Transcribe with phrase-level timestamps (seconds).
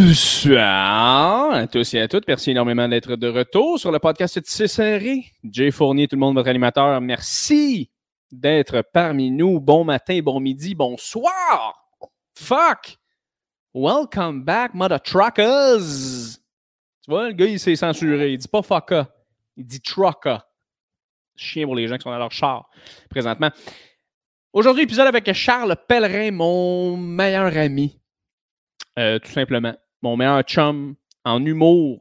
[0.00, 2.28] Bonsoir à tous et à toutes.
[2.28, 5.24] Merci énormément d'être de retour sur le podcast Tissé Serré.
[5.42, 7.00] Jay Fournier, tout le monde, votre animateur.
[7.00, 7.90] Merci
[8.30, 9.58] d'être parmi nous.
[9.58, 11.74] Bon matin, bon midi, bonsoir.
[12.36, 12.96] Fuck.
[13.74, 16.38] Welcome back, mother truckers.
[17.02, 18.34] Tu vois, le gars, il s'est censuré.
[18.34, 19.08] Il dit pas fucka.
[19.56, 20.38] Il dit trucker.
[21.34, 22.70] Chien pour les gens qui sont dans leur char
[23.10, 23.50] présentement.
[24.52, 27.98] Aujourd'hui, épisode avec Charles Pellerin, mon meilleur ami.
[28.96, 29.74] Euh, tout simplement.
[30.02, 30.94] Mon meilleur chum
[31.24, 32.00] en humour,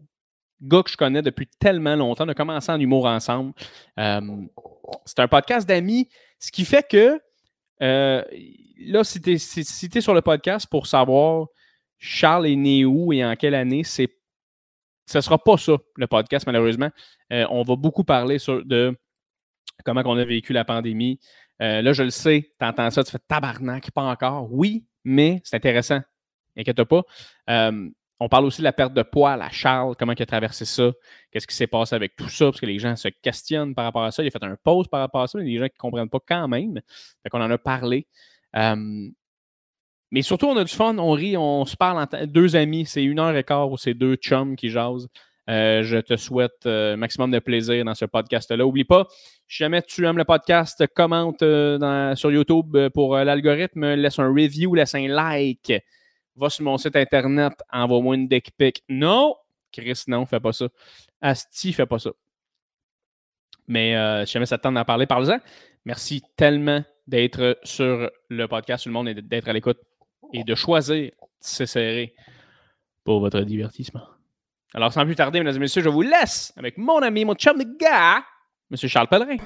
[0.61, 2.25] gars que je connais depuis tellement longtemps.
[2.25, 3.53] On a commencé en humour ensemble.
[3.99, 4.21] Euh,
[5.05, 6.09] c'est un podcast d'amis,
[6.39, 7.19] ce qui fait que
[7.81, 8.23] euh,
[8.79, 11.47] là, si tu es, sur le podcast pour savoir
[11.97, 14.09] Charles est né où et en quelle année, c'est
[15.05, 16.89] ce ne sera pas ça, le podcast, malheureusement.
[17.31, 18.93] on va beaucoup parler de
[19.85, 21.17] comment on a vécu la pandémie.
[21.59, 24.51] là, je le sais, tu entends ça, tu fais tabarnak, pas encore.
[24.51, 26.01] Oui, mais c'est intéressant
[26.57, 27.03] inquiète pas.
[27.49, 27.89] Euh,
[28.19, 30.91] on parle aussi de la perte de poids à Charles, comment il a traversé ça,
[31.31, 34.03] qu'est-ce qui s'est passé avec tout ça, parce que les gens se questionnent par rapport
[34.03, 34.23] à ça.
[34.23, 35.75] Il a fait un pause par rapport à ça, il y a des gens qui
[35.75, 36.81] ne comprennent pas quand même.
[37.21, 38.07] Fait qu'on en a parlé.
[38.55, 39.07] Euh,
[40.09, 43.03] mais surtout, on a du fun, on rit, on se parle en deux amis, c'est
[43.03, 45.09] une heure et quart ou c'est deux chums qui jasent.
[45.49, 48.65] Euh, je te souhaite maximum de plaisir dans ce podcast-là.
[48.65, 49.07] Oublie pas,
[49.47, 51.39] si jamais tu aimes le podcast, commente
[52.15, 55.71] sur YouTube pour l'algorithme, laisse un review, laisse un like
[56.37, 58.83] va sur mon site internet, envoie-moi une deck pic.
[58.87, 59.35] Non,
[59.71, 60.67] Chris, non, fais pas ça.
[61.21, 62.11] Asti, fais pas ça.
[63.67, 65.39] Mais euh, si jamais ça te tente d'en parler, parle-en.
[65.85, 69.79] Merci tellement d'être sur le podcast, tout le monde, et d'être à l'écoute
[70.33, 71.11] et de choisir
[71.59, 72.13] de serré
[73.03, 74.03] pour votre divertissement.
[74.73, 77.57] Alors, sans plus tarder, mesdames et messieurs, je vous laisse avec mon ami, mon chum
[77.57, 78.23] de gars,
[78.69, 78.77] M.
[78.77, 79.37] Charles Pellerin.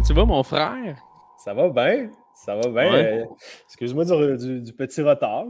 [0.00, 0.96] Comment tu vas, mon frère?
[1.36, 2.10] Ça va bien.
[2.34, 2.94] Ça va bien.
[2.94, 3.24] Euh,
[3.66, 5.44] excuse-moi du, petit retard.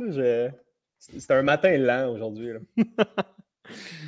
[0.98, 2.50] C'était un matin lent aujourd'hui.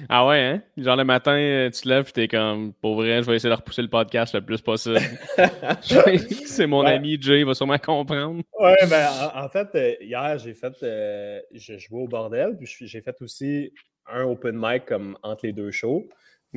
[0.08, 0.62] Ah ouais, hein?
[0.76, 3.48] Genre le matin, euh, tu te lèves et t'es comme, pour vrai, je vais essayer
[3.48, 4.98] de repousser le podcast le plus possible.
[6.47, 8.42] c'est mon ami Jay, il va sûrement comprendre.
[8.59, 13.00] Ouais, ben en, fait, euh, hier, j'ai fait, euh, je jouais au bordel, puis j'ai
[13.00, 13.72] fait aussi
[14.10, 16.09] un open mic comme entre les deux shows.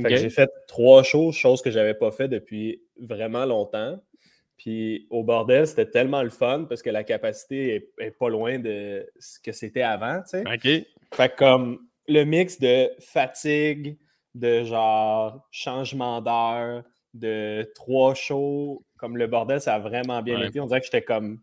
[0.01, 3.99] Fait j'ai fait trois shows, chose que j'avais pas fait depuis vraiment longtemps.
[4.57, 9.05] Puis au bordel, c'était tellement le fun parce que la capacité est, pas loin de
[9.19, 10.43] ce que c'était avant, tu sais.
[10.45, 10.87] OK.
[11.13, 13.97] Fait comme le mix de fatigue,
[14.33, 16.83] de genre changement d'heure,
[17.13, 20.59] de trois shows, comme le bordel, ça a vraiment bien été.
[20.59, 21.41] On dirait que j'étais comme.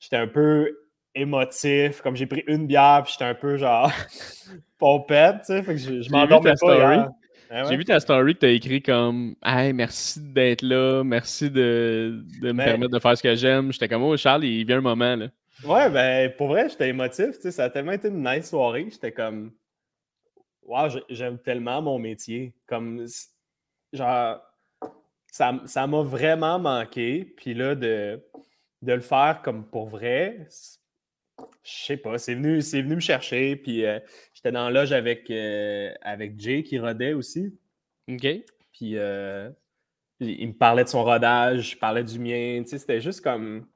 [0.00, 0.76] J'étais un peu
[1.14, 3.90] émotif, comme j'ai pris une bière, puis j'étais un peu genre
[4.78, 5.62] pompette, tu sais.
[5.62, 7.10] Fait que je, je m'endormais pas.
[7.50, 11.50] Ah j'ai vu ta story que tu as écrit comme Hey, merci d'être là, merci
[11.50, 13.72] de, de me permettre de faire ce que j'aime.
[13.72, 15.16] J'étais comme Oh, Charles, il vient un moment.
[15.16, 15.28] Là.
[15.64, 17.32] Ouais, ben pour vrai, j'étais émotif.
[17.36, 18.88] tu sais, Ça a tellement été une nice soirée.
[18.90, 19.52] J'étais comme
[20.62, 22.54] wow, j'aime tellement mon métier.
[22.66, 23.06] Comme,
[23.92, 24.40] genre,
[25.30, 27.24] ça m'a vraiment manqué.
[27.36, 28.20] Puis là, de,
[28.82, 30.48] de le faire comme pour vrai,
[31.64, 33.56] je sais pas, c'est venu, venu me chercher.
[33.56, 33.98] Puis euh,
[34.34, 37.58] j'étais dans la loge avec, euh, avec Jay qui rodait aussi.
[38.08, 38.26] OK.
[38.72, 39.50] Puis euh,
[40.20, 42.62] il me parlait de son rodage, je parlais du mien.
[42.62, 43.66] Tu sais, c'était juste comme,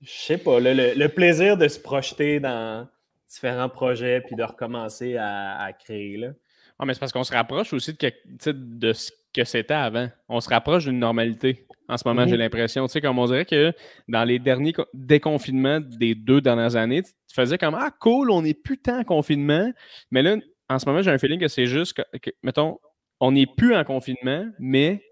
[0.00, 2.88] je sais pas, le, plaisir de se projeter dans,
[3.28, 6.16] différents projets puis de recommencer à, créer.
[6.16, 6.32] Là.
[6.78, 10.08] Ah, mais c'est parce qu'on se rapproche aussi de, de ce que c'était avant.
[10.28, 12.86] On se rapproche d'une normalité en ce moment, j'ai l'impression.
[12.86, 13.72] Tu sais, comme on dirait que
[14.08, 18.54] dans les derniers déconfinements des deux dernières années, tu faisais comme Ah, cool, on n'est
[18.54, 19.70] plus tant en confinement.
[20.10, 20.36] Mais là,
[20.68, 22.78] en ce moment, j'ai un feeling que c'est juste que, mettons,
[23.20, 25.02] on n'est plus en confinement, mais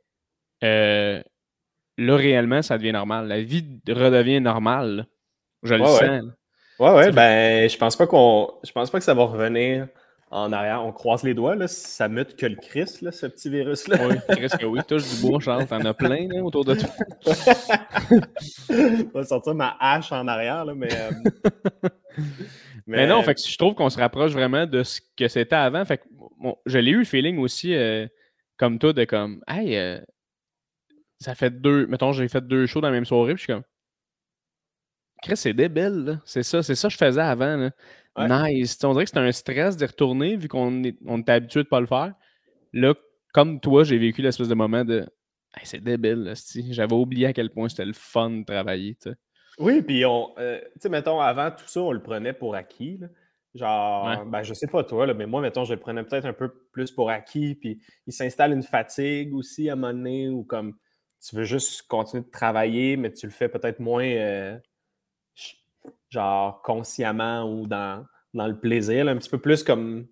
[0.64, 1.22] euh,
[1.98, 3.28] là, réellement, ça devient normal.
[3.28, 5.06] La vie redevient normale.
[5.62, 6.00] Je le sens.
[6.78, 8.54] Ouais, ouais, ben, je pense pas qu'on.
[8.64, 9.88] Je pense pas que ça va revenir
[10.30, 10.84] en arrière.
[10.84, 11.68] On croise les doigts, là.
[11.68, 14.08] Ça mute que le Chris, là, ce petit virus-là.
[14.08, 14.80] Oui, Chris, que oui.
[14.86, 15.66] Touche du bois, Charles.
[15.66, 16.88] T'en as plein, là, autour de toi.
[18.68, 20.88] je vais sortir ma hache en arrière, là, mais.
[20.92, 21.10] Euh,
[22.86, 23.06] mais...
[23.06, 25.84] non, fait que je trouve qu'on se rapproche vraiment de ce que c'était avant.
[25.84, 26.04] Fait que
[26.38, 28.06] bon, je l'ai eu le feeling aussi, euh,
[28.56, 30.00] comme toi, de comme, hey, euh,
[31.18, 31.86] ça fait deux.
[31.86, 33.64] Mettons, j'ai fait deux shows dans la même soirée, puis je suis comme.
[35.22, 37.70] Chris, c'est débile, C'est ça, c'est ça que je faisais avant, là.
[38.18, 38.78] Nice.
[38.84, 41.66] on dirait que c'était un stress d'y retourner vu qu'on est, on était habitué de
[41.66, 42.14] ne pas le faire.
[42.72, 42.94] Là,
[43.32, 45.06] comme toi, j'ai vécu l'espèce de moment de
[45.64, 46.32] c'est débile,
[46.70, 48.96] J'avais oublié à quel point c'était le fun de travailler.
[49.58, 53.00] Oui, puis on, euh, tu sais, mettons, avant tout ça, on le prenait pour acquis.
[53.54, 56.50] Genre, ben, je sais pas toi, mais moi, mettons, je le prenais peut-être un peu
[56.72, 60.76] plus pour acquis, puis il s'installe une fatigue aussi à un moment donné, ou comme
[61.20, 64.56] tu veux juste continuer de travailler, mais tu le fais peut-être moins, euh,
[66.10, 68.04] genre, consciemment ou dans,
[68.34, 70.06] dans le plaisir, un petit peu plus comme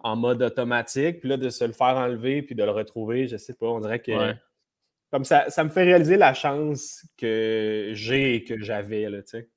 [0.00, 3.36] en mode automatique, puis là, de se le faire enlever, puis de le retrouver, je
[3.36, 4.34] sais pas, on dirait que...
[5.12, 9.28] Comme ça, ça me fait réaliser la chance que j'ai et que j'avais, là, tu
[9.28, 9.50] sais.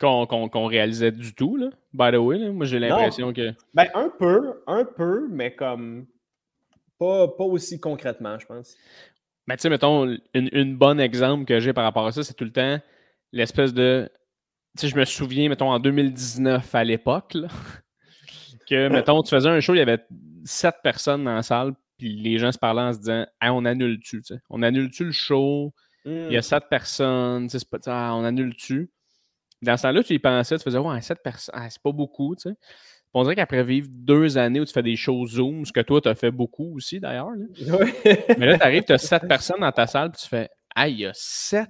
[0.00, 2.50] Qu'on réalisait du tout, là, by the way.
[2.50, 3.52] Moi, j'ai l'impression que...
[3.74, 6.06] Ben, un peu, un peu, mais comme...
[6.98, 8.76] Pas, pas aussi concrètement, je pense.
[9.46, 10.04] Mais ben, tu sais, mettons,
[10.34, 12.80] une, une bonne exemple que j'ai par rapport à ça, c'est tout le temps
[13.30, 14.10] l'espèce de...
[14.76, 17.36] Tu sais, je me souviens, mettons, en 2019, à l'époque,
[18.68, 20.04] que, mettons, tu faisais un show, il y avait
[20.44, 24.22] sept personnes dans la salle, puis les gens se parlaient en se disant on annule-tu
[24.50, 25.72] On annule-tu le show?
[26.04, 26.42] Il y a hmm.
[26.42, 28.90] sept personnes, c'est pas, ah, on annule-tu
[29.60, 32.34] Dans ce temps-là, tu y pensais, tu faisais ouais, sept personnes, ah, c'est pas beaucoup.
[32.36, 32.54] sais.
[33.14, 36.00] On dirait qu'après vivre deux années où tu fais des shows Zoom, ce que toi,
[36.00, 37.30] tu as fait beaucoup aussi d'ailleurs.
[38.38, 40.88] Mais là, tu arrives, tu as sept personnes dans ta salle, puis tu fais Ah,
[40.88, 41.68] il y a sept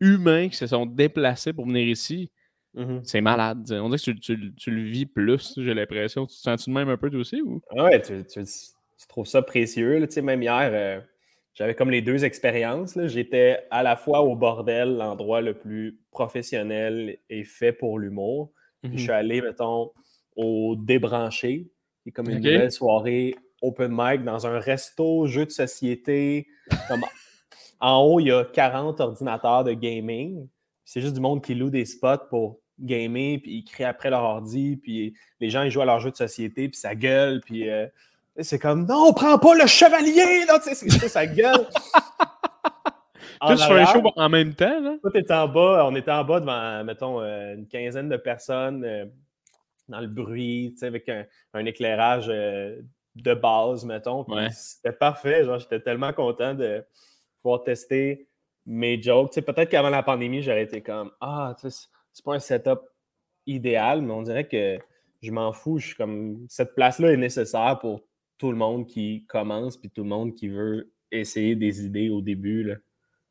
[0.00, 2.30] humains qui se sont déplacés pour venir ici.
[2.74, 3.00] Mm-hmm.
[3.04, 3.72] C'est malade.
[3.72, 6.26] On dirait que tu, le vis plus, j'ai l'impression.
[6.26, 7.40] Tu te sens-tu de même un peu toi aussi?
[7.40, 7.60] Ou?
[7.72, 9.98] Ouais, tu, tu trouves ça précieux.
[9.98, 10.06] Là.
[10.22, 11.00] Même hier, euh,
[11.54, 12.98] j'avais comme les deux expériences.
[13.06, 18.52] J'étais à la fois au bordel, l'endroit le plus professionnel et fait pour l'humour.
[18.82, 18.98] Je mhm.
[18.98, 19.90] suis allé, mettons,
[20.36, 21.70] au débranché,
[22.02, 26.46] qui est comme une belle soirée open mic dans un resto, jeu de société.
[27.80, 30.46] En haut, il y a 40 ordinateurs de gaming.
[30.84, 34.22] C'est juste du monde qui loue des spots pour gamer, puis ils crient après leur
[34.22, 37.68] ordi, puis les gens ils jouent à leur jeu de société, puis ça gueule, puis
[37.68, 37.86] euh,
[38.40, 41.66] c'est comme non, on prend pas le chevalier, là, tu sais, c'est ça gueule.
[43.40, 44.96] Tous sur un show en même temps, là.
[45.02, 48.84] Tout était en bas, on était en bas devant, mettons, euh, une quinzaine de personnes
[48.84, 49.04] euh,
[49.88, 52.80] dans le bruit, tu sais, avec un, éclairage euh,
[53.14, 54.24] de base, mettons.
[54.50, 56.84] C'était parfait, genre, j'étais tellement content de
[57.64, 58.28] tester
[58.66, 59.34] mes jokes.
[59.34, 62.80] Peut-être qu'avant la pandémie, j'aurais été comme, ah, c'est pas un setup
[63.46, 64.78] idéal, mais on dirait que
[65.22, 65.78] je m'en fous.
[65.78, 68.02] Je suis comme, cette place-là est nécessaire pour
[68.38, 72.20] tout le monde qui commence, puis tout le monde qui veut essayer des idées au
[72.20, 72.64] début.
[72.64, 72.74] Là.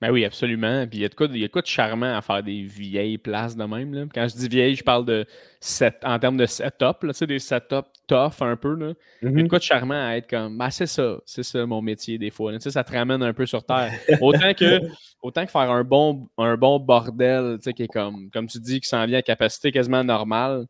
[0.02, 0.86] Ben oui, absolument.
[0.88, 2.64] Puis il y, a de quoi, il y a quoi de charmant à faire des
[2.64, 3.94] vieilles places de même.
[3.94, 4.06] Là.
[4.14, 5.26] Quand je dis vieille, je parle de
[5.62, 8.76] set, en termes de setup, là, des setups tough un peu.
[8.76, 8.94] Là.
[9.22, 9.48] Il y a de mm-hmm.
[9.48, 12.52] quoi de charmant à être comme ben, c'est ça, c'est ça mon métier des fois.
[12.60, 13.94] Ça te ramène un peu sur terre.
[14.22, 14.82] autant, que,
[15.22, 18.90] autant que faire un bon, un bon bordel qui est comme, comme tu dis, qui
[18.90, 20.66] s'en vient à capacité quasiment normale,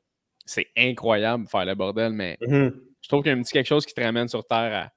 [0.46, 2.72] c'est incroyable faire le bordel, mais mm-hmm
[3.06, 4.90] je trouve qu'il y a un petit quelque chose qui te ramène sur Terre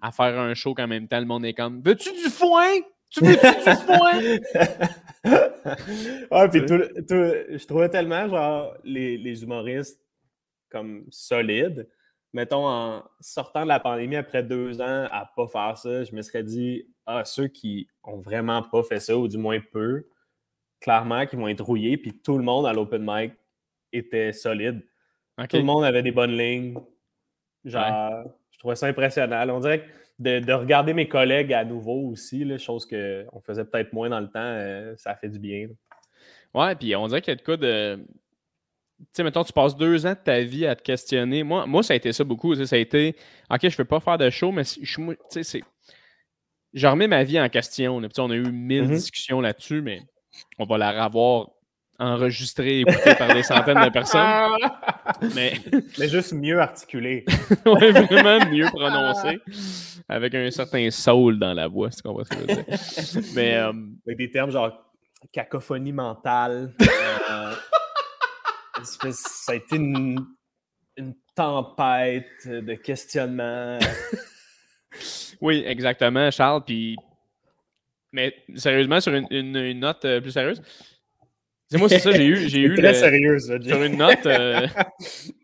[0.00, 2.80] à, faire un show qu'en même temps, le monde est comme Veux-tu du foin?
[3.12, 4.20] Tu du foin?
[5.24, 10.00] ouais, puis je trouvais tellement genre les, humoristes
[10.70, 11.88] comme solides.
[12.32, 16.22] Mettons, en sortant de la pandémie après deux ans à pas faire ça, je me
[16.22, 20.08] serais dit, ah, ceux qui ont vraiment pas fait ça, ou du moins peu,
[20.80, 23.34] clairement, qui vont être rouillés, puis tout le monde à l'open mic
[23.92, 24.82] était solide.
[25.50, 26.78] Tout le monde avait des bonnes lignes,
[27.64, 29.48] Genre, je trouvais ça impressionnant.
[29.50, 29.88] On dirait que
[30.22, 34.28] de, regarder mes collègues à nouveau aussi, là, chose qu'on faisait peut-être moins dans le
[34.28, 35.68] temps, euh, ça fait du bien.
[36.54, 37.96] Ouais, puis on dirait qu'il y a de quoi de.
[38.98, 41.42] Tu sais, mettons, tu passes deux ans de ta vie à te questionner.
[41.42, 42.54] Moi, moi ça a été ça beaucoup.
[42.54, 43.16] Ça a été,
[43.50, 45.06] OK, je ne veux pas faire de show, mais je suis.
[45.06, 45.62] Tu sais, c'est.
[46.72, 47.96] Je remets ma vie en question.
[47.96, 48.88] On a eu mille mm-hmm.
[48.88, 50.02] discussions là-dessus, mais
[50.58, 51.50] on va la revoir
[51.98, 54.50] enregistré et écouté par des centaines de personnes.
[55.34, 55.54] Mais,
[55.98, 57.24] mais juste mieux articulé.
[57.66, 59.40] oui, vraiment mieux prononcé.
[60.08, 62.64] Avec un certain soul dans la voix, c'est ce qu'on va se dire.
[63.34, 63.72] Mais, euh,
[64.06, 64.92] Avec des termes genre
[65.32, 66.74] cacophonie mentale.
[66.80, 67.54] Euh,
[69.12, 70.24] ça a été une,
[71.34, 73.78] tempête de questionnement.
[75.40, 76.64] oui, exactement, Charles.
[76.64, 76.96] Puis,
[78.12, 80.60] mais sérieusement, sur une note euh, plus sérieuse,
[81.78, 82.48] moi, c'est ça, j'ai eu.
[82.48, 84.66] J'ai eu très sérieuse, Sur une note euh,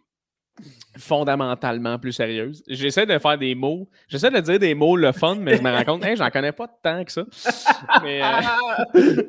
[0.99, 2.62] fondamentalement plus sérieuse.
[2.68, 3.88] J'essaie de faire des mots.
[4.08, 6.52] J'essaie de dire des mots le fun, mais je me rends compte, hey, j'en connais
[6.52, 7.25] pas tant que ça.
[8.02, 9.23] Mais, euh,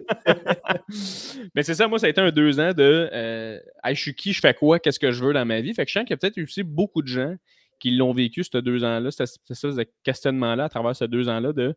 [1.56, 4.34] mais c'est ça, moi, ça a été un deux ans de euh, je suis qui,
[4.34, 5.74] je fais quoi, qu'est-ce que je veux dans ma vie.
[5.74, 7.36] Fait que je sens qu'il y a peut-être aussi beaucoup de gens
[7.79, 11.75] qui l'ont vécu, ces deux ans-là, ce questionnement-là à travers ces deux ans-là de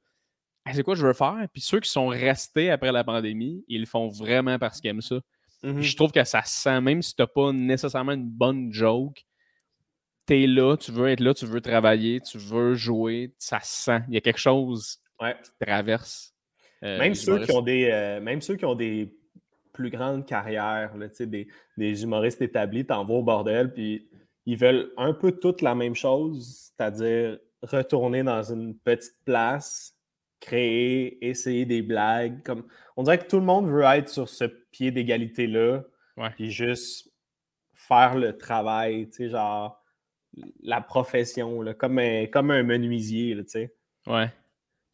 [0.73, 1.47] c'est quoi je veux faire?
[1.53, 5.01] Puis ceux qui sont restés après la pandémie, ils le font vraiment parce qu'ils aiment
[5.01, 5.17] ça.
[5.65, 5.81] Mm-hmm.
[5.81, 9.25] Je trouve que ça sent, même si tu n'as pas nécessairement une bonne joke,
[10.27, 14.03] tu es là, tu veux être là, tu veux travailler, tu veux jouer, ça sent.
[14.09, 16.35] Il y a quelque chose qui traverse.
[16.85, 19.17] Euh, même, ceux qui ont des, euh, même ceux qui ont des
[19.73, 24.09] plus grande carrière, là, des, des humoristes établis, t'en vas au bordel, puis
[24.47, 29.97] ils veulent un peu toute la même chose, c'est-à-dire retourner dans une petite place,
[30.43, 32.43] créer, essayer des blagues.
[32.43, 32.65] Comme...
[32.97, 35.85] On dirait que tout le monde veut être sur ce pied d'égalité-là,
[36.35, 37.11] puis juste
[37.75, 39.83] faire le travail, tu sais, genre
[40.63, 43.75] la profession, là, comme, un, comme un menuisier, tu sais.
[44.07, 44.31] Ouais.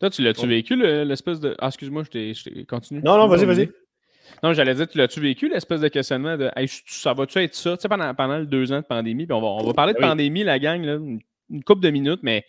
[0.01, 1.57] Toi, tu l'as-tu vécu, l'espèce de.
[1.59, 3.03] Ah, excuse-moi, je t'ai continue.
[3.03, 3.71] Non, non, vas-y, vas-y.
[4.43, 6.51] Non, j'allais dire, tu l'as-tu vécu, l'espèce de questionnement de
[6.87, 7.77] ça va-tu être ça?
[7.77, 9.95] Tu sais, pendant, pendant les deux ans de pandémie, puis on va, on va parler
[9.95, 12.45] de ben pandémie, la gang, là, une, couple de minutes, mais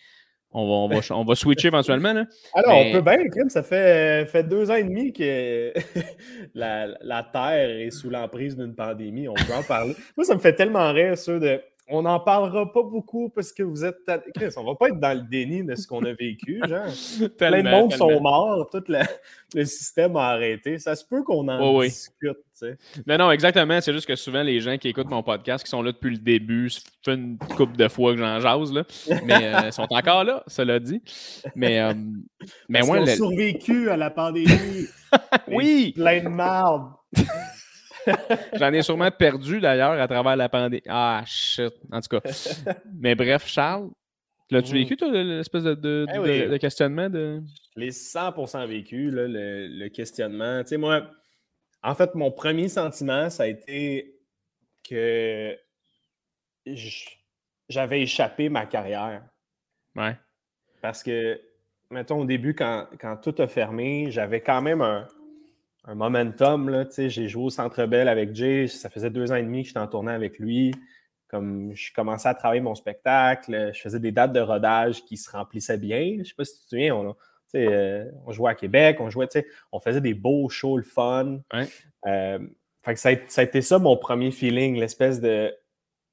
[0.52, 2.14] on va, on va, switcher éventuellement.
[2.14, 2.26] Là.
[2.56, 5.74] Alors, on peut bien, Crime, ça fait, fait deux ans et demi que
[6.56, 9.28] la, la Terre est sous l'emprise d'une pandémie.
[9.28, 9.96] On peut en parler.
[10.18, 13.64] Moi, ça me fait tellement rire, ça, de on n'en parlera pas beaucoup parce que
[13.64, 13.98] vous êtes.
[14.36, 16.62] Chris, on va pas être dans le déni de ce qu'on a vécu.
[16.68, 16.86] Genre.
[17.38, 20.78] Plein de monde sont morts, tout le, système a arrêté.
[20.78, 22.38] Ça se peut qu'on en discute.
[23.08, 23.80] Non, non, exactement.
[23.82, 26.18] C'est juste que souvent, les gens qui écoutent mon podcast, qui sont là depuis le
[26.18, 28.84] début, ça fait une couple de fois que j'en jase, là.
[29.26, 31.02] mais euh, ils sont encore là, cela dit.
[31.56, 31.94] Mais, euh,
[32.68, 34.88] mais moi, survécu à la pandémie.
[35.48, 35.94] oui!
[35.96, 36.92] Plein de marde.
[38.54, 40.82] J'en ai sûrement perdu d'ailleurs à travers la pandémie.
[40.88, 41.74] Ah, shit.
[41.92, 42.30] En tout cas.
[42.94, 43.90] Mais bref, Charles,
[44.50, 46.06] l'as-tu vécu, toi, l'espèce de,
[46.54, 47.10] eh questionnement?
[47.10, 47.42] De...
[47.76, 50.62] L'ai 100% vécu, le, questionnement.
[50.64, 51.10] Tu sais, moi,
[51.84, 54.16] en fait, mon premier sentiment, ça a été
[54.88, 55.58] que
[57.68, 59.24] j'avais échappé ma carrière.
[59.96, 60.16] Ouais.
[60.82, 61.40] Parce que,
[61.90, 65.08] mettons, au début, quand, quand tout a fermé, j'avais quand même un,
[65.90, 66.86] un momentum.
[66.96, 68.68] J'ai joué au Centre Bell avec Jay.
[68.68, 70.74] Ça faisait deux ans et demi que j'étais en tournée avec lui.
[71.28, 75.30] Comme je commençais à travailler mon spectacle, je faisais des dates de rodage qui se
[75.30, 76.14] remplissaient bien.
[76.14, 77.16] Je ne sais pas si tu te souviens, on,
[77.56, 79.28] euh, on jouait à Québec, on jouait,
[79.72, 81.40] on faisait des beaux shows, le fun.
[82.06, 82.40] Euh,
[82.96, 85.54] ça, a, été ça mon premier feeling, l'espèce de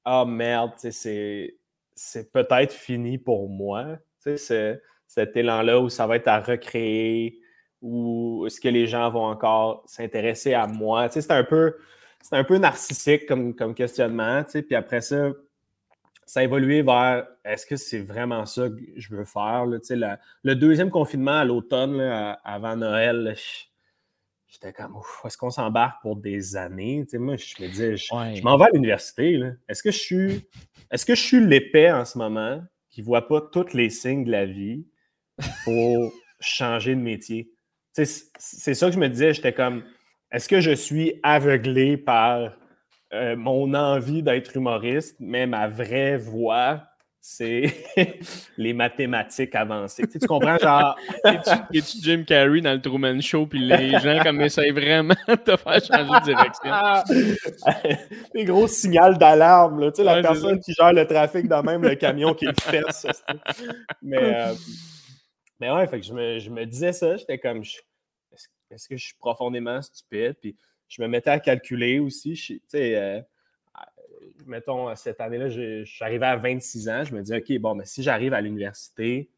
[0.05, 3.97] Ah oh, merde, c'est peut-être fini pour moi.
[4.19, 7.39] Cet élan-là où ça va être à recréer,
[7.81, 11.09] ou est-ce que les gens vont encore s'intéresser à moi?
[11.09, 11.75] c'est un peu,
[12.21, 14.43] c'est un peu narcissique comme, comme questionnement.
[14.43, 15.29] Puis après ça,
[16.25, 19.65] ça a évolué vers est-ce que c'est vraiment ça que je veux faire?
[19.65, 22.01] le deuxième confinement à l'automne,
[22.43, 23.35] avant Noël,
[24.47, 27.05] j'étais comme est-ce qu'on s'embarque pour des années?
[27.13, 29.39] moi, je me disais, je, m'en vais à l'université.
[29.69, 30.47] Est-ce que je suis
[30.89, 34.23] est-ce que je suis l'épais en ce moment qui ne voit pas tous les signes
[34.23, 34.85] de la vie
[35.65, 37.51] pour changer de métier?
[38.05, 39.33] C'est ça que je me disais.
[39.33, 39.83] J'étais comme,
[40.31, 42.51] est-ce que je suis aveuglé par
[43.13, 46.83] euh, mon envie d'être humoriste, mais ma vraie voix,
[47.21, 47.73] c'est
[48.57, 50.03] les mathématiques avancées.
[50.11, 50.97] Tu, comprends, genre?
[51.73, 55.55] Es-tu Jim Carrey dans le Truman Show, puis les gens comme essayent vraiment de te
[55.55, 56.71] faire changer de direction?
[58.33, 59.91] les gros signaux d'alarme, là.
[59.91, 62.83] Tu sais, la personne qui gère le trafic dans même le camion qui le fait.
[64.01, 64.53] Mais, euh,
[65.59, 67.63] mais ouais, fait que je me, je me disais ça, j'étais comme,
[68.71, 70.35] est-ce que je suis profondément stupide?
[70.41, 70.55] Puis
[70.87, 72.33] je me mettais à calculer aussi.
[72.33, 73.21] Tu sais, euh,
[74.45, 75.49] mettons, cette année-là,
[75.83, 77.03] j'arrivais à 26 ans.
[77.03, 79.29] Je me dis, OK, bon, mais si j'arrive à l'université,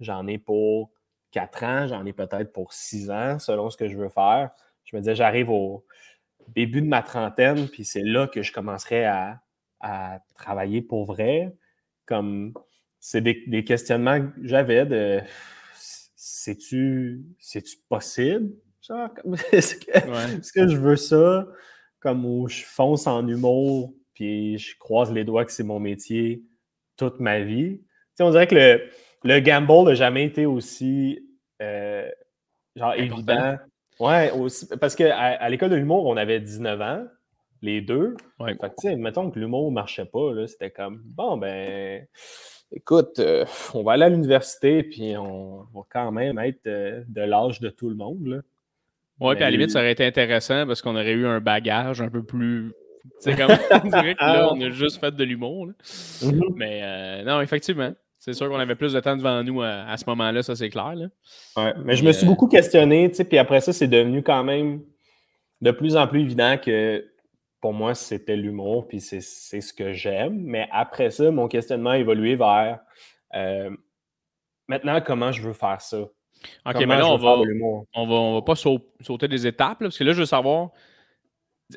[0.00, 0.90] j'en ai pour
[1.30, 4.50] 4 ans, j'en ai peut-être pour 6 ans, selon ce que je veux faire.
[4.84, 5.84] Je me disais, j'arrive au
[6.48, 9.40] début de ma trentaine, puis c'est là que je commencerai à,
[10.34, 11.54] travailler pour vrai.
[12.06, 12.54] Comme
[13.06, 15.20] c'est des, questionnements que j'avais de
[16.16, 17.22] c'est-tu
[17.90, 18.50] possible?
[19.52, 21.46] Est-ce que, je veux ça?
[22.00, 26.44] Comme où je fonce en humour puis je croise les doigts que c'est mon métier
[26.96, 27.82] toute ma vie?
[28.20, 28.88] on dirait que le,
[29.24, 31.28] le gamble n'a jamais été aussi
[31.60, 32.08] euh,
[32.74, 33.58] genre évident.
[34.00, 37.04] Ouais, aussi, parce qu'à à, l'école de l'humour, on avait 19 ans,
[37.60, 38.16] les deux.
[38.40, 38.56] Ouais.
[38.80, 42.06] Fait mettons que l'humour ne marchait pas, c'était comme bon ben
[42.74, 47.22] écoute, euh, on va aller à l'université, puis on va quand même être euh, de
[47.22, 48.42] l'âge de tout le monde.
[49.20, 52.00] Oui, puis à la limite, ça aurait été intéressant parce qu'on aurait eu un bagage
[52.00, 52.72] un peu plus.
[53.20, 53.50] C'est comme
[53.84, 55.68] on dirait que là, on a juste fait de l'humour.
[55.68, 56.54] Mm-hmm.
[56.56, 57.92] Mais euh, non, effectivement.
[58.18, 60.94] C'est sûr qu'on avait plus de temps devant nous à, ce moment-là, ça c'est clair.
[60.94, 61.74] Là.
[61.84, 64.80] mais je me suis beaucoup questionné, puis après ça, c'est devenu quand même
[65.60, 67.04] de plus en plus évident que
[67.64, 70.38] pour moi, c'était l'humour, puis c'est ce que j'aime.
[70.38, 72.78] Mais après ça, mon questionnement a évolué vers
[73.34, 73.70] euh,
[74.68, 76.00] maintenant, comment je veux faire ça?
[76.02, 77.36] OK, mais là, on va,
[77.94, 80.72] on va, pas sauter des étapes, parce que là, je veux savoir,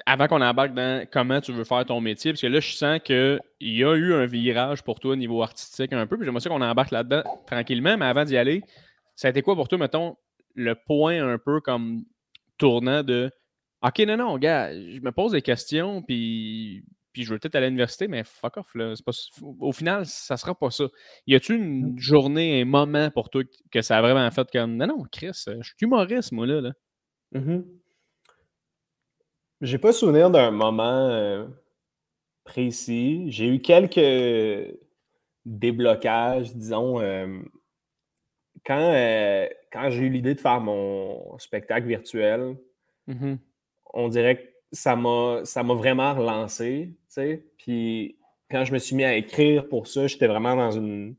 [0.06, 3.00] avant qu'on embarque dans comment tu veux faire ton métier, parce que là, je sens
[3.02, 6.42] qu'il y a eu un virage pour toi au niveau artistique un peu, puis j'aimerais
[6.42, 8.62] ça qu'on embarque là-dedans tranquillement, mais avant d'y aller,
[9.16, 10.18] ça a été quoi pour toi, mettons,
[10.54, 12.04] le point un peu comme
[12.58, 13.32] tournant de
[13.84, 17.68] OK, non, non, gars, je me pose des questions, puis, puis je veux peut-être aller
[17.68, 18.74] à l'université, mais fuck off.
[18.74, 18.94] Là.
[19.06, 19.12] Pas,
[19.60, 20.86] au final, ça sera pas ça.
[21.28, 22.00] Y a-tu une mm.
[22.00, 25.62] journée, un moment pour toi que ça a vraiment fait comme non, non, Chris, je
[25.62, 26.62] suis humoriste, moi, là.
[26.62, 26.72] là?
[27.36, 27.66] Mm-hmm.
[29.62, 31.48] J'ai pas souvenir d'un moment euh,
[32.44, 33.26] précis.
[33.32, 34.76] J'ai eu quelques
[35.46, 37.00] déblocages, disons.
[37.00, 37.42] Euh,
[38.66, 42.58] quand, euh, quand j'ai eu l'idée de faire mon spectacle virtuel,
[43.08, 43.38] mm-hmm
[43.94, 46.94] on dirait que ça m'a, ça m'a vraiment relancé.
[47.58, 48.18] Puis
[48.50, 51.16] quand je me suis mis à écrire pour ça, j'étais vraiment dans une,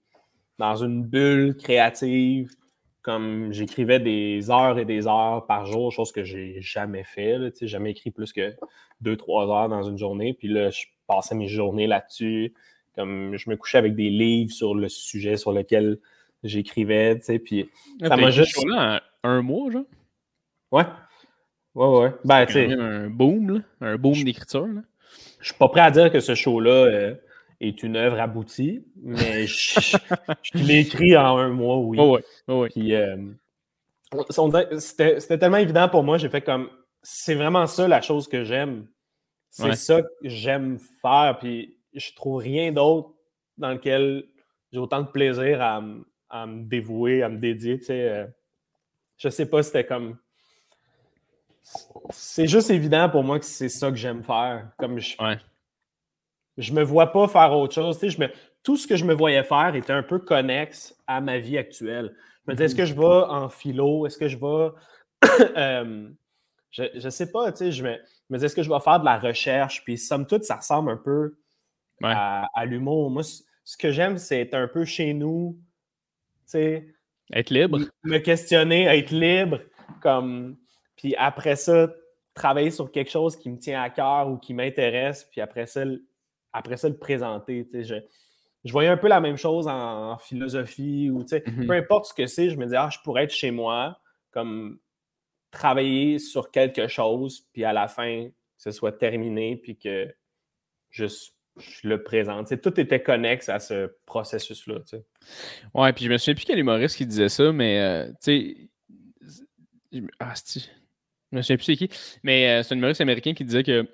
[0.59, 2.55] dans une bulle créative.
[3.03, 7.39] Comme j'écrivais des heures et des heures par jour, chose que j'ai jamais fait.
[7.39, 8.55] Là, jamais écrit plus que
[9.01, 10.35] deux, trois heures dans une journée.
[10.35, 12.53] Puis là, je passais mes journées là-dessus.
[12.95, 15.99] Comme je me couchais avec des livres sur le sujet sur lequel
[16.43, 17.19] j'écrivais.
[17.45, 17.71] Puis
[18.03, 18.59] ah, ça m'a juste.
[19.23, 19.85] un mois, genre?
[20.71, 20.85] Ouais.
[21.79, 22.13] Ouais, ouais.
[22.25, 23.61] Ben, c'est un boom, là.
[23.81, 24.67] un boom d'écriture.
[25.39, 27.15] Je suis pas prêt à dire que ce show-là euh,
[27.61, 29.97] est une œuvre aboutie, mais je,
[30.55, 31.97] l'ai écrit en un mois, oui.
[32.01, 32.25] Oh, ouais.
[32.49, 32.69] Oh, ouais.
[32.71, 33.17] Puis, euh,
[34.81, 36.69] c'était tellement évident pour moi, j'ai fait comme
[37.05, 38.89] c'est vraiment ça la chose que j'aime.
[39.51, 43.15] C'est ça que j'aime faire, puis je trouve rien d'autre
[43.57, 44.25] dans lequel
[44.73, 47.79] j'ai autant de plaisir à, me dévouer, à me dédier.
[47.79, 48.27] Tu sais, euh,
[49.17, 50.17] je sais pas, c'était comme
[52.11, 54.71] c'est juste évident pour moi que c'est ça que j'aime faire.
[54.79, 55.17] Comme je,
[56.57, 57.99] je me vois pas faire autre chose.
[58.03, 58.29] je me,
[58.63, 62.15] tout ce que je me voyais faire était un peu connexe à ma vie actuelle.
[62.47, 64.07] Je me disais, est-ce que je vais en philo?
[64.07, 64.71] Est-ce que je vais.
[65.57, 66.09] Euh,
[66.71, 67.97] je, ne sais pas, tu sais, je me,
[68.31, 69.83] me disais, est-ce que je vais faire de la recherche?
[69.85, 71.39] Puis, somme toute, ça ressemble un peu
[72.03, 73.11] à, l'humour.
[73.11, 75.59] Moi, ce que j'aime, c'est être un peu chez nous,
[76.45, 76.95] tu sais.
[77.33, 77.81] Être libre.
[78.05, 79.61] Me questionner, être libre.
[80.01, 80.57] Comme
[80.99, 81.89] puis après ça,
[82.35, 85.85] travailler sur quelque chose qui me tient à cœur ou qui m'intéresse, puis après ça,
[86.53, 87.67] après ça, le présenter.
[87.73, 87.95] Je,
[88.65, 91.67] je voyais un peu la même chose en, philosophie ou mm-hmm.
[91.67, 94.79] peu importe ce que c'est, je me disais, ah, je pourrais être chez moi, comme
[95.51, 100.13] travailler sur quelque chose, puis à la fin, que ce soit terminé, puis que
[100.91, 102.61] je, je le présente.
[102.61, 104.81] tout était connexe à ce processus-là.
[105.75, 108.69] Ouais, puis je me souviens plus quel humoriste qui disait ça, mais euh, tu
[109.93, 110.05] sais.
[110.21, 110.35] Ah,
[111.33, 111.91] je ne sais plus c'est qui.
[112.23, 113.87] Mais euh, c'est un humoriste américain qui disait que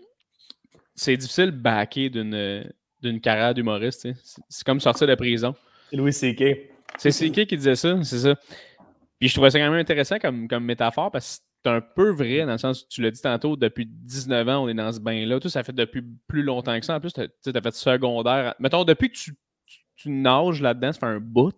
[0.94, 2.64] c'est difficile de backer d'une,
[3.02, 4.08] d'une carrière d'humoriste.
[4.48, 5.54] C'est comme sortir de prison.
[5.90, 6.70] C'est Louis C.K.
[6.96, 7.46] C'est C.K.
[7.46, 8.34] qui disait ça, c'est ça.
[9.18, 12.10] Puis je trouvais ça quand même intéressant comme, comme métaphore parce que c'est un peu
[12.10, 14.92] vrai dans le sens où tu l'as dit tantôt, depuis 19 ans, on est dans
[14.92, 15.40] ce bain-là.
[15.40, 16.96] Tout ça fait depuis plus longtemps que ça.
[16.96, 18.54] En plus, tu as, fait secondaire.
[18.58, 19.34] Mettons, depuis que tu,
[19.96, 21.56] tu, nages là-dedans, ça fait un bout.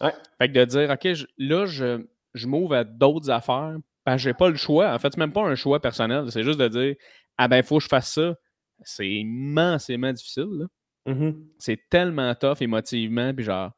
[0.00, 0.12] Ouais.
[0.38, 4.50] Fait que de dire, OK, là, je, je m'ouvre à d'autres affaires ben, j'ai pas
[4.50, 4.92] le choix.
[4.92, 6.30] En fait, c'est même pas un choix personnel.
[6.30, 6.94] C'est juste de dire
[7.38, 8.34] Ah ben, il faut que je fasse ça.
[8.82, 10.66] C'est immensément difficile.
[11.06, 11.34] Mm-hmm.
[11.58, 13.72] C'est tellement tough émotivement, puis genre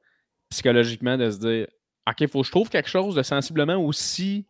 [0.51, 1.67] psychologiquement, de se dire
[2.09, 4.47] OK, il faut que je trouve quelque chose de sensiblement aussi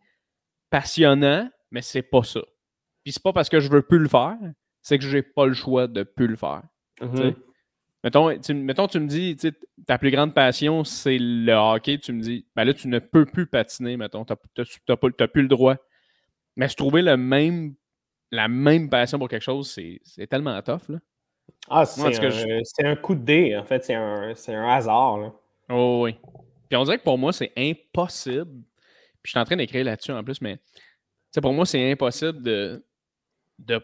[0.69, 2.41] passionnant, mais c'est pas ça.
[3.03, 4.37] Puis c'est pas parce que je veux plus le faire,
[4.81, 6.63] c'est que j'ai pas le choix de plus le faire.
[7.01, 7.35] Mm-hmm.
[8.03, 9.37] Mettons tu, mettons, tu me dis,
[9.85, 11.97] ta plus grande passion, c'est le hockey.
[11.97, 14.23] Tu me dis, ben là, tu ne peux plus patiner, mettons.
[14.23, 14.33] Tu
[14.87, 15.75] n'as plus le droit.
[16.55, 17.75] Mais se trouver le même,
[18.31, 20.89] la même passion pour quelque chose, c'est tellement tough.
[20.89, 20.99] Là.
[21.69, 23.83] Ah, c'est un, coup de dé, en fait.
[23.83, 25.17] C'est un, un, hasard.
[25.17, 25.33] Là.
[25.69, 26.15] Oh, oui.
[26.69, 28.61] Puis on dirait que pour moi, c'est impossible.
[29.21, 30.59] Puis je suis en train d'écrire là-dessus en plus, mais
[31.41, 32.83] pour moi, c'est impossible de
[33.67, 33.79] ne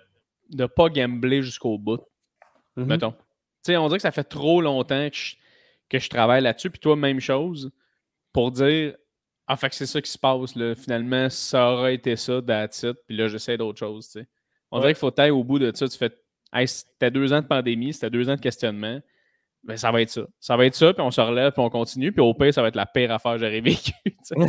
[0.50, 2.02] de, pas gambler jusqu'au bout.
[2.78, 2.86] Mm-hmm.
[2.86, 3.14] Mettons
[3.64, 5.10] sais, on dirait que ça fait trop longtemps
[5.90, 6.70] que je, travaille là-dessus.
[6.70, 7.72] Puis toi, même chose,
[8.32, 8.96] pour dire
[9.48, 10.56] Ah, fait que c'est ça qui se passe.
[10.56, 10.76] Là.
[10.76, 12.98] Finalement, ça aurait été ça, that's it.
[13.08, 14.06] Puis là, j'essaie d'autre chose.
[14.08, 14.28] sais.
[14.72, 15.88] On dirait qu'il faut tailler au bout de ça.
[15.88, 16.12] Tu fais
[16.54, 19.00] Hey, c'était deux ans de pandémie, c'était deux ans de questionnement.
[19.64, 20.22] Ben, ça va être ça.
[20.40, 22.62] Ça va être ça, puis on se relève, puis on continue, puis au pire, ça
[22.62, 23.92] va être la pire affaire que j'aurais vécue.
[24.06, 24.44] Je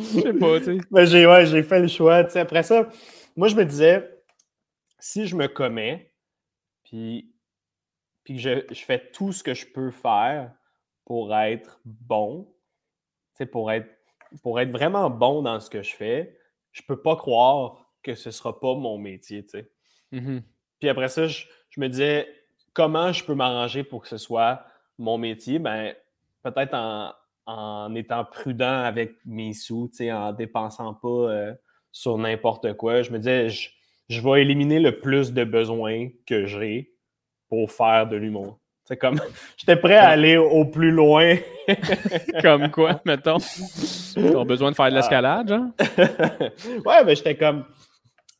[0.00, 0.78] sais pas, tu sais.
[0.90, 2.16] Ben, j'ai ouais, fait le choix.
[2.34, 2.88] Après ça,
[3.34, 4.08] moi, je me disais,
[4.98, 6.09] si je me commets,
[6.90, 7.32] puis,
[8.24, 10.52] puis je, je, fais tout ce que je peux faire
[11.04, 12.52] pour être bon,
[13.52, 13.88] pour être,
[14.42, 16.36] pour être vraiment bon dans ce que je fais.
[16.72, 19.46] Je peux pas croire que ce sera pas mon métier.
[20.12, 20.42] Mm-hmm.
[20.80, 22.28] Puis après ça, je, me disais
[22.72, 24.64] comment je peux m'arranger pour que ce soit
[24.98, 25.60] mon métier?
[25.60, 25.94] Ben,
[26.42, 27.12] peut-être en,
[27.46, 31.54] en étant prudent avec mes sous, en dépensant pas euh,
[31.92, 33.02] sur n'importe quoi.
[33.02, 33.70] Je me disais, je,
[34.10, 36.92] je vais éliminer le plus de besoins que j'ai
[37.48, 38.58] pour faire de l'humour.
[38.84, 39.20] C'est comme,
[39.56, 41.36] j'étais prêt à aller au plus loin.
[42.42, 43.38] comme quoi, mettons?
[43.38, 45.68] T'as besoin de faire de l'escalade, genre?
[46.84, 47.64] ouais, mais j'étais comme,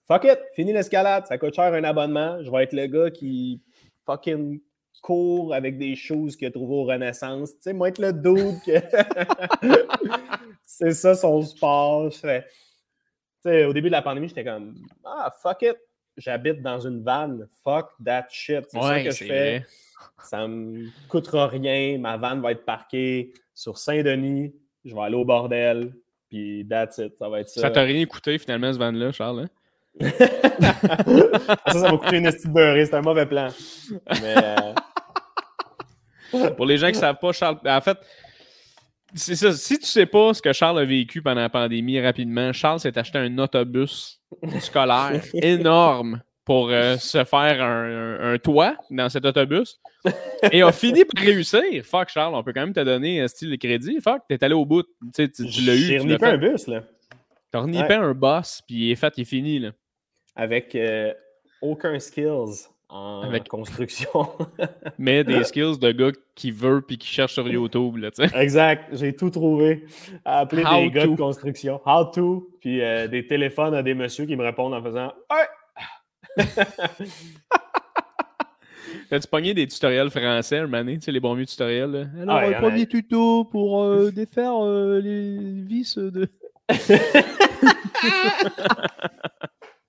[0.08, 2.42] fuck it, fini l'escalade, ça coûte cher un abonnement.
[2.42, 3.62] Je vais être le gars qui
[4.06, 4.60] fucking
[5.02, 7.52] court avec des choses qu'il a trouvées au Renaissance.
[7.52, 8.72] Tu sais, moi, être le dude que...
[10.66, 12.10] c'est ça son sport.
[12.10, 12.26] Tu
[13.46, 14.74] au début de la pandémie, j'étais comme,
[15.04, 15.76] ah, fuck it,
[16.16, 18.64] j'habite dans une van, fuck that shit.
[18.68, 19.66] C'est ça que je fais.
[20.22, 21.98] Ça me coûtera rien.
[21.98, 24.54] Ma van va être parquée sur Saint-Denis.
[24.84, 25.92] Je vais aller au bordel.
[26.28, 27.16] Puis that's it.
[27.18, 27.60] Ça va être ça.
[27.62, 29.40] Ça t'a rien coûté finalement, ce van-là, Charles?
[29.40, 29.50] Hein?
[31.66, 32.86] ça, ça m'a coûté une estime beurrée.
[32.86, 33.48] C'est un mauvais plan.
[34.22, 34.34] Mais.
[36.32, 37.58] Euh, Pour les gens qui ne savent pas, Charles.
[37.64, 37.98] En fait,
[39.14, 39.52] c'est ça.
[39.52, 42.96] Si tu sais pas ce que Charles a vécu pendant la pandémie rapidement, Charles s'est
[42.98, 44.20] acheté un autobus
[44.60, 49.80] scolaire énorme pour euh, se faire un, toit dans cet autobus
[50.50, 51.84] et a fini par réussir.
[51.84, 54.00] Fuck, Charles, on peut quand même te donner un style de crédit.
[54.00, 54.84] Fuck, t'es allé au bout.
[55.14, 55.78] Tu, tu, l'as eu.
[55.78, 56.82] J'ai renippé un bus, là.
[57.52, 59.70] T'as renippé un boss, puis il est fait, il est fini, là.
[60.34, 61.12] Avec euh,
[61.60, 63.48] aucun skills en Avec...
[63.48, 64.28] construction.
[64.98, 68.38] Mais des skills de gars qui veut puis qui cherche sur YouTube, là, tu sais.
[68.40, 69.84] Exact, j'ai tout trouvé.
[70.24, 71.80] Appeler des gars de construction.
[71.86, 76.46] How to, puis euh, des téléphones à des messieurs qui me répondent en faisant «Hey!»
[79.08, 81.90] T'as-tu pogné des tutoriels français moment tu sais, les bons vieux tutoriels?
[81.90, 82.04] Là?
[82.22, 86.28] Alors, ah, premier tuto pour euh, défaire euh, les vis de.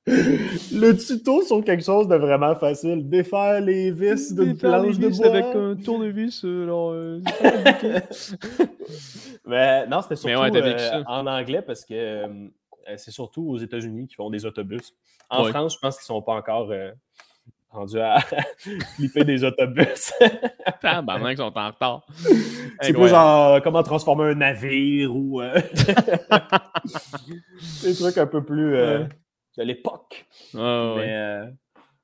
[0.08, 3.08] Le tuto sur quelque chose de vraiment facile.
[3.08, 5.28] Défaire les vis d'une planche de bois.
[5.28, 6.44] avec un tournevis.
[6.44, 6.94] Alors,
[9.46, 12.26] Mais non, c'était surtout ouais, en anglais parce que
[12.98, 14.94] c'est surtout aux États-Unis qui font des autobus.
[15.30, 16.92] En France, je pense qu'ils ne sont pas encore euh,
[17.70, 18.20] rendus à
[18.96, 20.14] flipper des autobus.
[20.84, 22.06] maintenant qu'ils sont en retard.
[22.82, 25.62] C'est pas genre euh, comment transformer un navire ou euh,
[27.84, 28.76] des trucs un peu plus
[29.58, 30.26] de l'époque.
[30.54, 31.42] mais,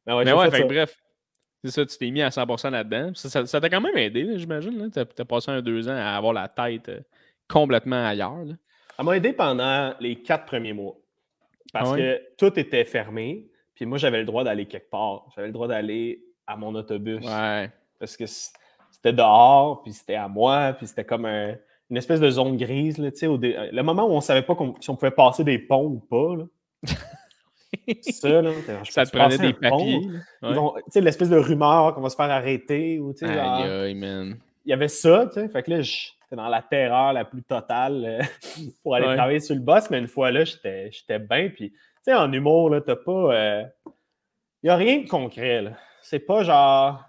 [0.05, 0.97] mais, ouais, bref.
[1.63, 3.11] C'est ça, tu t'es mis à 100% là-dedans.
[3.15, 4.89] Ça t'a quand même aidé, j'imagine.
[4.91, 6.91] Tu as, passé un deux ans à avoir la tête
[7.49, 8.45] complètement ailleurs.
[8.95, 10.95] Ça m'a aidé pendant les quatre premiers mois.
[11.73, 13.47] Parce ah que tout était fermé.
[13.75, 15.25] Puis moi, j'avais le droit d'aller quelque part.
[15.35, 17.25] J'avais le droit d'aller à mon autobus.
[17.25, 17.69] Ouais.
[17.99, 22.57] Parce que c'était dehors, puis c'était à moi, puis c'était comme une espèce de zone
[22.57, 22.97] grise.
[22.97, 25.85] Là, au Le moment où on ne savait pas si on pouvait passer des ponts
[25.85, 26.35] ou pas.
[26.35, 26.45] Là.
[28.01, 28.51] ça, là,
[28.89, 30.01] ça te prenait des papiers.
[30.89, 32.99] sais, L'espèce de rumeur qu'on va se faire arrêter.
[32.99, 34.37] Ou, aïe, aïe, man.
[34.65, 35.47] Il y avait ça, tu sais.
[35.47, 38.21] Fait que là, je dans la terreur la plus totale euh,
[38.83, 41.49] pour aller travailler sur le boss, mais une fois là, j'étais bien.
[41.49, 43.29] Puis, tu sais, en humour, là, t'as pas.
[43.31, 43.63] Il euh,
[44.63, 45.71] n'y a rien de concret, là.
[46.01, 47.03] C'est pas genre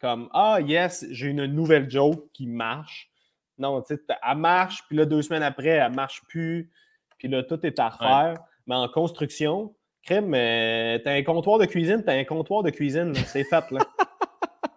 [0.00, 3.10] comme Ah, yes, j'ai une nouvelle joke qui marche.
[3.58, 6.70] Non, tu sais, elle marche, puis là, deux semaines après, elle marche plus,
[7.18, 8.34] puis là, tout est à refaire.
[8.66, 9.74] Mais en construction,
[10.08, 10.32] crème,
[11.04, 13.80] t'as un comptoir de cuisine, t'as un comptoir de cuisine, c'est fait, là.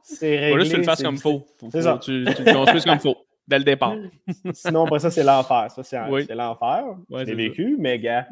[0.03, 0.51] C'est réglé.
[0.51, 1.47] Faut juste que tu le fasses comme faut.
[1.57, 3.15] faut, faut tu, tu le construises comme faut
[3.47, 3.95] dès le départ.
[4.53, 5.69] Sinon, après ça, c'est l'enfer.
[5.71, 6.83] Ça, c'est l'enfer.
[7.25, 8.27] c'est vécu, mais gars.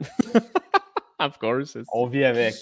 [1.20, 1.78] of course.
[1.94, 2.56] On vit avec.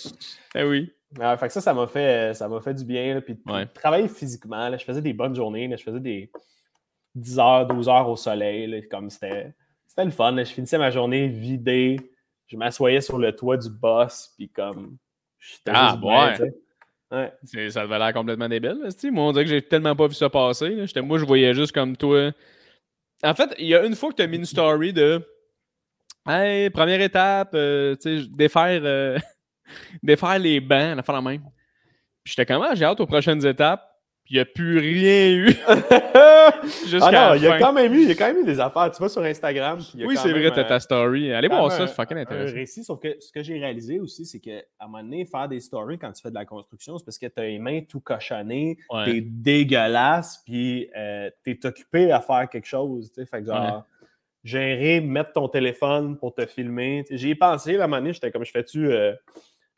[0.56, 0.92] Eh oui.
[1.16, 3.22] fait que ça, ça m'a fait, ça fait du bien.
[3.22, 3.38] puis,
[3.74, 5.68] travailler physiquement, là, je faisais des bonnes journées.
[5.68, 6.32] Là, je faisais des
[7.16, 8.88] 10 heures, 12 heures au soleil.
[8.90, 9.54] comme c'était,
[9.88, 10.36] c'était le fun.
[10.38, 11.98] Je finissais ma journée vidée.
[12.48, 14.34] Je m'assoyais sur le toit du boss.
[14.38, 14.98] Puis comme.
[15.68, 16.54] Ah, ouais.
[17.10, 17.70] Ouais.
[17.70, 18.90] Ça devait l'air complètement débile.
[19.12, 20.86] Moi, on dirait que j'ai tellement pas vu ça passer.
[21.02, 22.32] Moi, je voyais juste comme toi.
[23.24, 25.26] En fait, il y a une fois que tu as mis une story de
[26.30, 27.96] Hey, première étape, euh,
[28.32, 29.18] défaire, euh,
[30.04, 31.42] défaire les bancs, la faire la même.
[32.22, 32.68] Puis j'étais comment?
[32.70, 33.97] Ah, j'ai hâte aux prochaines étapes
[34.30, 35.56] il n'y a plus rien eu.
[35.68, 36.52] ah
[36.92, 38.92] non, il y a quand même eu, il y a quand même eu des affaires.
[38.92, 39.80] Tu vas sur Instagram.
[39.96, 41.32] oui, c'est vrai, tu as ta story.
[41.32, 42.54] Allez voir ça, c'est fucking intéressant.
[42.54, 45.48] Un récit, sauf que ce que j'ai réalisé aussi, c'est qu'à un moment donné, faire
[45.48, 47.82] des stories quand tu fais de la construction, c'est parce que tu as les mains
[47.82, 53.12] tout cochonnées, tu es dégueulasse, puis euh, tu es occupé à faire quelque chose.
[53.16, 53.86] Fait que genre,
[54.44, 57.06] gérer, mettre ton téléphone pour te filmer.
[57.10, 59.14] J'y ai pensé, à un moment donné, j'étais comme, je fais-tu euh,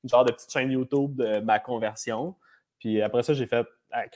[0.04, 2.36] une genre de petite chaîne YouTube de ma conversion.
[2.80, 3.66] Puis après ça, j'ai fait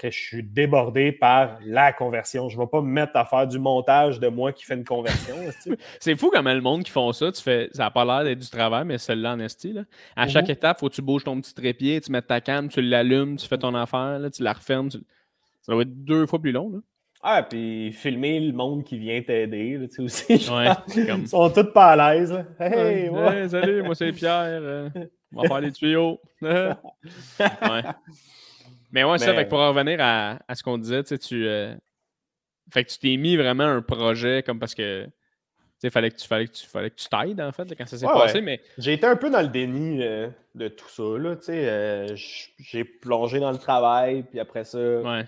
[0.03, 2.49] je suis débordé par la conversion.
[2.49, 4.83] Je ne vais pas me mettre à faire du montage de moi qui fais une
[4.83, 5.35] conversion.
[5.99, 8.39] c'est fou comment le monde qui font ça, tu fais, ça n'a pas l'air d'être
[8.39, 9.75] du travail, mais celle-là en esti.
[10.15, 10.51] À chaque mhm.
[10.51, 13.37] étape, il faut que tu bouges ton petit trépied, tu mets ta cam, tu l'allumes,
[13.37, 14.89] tu fais ton affaire, tu la refermes.
[14.91, 16.69] Ça doit être deux fois plus long.
[16.71, 16.79] Là.
[17.25, 20.25] Ah, puis filmer le monde qui vient t'aider, tu sais aussi.
[20.97, 22.37] Ils sont tous pas à l'aise.
[22.59, 23.09] Hey,
[23.49, 24.59] salut, moi c'est Pierre.
[24.61, 24.89] Euh,
[25.33, 26.19] on va faire les tuyaux.
[26.41, 26.73] ouais.
[28.93, 31.75] Mais ouais, ça, fait que pour en revenir à, à ce qu'on disait, tu euh,
[32.71, 35.07] Fait que tu t'es mis vraiment un projet comme parce que.
[35.91, 38.05] Fallait que tu fallait que tu fallait que tu t'aides en fait quand ça s'est
[38.05, 38.41] Ouais, passé, ouais.
[38.41, 41.03] mais J'ai été un peu dans le déni euh, de tout ça.
[41.19, 45.25] Là, tu sais, euh, j'ai plongé dans le travail, puis après ça, ouais.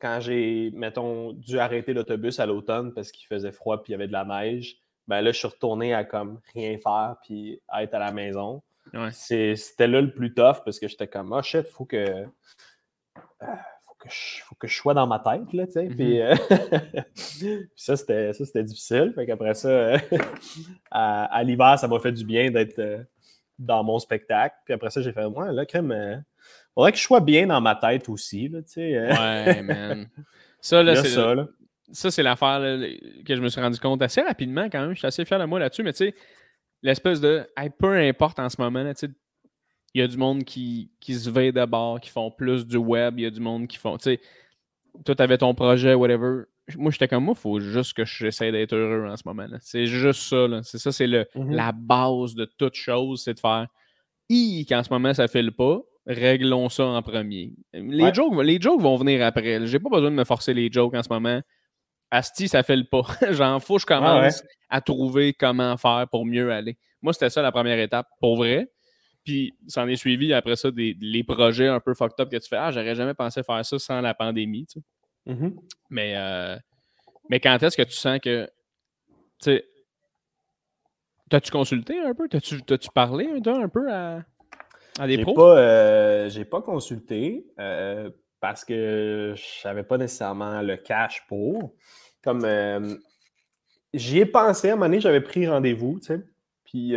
[0.00, 3.96] quand j'ai, mettons, dû arrêter l'autobus à l'automne parce qu'il faisait froid puis il y
[3.96, 4.76] avait de la neige,
[5.08, 8.62] ben là, je suis retourné à comme rien faire puis à être à la maison.
[9.10, 12.26] C'était là le plus tough parce que j'étais comme, oh shit, faut que.
[13.42, 13.46] Euh,
[13.86, 15.86] faut que je, faut que je sois dans ma tête, là, tu sais.
[15.86, 16.34] Puis, euh,
[17.14, 19.12] puis ça, c'était ça, c'était difficile.
[19.14, 19.98] Fait qu'après ça, euh,
[20.90, 23.02] à, à l'hiver, ça m'a fait du bien d'être euh,
[23.58, 24.56] dans mon spectacle.
[24.64, 26.24] Puis après ça, j'ai fait, ouais, là, crème,
[26.74, 29.00] faudrait que je sois bien dans ma tête aussi, là, tu sais.
[29.00, 30.08] Ouais, man.
[30.60, 31.46] Ça, là, c'est ça, là.
[31.92, 32.60] ça, c'est l'affaire
[33.24, 34.94] que je me suis rendu compte assez rapidement quand même.
[34.94, 36.14] Je suis assez fier de moi là-dessus, mais tu sais,
[36.82, 39.12] l'espèce de hey, peu importe en ce moment, là, tu sais,
[39.94, 42.76] il y a du monde qui, qui se veille de bord, qui font plus du
[42.76, 43.96] web, il y a du monde qui font.
[43.96, 44.20] Tu sais,
[45.04, 46.42] toi, t'avais ton projet, whatever.
[46.76, 49.46] Moi, j'étais comme moi, il faut juste que j'essaie d'être heureux en ce moment.
[49.60, 50.48] C'est juste ça.
[50.48, 50.62] là.
[50.62, 51.52] C'est ça, c'est le, Mhm.
[51.54, 53.66] la base de toute chose, c'est de faire
[54.30, 55.80] Hi, qu'en ce moment, ça file pas.
[56.06, 57.52] Réglons ça en premier.
[57.74, 58.14] Les, Ouais.
[58.14, 59.66] jokes, les jokes vont venir après.
[59.66, 61.40] J'ai pas besoin de me forcer les jokes en ce moment.
[62.10, 63.02] Asti, ça file pas.
[63.32, 66.76] J'en fous, je commence à trouver comment faire pour mieux aller.
[67.02, 68.70] Moi, c'était ça la première étape, pour vrai.
[69.24, 72.48] Puis, s'en est suivi après ça des, les projets un peu fucked up que tu
[72.48, 72.56] fais.
[72.56, 74.66] Ah, j'aurais jamais pensé faire ça sans la pandémie.
[74.66, 75.32] tu sais.
[75.32, 75.56] Mhm.
[75.90, 76.56] Mais, euh,
[77.30, 78.46] mais quand est-ce que tu sens que.
[78.46, 79.64] Tu sais.
[81.30, 82.28] T'as-tu consulté un peu?
[82.28, 84.22] T'as-tu parlé un, un peu à,
[84.98, 85.34] à des pros?
[85.34, 88.10] pas, euh, j'ai pas consulté euh,
[88.40, 91.74] parce que je n'avais pas nécessairement le cash pour.
[92.22, 92.94] Comme euh,
[93.94, 96.20] j'y ai pensé, à un moment donné, j'avais pris rendez-vous, tu sais.
[96.64, 96.94] Puis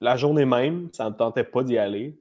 [0.00, 2.18] la journée même, ça ne me tentait pas d'y aller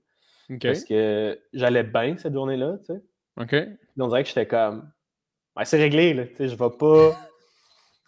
[0.62, 3.02] parce que j'allais bien cette journée-là, tu sais.
[3.38, 3.50] OK.
[3.50, 4.92] Puis on dirait que j'étais comme
[5.64, 6.26] c'est réglé, là.
[6.26, 7.18] Tu sais, je vais pas.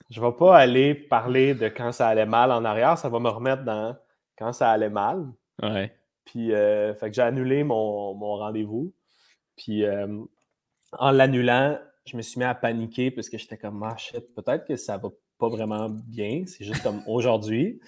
[0.10, 3.28] Je vais pas aller parler de quand ça allait mal en arrière, ça va me
[3.28, 3.94] remettre dans
[4.38, 5.26] quand ça allait mal.
[5.62, 5.94] Ouais.
[6.24, 8.94] Puis, euh, fait que j'ai annulé mon, mon rendez-vous.
[9.58, 10.24] Puis, euh,
[10.94, 13.98] en l'annulant, je me suis mis à paniquer parce que j'étais comme, ah
[14.34, 16.44] peut-être que ça va pas vraiment bien.
[16.46, 17.82] C'est juste comme aujourd'hui.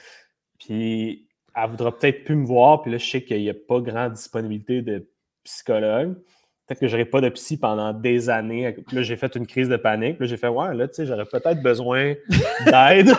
[0.60, 1.29] Puis,
[1.62, 2.82] elle voudra peut-être plus me voir.
[2.82, 5.08] Puis là, je sais qu'il n'y a pas grande disponibilité de
[5.44, 6.16] psychologue.
[6.68, 8.76] Peut-être que je n'aurai pas de psy pendant des années.
[8.88, 10.18] Puis là, j'ai fait une crise de panique.
[10.18, 12.14] Puis là, j'ai fait, ouais, là, tu sais, j'aurais peut-être besoin
[12.66, 13.12] d'aide.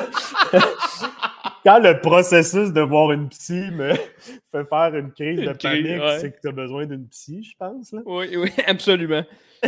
[1.65, 3.93] Quand le processus de voir une psy me
[4.53, 6.19] fait faire une crise Une de crise, panique, ouais.
[6.21, 7.93] c'est que tu as besoin d'une psy, je pense.
[7.93, 8.01] Là.
[8.07, 9.25] Oui, oui, absolument.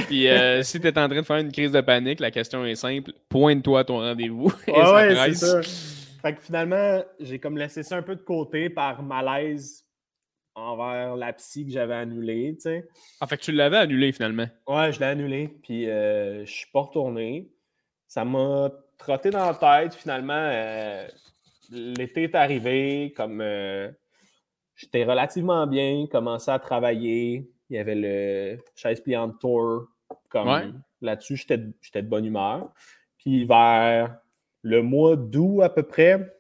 [0.06, 2.64] Puis euh, si tu es en train de faire une crise de panique, la question
[2.64, 3.12] est simple.
[3.28, 4.50] Pointe-toi à ton rendez-vous.
[4.68, 5.61] Ouais, ouais, c'est ça.
[6.22, 9.85] Fait que finalement, j'ai comme laissé ça un peu de côté par malaise
[10.54, 12.88] envers la psy que j'avais annulée, tu sais.
[13.20, 14.46] Ah, fait que tu l'avais annulé finalement.
[14.66, 17.50] Ouais, je l'ai annulé, puis euh, je suis pas retourné.
[18.06, 20.32] Ça m'a trotté dans la tête, finalement.
[20.37, 21.06] euh,
[21.70, 23.90] L'été est arrivé, comme euh,
[24.76, 27.50] j'étais relativement bien, commençé à travailler.
[27.70, 29.88] Il y avait le chaise pliante tour.
[30.28, 30.68] Comme Ouais.
[31.00, 32.70] là-dessus, j'étais de- j'étais de bonne humeur.
[33.16, 34.18] Puis vers
[34.62, 36.35] le mois d'août à peu près,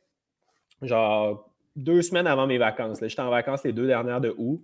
[0.80, 4.62] genre deux semaines avant mes vacances, j'étais en vacances les deux dernières de août,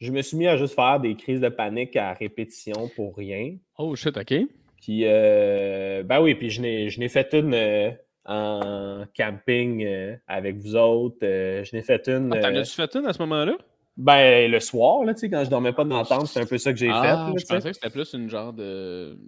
[0.00, 3.56] je me suis mis à juste faire des crises de panique à répétition pour rien.
[3.76, 4.34] Oh shit, ok.
[4.80, 7.90] Puis, euh, ben oui, puis je n'ai, fait une euh,
[8.24, 11.18] en camping euh, avec vous autres.
[11.22, 12.32] euh, je n'ai fait une.
[12.32, 13.56] Ah, T'en as-tu fait une à ce moment-là?
[14.00, 16.46] ben, le soir, là, tu sais, quand je dormais pas dans la tente, c'est un
[16.46, 16.92] peu ça que j'ai fait.
[16.94, 19.18] Ah, là, je pensais que c'était plus une genre de.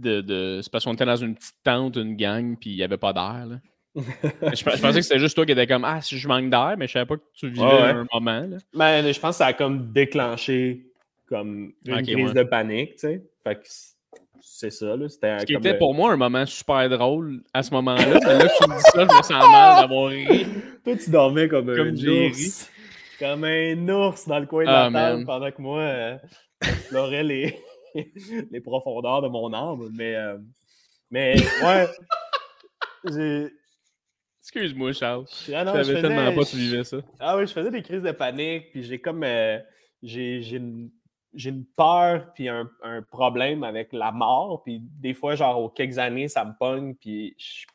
[0.00, 0.60] De, de...
[0.62, 3.12] C'est parce qu'on était dans une petite tente, une gang, puis il n'y avait pas
[3.12, 3.46] d'air.
[3.48, 3.56] là.
[3.96, 4.02] je,
[4.56, 6.86] je pensais que c'était juste toi qui étais comme Ah, si je manque d'air, mais
[6.86, 7.88] je savais pas que tu vivais Ouais, ouais.
[7.90, 8.40] un moment.
[8.48, 8.56] Là.
[8.72, 10.86] Ben, je pense que ça a comme déclenché
[11.28, 12.34] comme une crise ouais.
[12.34, 13.22] de panique, tu sais.
[13.44, 13.60] Fait que
[14.40, 15.08] c'est ça, là.
[15.08, 18.04] C'était Ce qui était le- pour moi un moment super drôle à ce moment-là.
[18.06, 20.46] mais là, que tu me dis ça, je me sens mal d'avoir ri.
[20.84, 22.70] Toi, tu dormais comme, Comme un ours.
[23.18, 25.26] Comme un ours dans le coin de Ah, la table man.
[25.26, 26.16] pendant que moi, euh,
[26.62, 27.58] j'explorais les,
[28.50, 29.88] les profondeurs de mon âme.
[29.92, 30.38] Mais, euh,
[31.10, 31.86] mais ouais.
[33.04, 33.52] j'ai.
[34.42, 35.26] Excuse-moi, Charles.
[35.54, 36.96] Ah non, je faisais- tellement pas vivais ça.
[37.18, 39.22] Ah oui, je faisais des crises de panique, puis j'ai comme.
[39.22, 39.58] euh,
[40.02, 40.90] j'ai j'ai une,
[41.34, 45.68] j'ai une peur, puis un, un problème avec la mort, puis des fois, genre, aux
[45.68, 47.66] quelques années, ça me pogne, puis je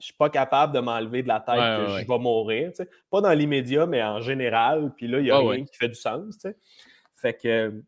[0.00, 2.70] je suis pas capable de m'enlever de la tête Ouais, que ouais, je vais mourir.
[3.10, 5.64] Pas dans l'immédiat, mais en général, puis là, il y a Ouais, rien ouais.
[5.68, 6.46] qui fait du sens.
[7.16, 7.82] Fait que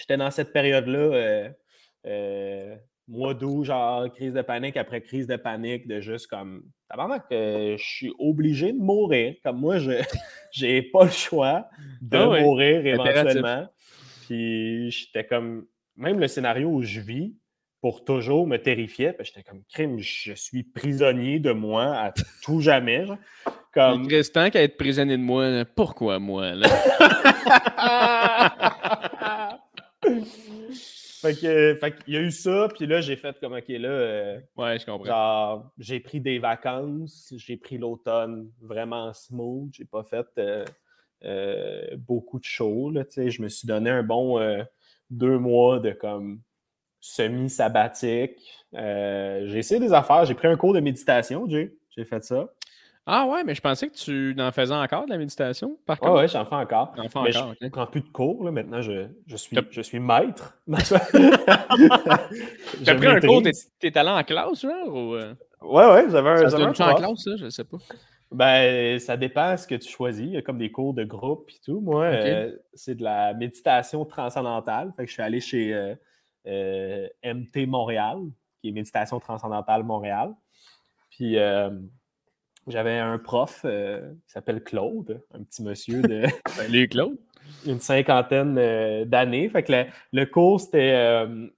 [0.00, 1.48] j'étais dans cette période-là, euh,
[2.06, 7.24] euh, mois d'août, genre, crise de panique après crise de panique, de juste comme, tabarnak,
[7.32, 9.34] euh, je suis obligé de mourir.
[9.44, 9.92] Comme moi, je
[10.52, 11.66] j'ai pas le choix
[12.00, 13.68] de Ah mourir éventuellement.
[14.26, 17.34] Puis j'étais comme, même le scénario où je vis,
[17.80, 19.16] pour toujours me terrifiait.
[19.20, 23.06] J'étais comme, crime, je suis prisonnier de moi à tout jamais.
[23.06, 23.18] Genre.
[23.72, 24.04] Comme...
[24.04, 25.64] Il reste tant qu'à être prisonnier de moi.
[25.64, 26.54] Pourquoi moi?
[26.54, 26.68] Là?
[31.20, 33.88] fait que, fait il y a eu ça, puis là, j'ai fait comme, OK, là.
[33.88, 35.04] Euh, ouais, je comprends.
[35.04, 40.64] Genre, j'ai pris des vacances, j'ai pris l'automne vraiment smooth, j'ai pas fait euh,
[41.24, 44.40] euh, beaucoup de shows, là, Je me suis donné un bon
[45.10, 46.40] deux mois de comme
[47.00, 48.38] semi-sabbatique.
[48.72, 52.48] j'ai essayé des affaires, j'ai pris un cours de méditation, j'ai fait ça.
[53.06, 56.12] Ah ouais, mais je pensais que tu en faisais encore de la méditation, par contre.
[56.12, 56.92] Ouais, ouais, j'en fais encore.
[56.94, 58.50] Fais mais encore, je ne prends plus de cours, là.
[58.50, 60.58] maintenant je, je, suis, je suis maître.
[60.68, 63.42] tu as pris un cours,
[63.78, 64.94] t'es allé en classe, genre?
[64.94, 65.14] Ou...
[65.14, 65.34] Euh?
[65.62, 66.48] Ouais, ouais, j'avais un.
[66.48, 67.78] Ça se en classe, ça, je sais pas.
[68.30, 70.24] Ben, ça dépend ce que tu choisis.
[70.24, 71.80] Il y a comme des cours de groupe et tout.
[71.80, 74.92] Moi, euh, c'est de la méditation transcendantale.
[74.96, 75.96] Fait que je suis allé chez
[76.46, 78.18] euh, MT Montréal,
[78.60, 80.32] qui est Méditation transcendantale Montréal.
[81.10, 81.36] Puis
[82.66, 86.24] j'avais un prof euh, qui s'appelle Claude, un petit monsieur de.
[86.48, 87.16] Salut Claude!
[87.66, 89.48] Une cinquantaine euh, d'années.
[89.48, 89.72] Fait que
[90.12, 91.48] le, cours, c'était euh,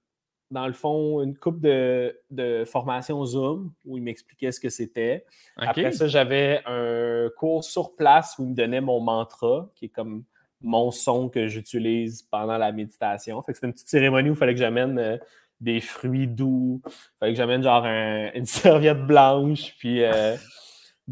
[0.49, 5.25] dans le fond une coupe de, de, formation Zoom où il m'expliquait ce que c'était.
[5.57, 9.89] Après ça, j'avais un cours sur place où il me donnait mon mantra, qui est
[9.89, 10.23] comme
[10.61, 13.41] mon son que j'utilise pendant la méditation.
[13.41, 15.19] Fait que c'était une petite cérémonie où il fallait que j'amène
[15.59, 16.81] des fruits doux.
[16.85, 20.01] Il fallait que j'amène genre une serviette blanche, puis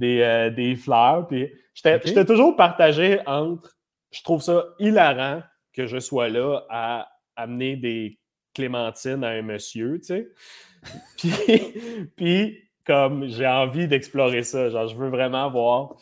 [0.01, 1.27] euh, des, fleurs.
[1.27, 3.75] Puis j'étais toujours partagé entre
[4.12, 5.41] je trouve ça hilarant
[5.73, 8.19] que je sois là à amener des
[8.54, 10.27] clémentines à un monsieur, tu sais.
[11.17, 15.95] puis, puis, comme j'ai envie d'explorer ça, genre je veux vraiment voir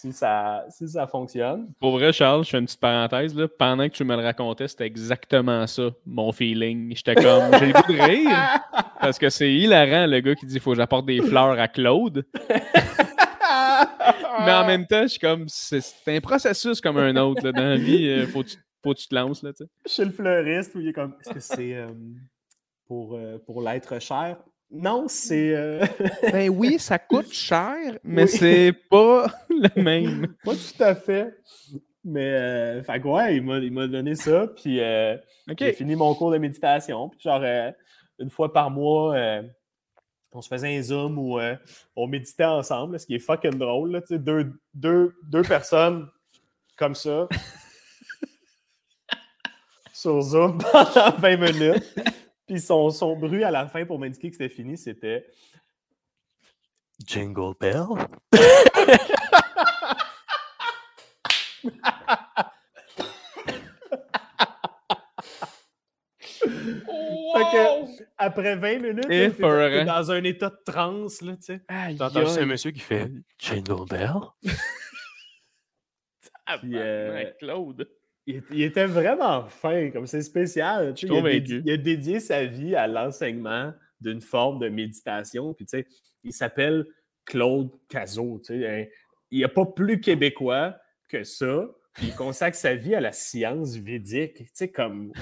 [0.00, 1.72] si ça, si ça fonctionne.
[1.78, 3.34] Pour vrai, Charles, je fais une petite parenthèse.
[3.34, 3.48] Là.
[3.48, 6.94] Pendant que tu me le racontais, c'était exactement ça, mon feeling.
[6.96, 8.60] J'étais comme, j'ai le goût de rire.
[9.00, 11.68] Parce que c'est hilarant, le gars qui dit, il faut que j'apporte des fleurs à
[11.68, 12.24] Claude.
[14.44, 17.44] Mais en même temps, je suis comme, c'est un processus comme un autre.
[17.44, 19.42] Là, dans la vie, euh, faut, que tu te lances.
[19.42, 19.52] Là,
[19.86, 21.88] Chez le fleuriste, où il est comme, est-ce que c'est euh,
[22.86, 24.38] pour, euh, pour l'être cher?
[24.70, 25.80] Non, c'est.
[26.30, 30.34] ben oui, ça coûte cher, mais c'est pas le même.
[30.44, 31.34] Pas tout à fait.
[32.04, 34.80] Mais, fait ouais, il m'a donné ça, puis
[35.58, 37.42] j'ai fini mon cours de méditation, puis genre,
[38.18, 39.42] une fois par mois,
[40.32, 41.56] on se faisait un Zoom où euh,
[41.96, 43.92] on méditait ensemble, ce qui est fucking drôle.
[43.92, 46.08] Là, deux, deux, deux personnes
[46.76, 47.26] comme ça
[49.92, 51.94] sur Zoom pendant 20 minutes.
[52.46, 55.26] Puis son, son bruit à la fin pour m'indiquer que c'était fini, c'était
[57.04, 57.86] Jingle Bell?
[68.18, 71.60] après 20 minutes, tu es dans un état de transe, là, tu sais.
[71.96, 74.10] T'entends juste un monsieur qui fait Jingle Bell.
[76.60, 77.88] Puis, euh, Claude.
[78.26, 80.94] Il, était vraiment fin, comme c'est spécial.
[80.94, 84.68] Tu sais, il, a dédié, il, a dédié, sa vie à l'enseignement d'une forme de
[84.68, 85.52] méditation.
[85.54, 85.86] Puis, tu sais,
[86.22, 86.86] il s'appelle
[87.24, 88.40] Claude Cazot.
[88.44, 88.92] Tu sais,
[89.30, 90.76] il n'y a pas plus québécois
[91.08, 91.66] que ça.
[92.02, 94.38] il consacre sa vie à la science védique.
[94.38, 95.12] Tu sais, comme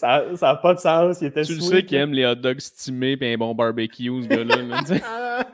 [0.00, 1.20] ça n'a pas de sens.
[1.20, 4.22] Il était tu le sais qu'il aime les hot dogs stimés et un bon barbecue,
[4.22, 5.44] ce gars-là.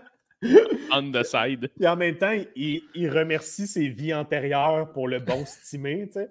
[0.93, 1.71] On the side.
[1.81, 6.21] Et en même temps, il, il, remercie ses vies antérieures pour le bon stimé, tu
[6.21, 6.31] sais.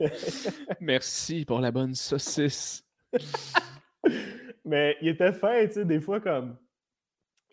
[0.80, 2.84] Merci pour la bonne saucisse.
[4.64, 6.56] Mais il était fin, tu sais, des fois comme.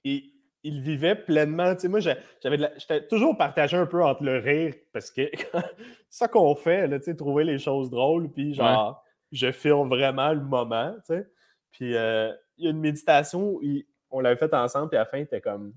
[0.03, 0.31] Il,
[0.65, 1.75] il vivait pleinement.
[1.75, 5.51] Tu sais, moi, j'avais j'étais toujours partagé un peu entre le rire, parce que c'est
[6.09, 10.33] ça qu'on fait, là, tu sais, trouver les choses drôles, puis genre, je filme vraiment
[10.33, 11.27] le moment, tu sais.
[11.71, 13.61] Puis euh, il y a une méditation, où
[14.09, 15.71] on l'avait faite ensemble, puis à la fin, était comme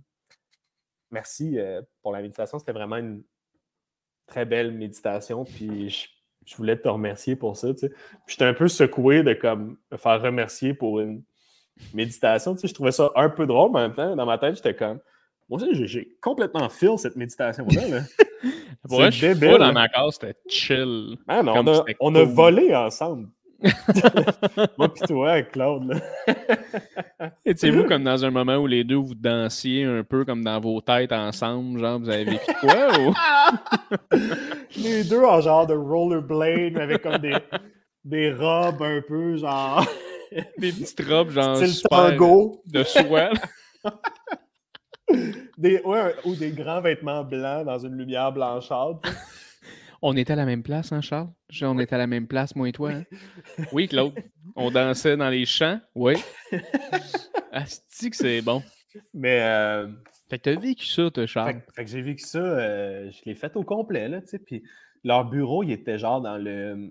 [1.10, 3.22] merci euh, pour la méditation, c'était vraiment une
[4.26, 5.90] très belle méditation, puis
[6.46, 7.92] je, voulais te remercier pour ça, tu sais.
[8.26, 11.22] J'étais un peu secoué de comme me faire remercier pour une
[11.94, 12.54] méditation.
[12.54, 14.56] Tu sais, je trouvais ça un peu drôle, mais en même temps, dans ma tête,
[14.56, 14.98] j'étais comme.
[15.48, 17.88] Moi aussi, j'ai complètement feel cette méditation-là.
[17.88, 18.00] Là.
[18.88, 21.16] Pour vrai, je dans ma case, c'était chill.
[21.26, 23.28] Man, on, a, on a, volé ensemble.
[24.78, 26.00] Moi pis toi avec Claude.
[27.44, 30.60] Et vous comme dans un moment où les deux vous dansiez un peu comme dans
[30.60, 33.12] vos têtes ensemble, genre vous avez vécu quoi ou...
[34.76, 37.36] Les deux en genre de rollerblade avec comme des,
[38.04, 39.84] des robes un peu genre
[40.58, 42.16] des petites robes, genre, super
[42.66, 43.30] de soie.
[45.58, 49.00] des, ouais, ou des grands vêtements blancs dans une lumière blanchâtre.
[50.00, 51.28] On était à la même place, hein, Charles?
[51.60, 52.90] On était à la même place, moi et toi.
[52.90, 53.04] Hein?
[53.72, 54.14] Oui, Claude.
[54.54, 55.80] On dansait dans les champs.
[55.94, 56.14] Oui.
[57.52, 58.62] Asti que c'est bon.
[59.12, 59.40] Mais.
[59.42, 59.88] Euh...
[60.30, 61.62] Fait que t'as vécu ça, toi, Charles.
[61.74, 62.38] Fait, que j'ai vécu ça.
[62.38, 64.38] Euh, je l'ai fait au complet, là, tu sais.
[64.38, 64.62] Puis
[65.02, 66.90] leur bureau, il était genre dans le.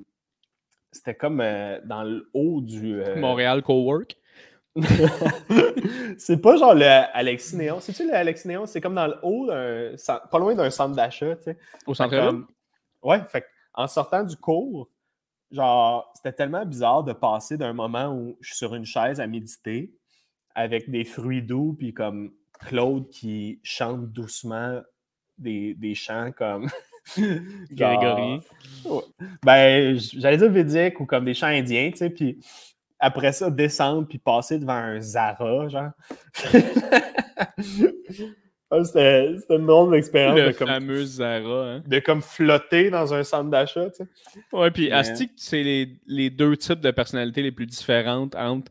[0.98, 3.02] C'était comme euh, dans le haut du.
[3.02, 4.18] Euh, Montréal Cowork.
[6.18, 7.80] c'est pas genre le Alexis Néon.
[7.80, 8.66] C'est-tu le Alexis Néon?
[8.68, 11.58] C'est comme dans le haut, pas loin d'un centre d'achat, tu sais.
[11.88, 12.44] Au centre-ville?
[13.02, 14.90] Ouais, fait en sortant du cours,
[15.52, 19.28] genre, c'était tellement bizarre de passer d'un moment où je suis sur une chaise à
[19.28, 19.94] méditer
[20.56, 24.82] avec des fruits doux, puis comme Claude qui chante doucement
[25.38, 26.68] des, des chants comme.
[27.72, 28.40] Grégory.
[29.44, 32.38] Ben, j'allais dire védique ou comme des chants indiens, tu sais, puis
[33.00, 35.92] après ça, descendre puis passer devant un Zara, genre.
[38.70, 40.60] Ah, c'était une drôle d'expérience.
[40.60, 41.76] Le fameux Zara.
[41.76, 41.84] Hein.
[41.88, 44.42] De comme flotter dans un centre d'achat, tu sais.
[44.52, 48.70] Ouais, puis Astic, c'est les, les, deux types de personnalités les plus différentes entre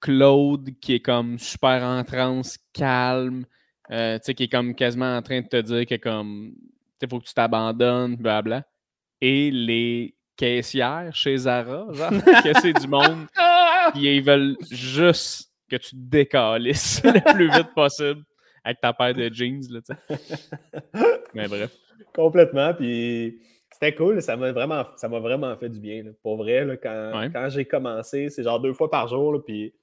[0.00, 3.44] Claude, qui est comme super en transe, calme,
[3.92, 6.52] euh, tu sais, qui est comme quasiment en train de te dire que comme,
[7.02, 8.64] il faut que tu t'abandonnes, blablabla.
[9.20, 12.10] Et les caissières chez Zara, genre,
[12.44, 13.26] que c'est du monde
[13.94, 18.22] qui ils veulent juste que tu te décalisses le plus vite possible
[18.64, 19.80] avec ta paire de jeans, là.
[21.34, 21.72] Mais bref.
[22.14, 23.40] Complètement, puis
[23.70, 26.02] c'était cool, ça m'a vraiment, ça m'a vraiment fait du bien.
[26.02, 26.10] Là.
[26.22, 29.74] Pour vrai, là, quand, quand j'ai commencé, c'est genre deux fois par jour, puis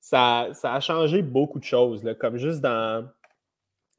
[0.00, 3.08] ça, ça, a changé beaucoup de choses, là, comme juste dans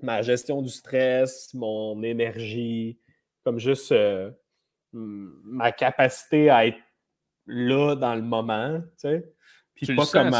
[0.04, 2.99] ma gestion du stress, mon énergie,
[3.43, 4.32] comme juste euh,
[4.93, 6.80] ma capacité à être
[7.45, 9.34] là dans le moment, tu sais.
[9.76, 10.36] Puis pas comme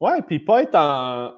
[0.00, 1.32] Ouais, puis pas être en,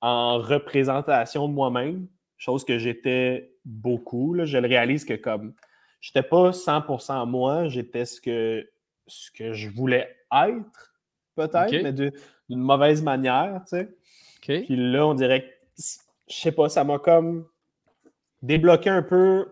[0.00, 2.06] en représentation de moi-même,
[2.36, 4.34] chose que j'étais beaucoup.
[4.34, 4.44] Là.
[4.44, 5.54] Je le réalise que comme
[6.00, 8.68] j'étais pas 100% moi, j'étais ce que,
[9.06, 10.94] ce que je voulais être,
[11.34, 12.12] peut-être, mais d'une
[12.50, 13.96] mauvaise manière, tu sais.
[14.42, 15.82] Puis là, on dirait que,
[16.28, 17.46] je sais pas, ça m'a comme
[18.42, 19.46] débloqué un peu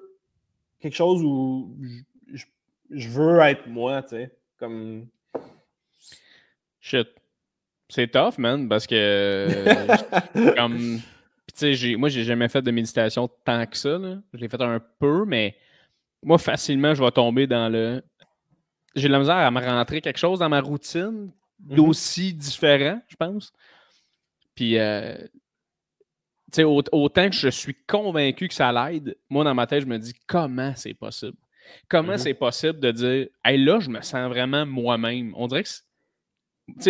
[0.81, 1.77] quelque chose où
[2.33, 2.45] je,
[2.91, 4.37] je veux être moi, tu sais.
[4.59, 5.07] Comme.
[6.81, 7.09] Shit.
[7.89, 9.47] C'est tough, man, parce que
[10.57, 11.01] comme
[11.55, 13.99] tu sais, moi, j'ai jamais fait de méditation tant que ça.
[14.33, 15.57] Je l'ai fait un peu, mais
[16.23, 18.03] moi, facilement, je vais tomber dans le.
[18.95, 21.31] J'ai de la misère à me rentrer quelque chose dans ma routine
[21.67, 21.75] mm-hmm.
[21.75, 23.53] d'aussi différent, je pense.
[24.55, 25.17] Puis, euh,
[26.57, 29.99] sais, autant que je suis convaincu que ça l'aide, moi, dans ma tête, je me
[29.99, 31.37] dis comment c'est possible?
[31.89, 32.19] Comment mm-hmm.
[32.19, 35.33] c'est possible de dire, hey, là, je me sens vraiment moi-même?
[35.37, 35.71] On dirait que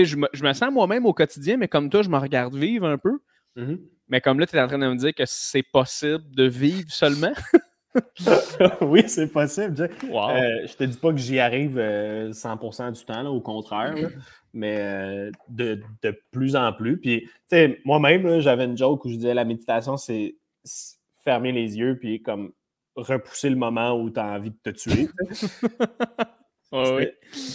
[0.04, 2.86] je me, je me sens moi-même au quotidien, mais comme toi, je me regarde vivre
[2.86, 3.18] un peu.
[3.56, 3.80] Mm-hmm.
[4.08, 6.90] Mais comme là, tu es en train de me dire que c'est possible de vivre
[6.90, 7.32] seulement?
[8.80, 9.74] oui, c'est possible.
[9.82, 13.94] Euh, je te dis pas que j'y arrive 100% euh, du temps, au contraire,
[14.52, 15.82] mais euh, de,
[16.30, 16.98] plus en plus.
[16.98, 17.28] Puis,
[17.84, 20.36] moi-même, j'avais une joke où je disais la méditation, c'est
[21.24, 22.52] fermer les yeux puis comme
[22.96, 25.08] repousser le moment où tu as envie de te tuer.
[26.72, 27.08] oui.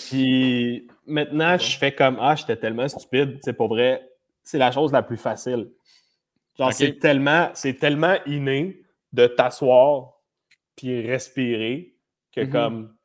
[0.10, 3.40] Puis maintenant, je fais comme Ah, j'étais tellement stupide.
[3.44, 4.10] C'est pour vrai,
[4.44, 5.70] c'est la chose la plus facile.
[6.58, 8.82] Genre, c'est tellement, tellement inné
[9.14, 10.14] de t'asseoir
[10.76, 11.96] puis respirer
[12.32, 12.50] que mm-hmm.
[12.50, 12.96] comme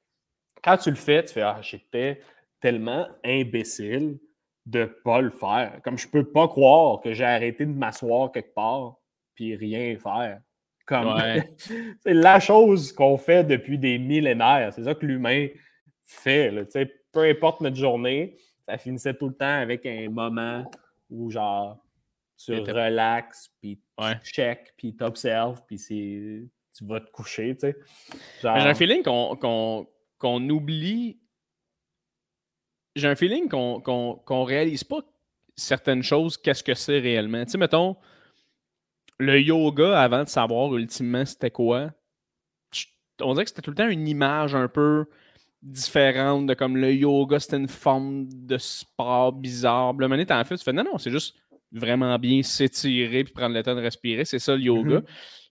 [0.63, 2.21] quand tu le fais, tu fais Ah, j'étais
[2.63, 4.19] tellement imbécile
[4.65, 5.81] de pas le faire.
[5.85, 8.97] Comme je peux pas croire que j'ai arrêté de m'asseoir quelque part
[9.35, 10.41] puis rien faire.
[10.87, 11.15] Comme
[12.01, 14.73] c'est la chose qu'on fait depuis des millénaires.
[14.73, 15.49] C'est ça que l'humain
[16.05, 16.51] fait.
[16.51, 16.63] Là,
[17.13, 18.37] peu importe notre journée,
[18.67, 20.71] ça finissait tout le temps avec un moment
[21.11, 21.79] où genre
[22.45, 26.51] tu relaxes, puis tu check, puis tu observes, puis tu
[26.83, 27.57] vas te coucher.
[27.61, 31.22] J'ai un feeling qu'on oublie.
[32.95, 33.83] J'ai un feeling qu'on
[34.29, 35.01] ne réalise pas
[35.57, 37.45] certaines choses, qu'est-ce que c'est réellement.
[37.45, 37.97] Tu sais, mettons,
[39.19, 41.91] le yoga, avant de savoir ultimement c'était quoi,
[43.21, 45.07] on dirait que c'était tout le temps une image un peu
[45.63, 49.93] différente de comme le yoga, c'était une forme de sport bizarre.
[49.93, 51.37] Le moment en fait, tu fais non, non, c'est juste
[51.71, 54.25] vraiment bien s'étirer puis prendre le temps de respirer.
[54.25, 54.99] C'est ça le yoga.
[54.99, 55.05] Mm-hmm.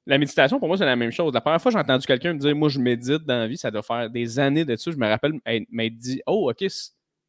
[0.08, 1.34] La méditation, pour moi, c'est la même chose.
[1.34, 3.58] La première fois que j'ai entendu quelqu'un me dire Moi, je médite dans la vie,
[3.58, 4.92] ça doit faire des années de dessus.
[4.92, 5.34] Je me rappelle
[5.70, 6.66] m'être dit Oh, OK,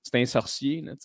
[0.03, 0.85] c'est un sorcier.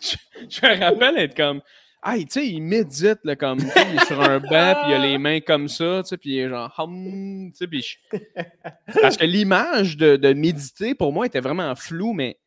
[0.00, 1.60] je, me rappelle être comme
[2.06, 4.98] ah, tu sais, il médite, là, comme, il est sur un banc, puis il a
[4.98, 7.96] les mains comme ça, tu sais, puis il est genre, hum, tu sais, puis
[9.00, 12.38] Parce que l'image de, de, méditer, pour moi, était vraiment floue, mais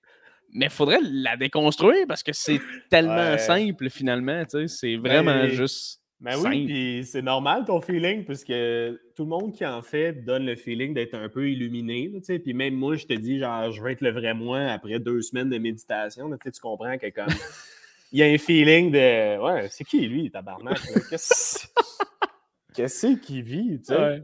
[0.54, 6.02] il faudrait la déconstruire parce que c'est tellement simple, finalement, tu sais, c'est vraiment juste
[6.20, 10.46] Ben oui, puis c'est normal ton feeling, puisque tout le monde qui en fait donne
[10.46, 12.10] le feeling d'être un peu illuminé.
[12.16, 14.62] Tu sais, puis même moi, je te dis, genre, je vais être le vrai moi
[14.62, 16.30] après deux semaines de méditation.
[16.44, 17.28] tu comprends que comme.
[18.14, 19.38] Il y a un feeling de.
[19.40, 20.80] Ouais, c'est qui lui, tabarnak?
[21.10, 21.68] Qu'est-ce
[22.74, 24.22] qu'est-ce qu'il vit, tu sais?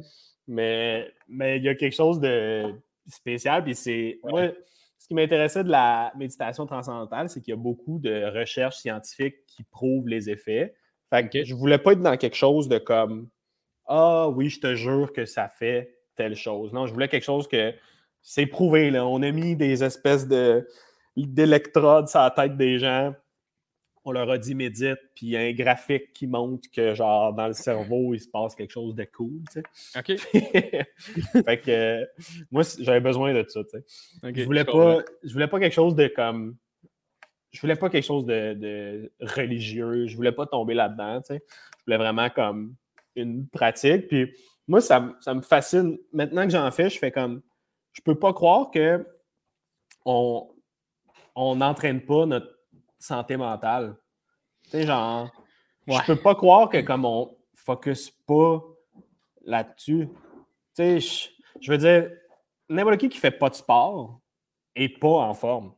[0.48, 2.74] Mais, mais il y a quelque chose de
[3.08, 4.20] spécial, puis c'est.
[4.24, 9.46] ce qui m'intéressait de la méditation transcendantale, c'est qu'il y a beaucoup de recherches scientifiques
[9.48, 10.76] qui prouvent les effets.
[11.14, 13.30] Fait que je voulais pas être dans quelque chose de comme
[13.86, 16.74] Ah oui, je te jure que ça fait telle chose.
[16.74, 17.72] Non, je voulais quelque chose que
[18.24, 18.89] c'est prouvé.
[18.89, 19.05] Là.
[19.05, 20.68] On a mis des espèces de
[21.16, 23.14] d'électrodes sur la tête des gens.
[24.05, 27.32] On leur a dit médite, puis il y a un graphique qui montre que, genre,
[27.32, 29.99] dans le cerveau, il se passe quelque chose de cool, tu sais.
[29.99, 31.43] OK.
[31.45, 32.05] fait que,
[32.51, 33.86] moi, j'avais besoin de ça, tu sais.
[34.36, 36.57] je, voulais pas, je voulais pas quelque chose de comme
[37.54, 41.43] je voulais pas quelque chose de, religieux, je voulais pas tomber là-dedans, tu sais.
[41.47, 42.76] Je voulais vraiment comme
[43.16, 44.08] une pratique.
[44.08, 44.34] Puis
[44.68, 45.99] moi, ça, me fascine.
[46.12, 47.41] Maintenant que j'en fais, je fais comme.
[47.91, 49.08] Je peux pas croire que
[50.04, 50.56] on
[51.36, 52.58] n'entraîne pas notre
[52.97, 53.95] santé mentale.
[54.66, 55.30] Tu sais, genre.
[55.86, 58.64] Je peux pas croire que comme on focus pas
[59.45, 60.10] là-dessus.
[60.76, 61.30] Tu sais,
[61.62, 62.10] je, veux dire,
[62.68, 64.20] n'importe qui qui fait pas de sport
[64.76, 65.74] est pas en forme.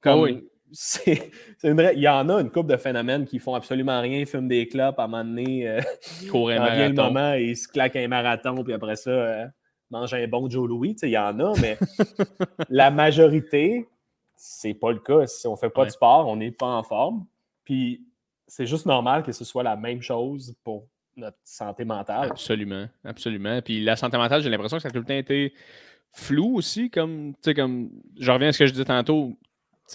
[0.00, 1.30] Comme, oui c'est.
[1.62, 4.98] Il y en a une couple de phénomènes qui font absolument rien, fument des clopes,
[4.98, 5.80] à un moment donné, euh,
[6.22, 9.46] le moment, ils se claquent un marathon, puis après ça, euh,
[9.90, 10.96] mangent un bon Joe Louis.
[11.02, 11.78] Il y en a, mais
[12.68, 13.88] la majorité,
[14.36, 15.26] c'est pas le cas.
[15.26, 17.26] Si on fait pas de sport, on n'est pas en forme.
[17.64, 18.04] Puis
[18.46, 22.30] c'est juste normal que ce soit la même chose pour notre santé mentale.
[22.30, 23.60] Absolument, absolument.
[23.62, 25.52] Puis la santé mentale, j'ai l'impression que ça a tout le temps été
[26.12, 29.36] flou aussi, comme, comme, je reviens à ce que je disais tantôt,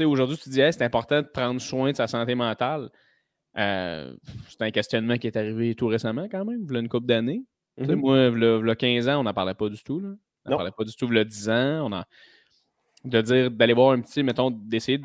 [0.06, 2.90] aujourd'hui, tu disais, c'est important de prendre soin de sa santé mentale.
[3.58, 4.14] Euh,
[4.50, 7.08] c'est un questionnement qui est arrivé tout récemment, quand même, il y a une couple
[7.08, 7.44] d'années.
[7.80, 7.96] Mm-hmm.
[7.96, 10.00] Moi, il y a 15 ans, on n'en parlait pas du tout.
[10.00, 10.10] Là.
[10.46, 11.88] On n'en parlait pas du tout, il y a 10 ans.
[11.88, 12.06] On a...
[13.06, 15.00] De dire, d'aller voir un petit, mettons, d'essayer,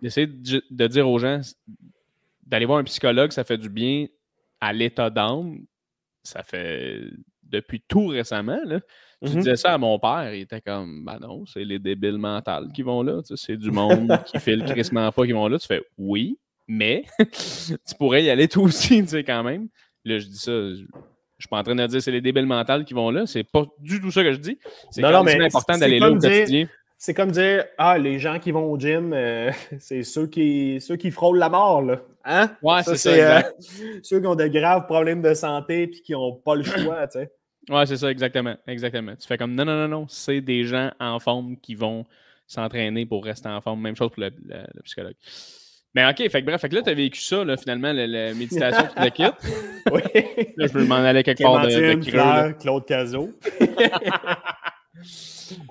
[0.00, 1.40] d'essayer de dire aux gens,
[2.46, 4.06] d'aller voir un psychologue, ça fait du bien
[4.60, 5.58] à l'état d'âme.
[6.22, 7.02] Ça fait
[7.52, 8.58] depuis tout récemment.
[8.64, 8.80] Là.
[9.22, 9.36] Tu mm-hmm.
[9.36, 12.82] disais ça à mon père, il était comme, ben non, c'est les débiles mentales qui
[12.82, 15.58] vont là, c'est du monde qui fait le crissement pas qui vont là.
[15.58, 19.68] Tu fais, oui, mais tu pourrais y aller toi aussi, tu sais, quand même.
[20.04, 20.84] Là, je dis ça, je,
[21.38, 23.64] suis pas en train de dire c'est les débiles mentales qui vont là, c'est pas
[23.78, 24.58] du tout ça que je dis.
[24.90, 26.66] C'est important d'aller là au quotidien.
[27.04, 29.50] C'est comme dire, ah, les gens qui vont au gym, euh,
[29.80, 32.00] c'est ceux qui, ceux qui frôlent la mort, là.
[32.24, 32.52] Hein?
[32.62, 33.10] Ouais, c'est ça.
[33.10, 33.42] Euh,
[34.04, 37.18] ceux qui ont de graves problèmes de santé et qui n'ont pas le choix, tu
[37.18, 37.32] sais.
[37.68, 38.56] Ouais, c'est ça, exactement.
[38.66, 39.14] Exactement.
[39.16, 42.04] Tu fais comme non, non, non, non, c'est des gens en forme qui vont
[42.46, 43.80] s'entraîner pour rester en forme.
[43.80, 44.30] Même chose pour le,
[44.84, 45.14] psychologue.
[45.94, 48.34] Mais OK, fait que bref, fait que là, tu as vécu ça, là, finalement, la,
[48.34, 49.34] méditation, tu le quittes.
[49.92, 50.00] oui.
[50.56, 53.30] Là, je peux m'en aller quelque part de, de creux, Claude Cazot.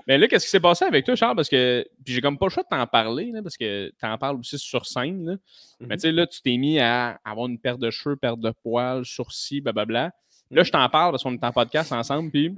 [0.06, 1.36] Mais là, qu'est-ce qui s'est passé avec toi, Charles?
[1.36, 4.18] Parce que j'ai comme pas le choix de t'en parler, là, parce que tu en
[4.18, 5.24] parles aussi sur scène.
[5.24, 5.36] Là.
[5.80, 5.94] Mais mm-hmm.
[5.94, 9.04] tu sais, là, tu t'es mis à avoir une perte de cheveux, perte de poils,
[9.04, 10.12] sourcils, blablabla.
[10.52, 12.54] Là, je t'en parle parce qu'on est en podcast ensemble, puis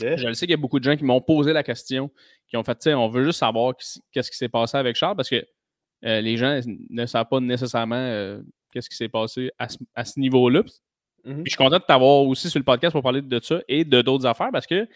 [0.00, 2.10] je le sais qu'il y a beaucoup de gens qui m'ont posé la question,
[2.48, 3.74] qui ont fait, tu sais, on veut juste savoir
[4.10, 5.44] qu'est-ce qui s'est passé avec Charles parce que
[6.04, 6.60] euh, les gens
[6.90, 8.40] ne savent pas nécessairement euh,
[8.72, 10.60] qu'est-ce qui s'est passé à ce, niveau-là.
[10.60, 11.34] Mm-hmm.
[11.34, 13.84] Puis je suis content de t'avoir aussi sur le podcast pour parler de ça et
[13.84, 14.88] de d'autres affaires parce que,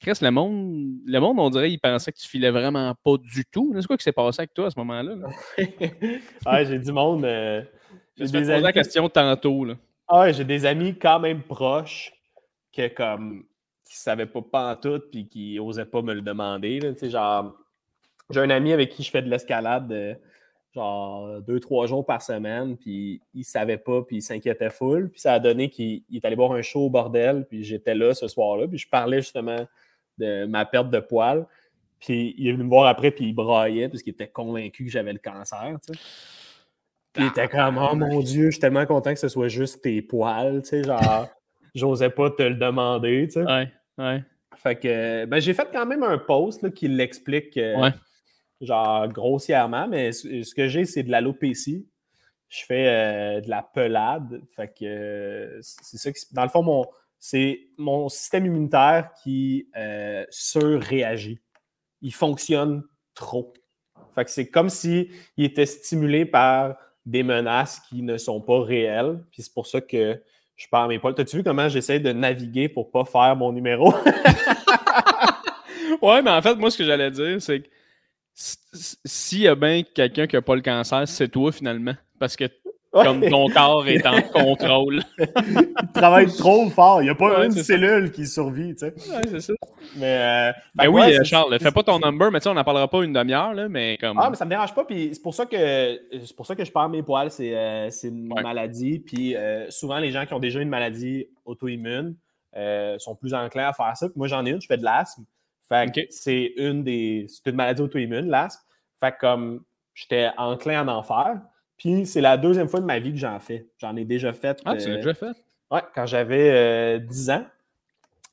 [0.00, 3.44] Chris, le monde, le monde, on dirait, il pensait que tu filais vraiment pas du
[3.50, 3.74] tout.
[3.80, 5.14] C'est quoi qui s'est passé avec toi à ce moment-là?
[5.58, 7.24] ouais, j'ai du monde.
[7.24, 7.64] Euh,
[8.16, 9.64] j'ai posé la question tantôt.
[9.64, 9.74] Là.
[10.08, 12.12] Ah j'ai des amis quand même proches
[12.72, 13.44] que comme
[13.84, 16.80] qui savaient pas en tout puis qui osaient pas me le demander.
[17.02, 17.54] genre,
[18.30, 20.14] j'ai un ami avec qui je fais de l'escalade euh,
[20.74, 25.10] genre deux, trois jours par semaine, puis il savait pas, puis il s'inquiétait full.
[25.10, 28.14] Puis ça a donné qu'il est allé voir un show au bordel, puis j'étais là
[28.14, 29.66] ce soir-là, puis je parlais justement
[30.18, 31.46] de ma perte de poils.
[32.00, 34.90] Puis il est venu me voir après, puis il braillait, parce qu'il était convaincu que
[34.90, 35.78] j'avais le cancer.
[37.18, 39.82] Puis il était comme, oh mon Dieu, je suis tellement content que ce soit juste
[39.82, 41.28] tes poils, tu sais, genre,
[41.74, 43.42] j'osais pas te le demander, tu sais.
[43.42, 44.22] Ouais, ouais.
[44.54, 47.90] Fait que, ben, j'ai fait quand même un post qui l'explique, euh,
[48.60, 51.88] genre, grossièrement, mais ce que j'ai, c'est de l'alopécie.
[52.48, 54.40] Je fais euh, de la pelade.
[54.54, 56.86] Fait que, euh, c'est ça qui, dans le fond, mon,
[57.18, 59.68] c'est mon système immunitaire qui
[60.30, 61.40] surréagit.
[62.00, 63.52] Il fonctionne trop.
[64.14, 66.76] Fait que c'est comme s'il était stimulé par
[67.08, 69.18] des menaces qui ne sont pas réelles.
[69.30, 70.20] Puis c'est pour ça que
[70.56, 71.14] je parle mes poils.
[71.14, 73.92] T'as-tu vu comment j'essaie de naviguer pour pas faire mon numéro?
[76.02, 77.68] ouais, mais en fait, moi, ce que j'allais dire, c'est que
[78.34, 81.94] s'il y a bien quelqu'un qui n'a pas le cancer, c'est toi finalement.
[82.18, 82.44] Parce que
[82.90, 85.02] Comme ton corps est en contrôle.
[85.18, 87.02] il travaille trop fort.
[87.02, 87.62] Il n'y a pas Ouais, une ça.
[87.64, 88.94] cellule qui survit, tu sais.
[89.10, 89.52] Ouais, c'est ça.
[89.96, 90.16] Mais,
[90.50, 92.64] euh, Ben que oui, euh, Charles, fais pas ton number, mais tu sais, on n'en
[92.64, 94.18] parlera pas une demi-heure, là, mais comme.
[94.18, 94.84] Ah, mais ça me dérange pas.
[94.84, 97.30] Puis c'est pour ça que c'est pour ça que je perds mes poils.
[97.30, 98.98] C'est euh, une maladie.
[99.00, 102.14] Puis euh, souvent, les gens qui ont déjà une maladie auto-immune
[102.98, 104.08] sont plus enclins à faire ça.
[104.08, 105.24] Puis moi, j'en ai une, je fais de l'asthme.
[105.68, 106.06] Fait que Ok.
[106.10, 107.26] c'est une des.
[107.28, 108.62] C'est une maladie auto-immune, l'asthme.
[108.98, 109.62] Fait que comme
[109.94, 111.36] j'étais enclin à en faire.
[111.78, 113.68] Puis c'est la deuxième fois de ma vie que j'en fais.
[113.78, 114.60] J'en ai déjà fait.
[114.64, 115.32] Ah, tu l'as euh, déjà fait?
[115.70, 117.46] Ouais, quand j'avais euh, 10 ans,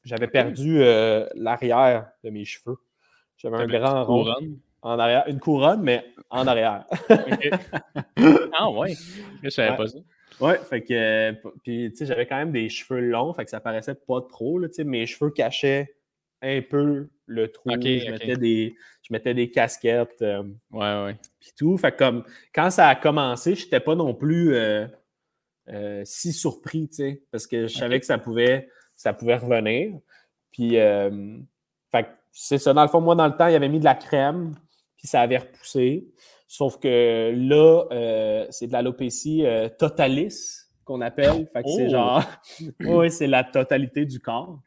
[0.03, 2.77] j'avais perdu euh, l'arrière de mes cheveux.
[3.37, 4.57] J'avais un grand rond couronne.
[4.81, 6.85] en arrière, une couronne, mais en arrière.
[8.57, 8.93] Ah ouais.
[9.43, 9.77] Je savais Ouais.
[9.77, 9.97] pas ça.
[10.41, 10.93] ouais, fait que.
[10.93, 11.33] euh,
[11.63, 14.59] Puis, tu sais, j'avais quand même des cheveux longs, fait que ça paraissait pas trop,
[14.59, 14.83] là, tu sais.
[14.83, 15.95] Mes cheveux cachaient
[16.41, 17.69] un peu le trou.
[17.71, 18.11] Ok, je.
[18.11, 18.75] Mettais des,
[19.08, 20.41] je mettais des casquettes, euh,
[20.72, 21.16] Ouais, ouais.
[21.39, 21.78] puis tout.
[21.78, 24.88] Fait que, comme, quand ça a commencé, j'étais pas non plus euh,
[25.70, 29.95] euh, si surpris, tu sais, parce que je savais que ça pouvait, ça pouvait revenir.
[30.51, 31.38] Puis, euh,
[31.91, 32.74] fait c'est ça.
[32.74, 34.56] Dans le fond, moi, dans le temps, il avait mis de la crème,
[34.97, 36.08] puis ça avait repoussé.
[36.47, 39.43] Sauf que là, euh, c'est de l'alopécie
[39.78, 40.36] totalis
[40.84, 41.47] qu'on appelle.
[41.53, 41.89] Fait que c'est Oh!
[41.91, 42.24] genre,
[42.82, 44.60] oui, c'est la totalité du corps.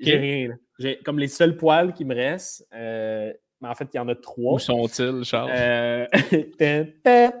[0.00, 0.58] J'ai rien.
[0.78, 2.66] J'ai comme les seuls poils qui me restent.
[2.74, 4.54] euh, mais en fait, il y en a trois.
[4.54, 5.50] Où sont-ils, Charles?
[5.52, 6.06] Euh,
[7.02, 7.32] ta.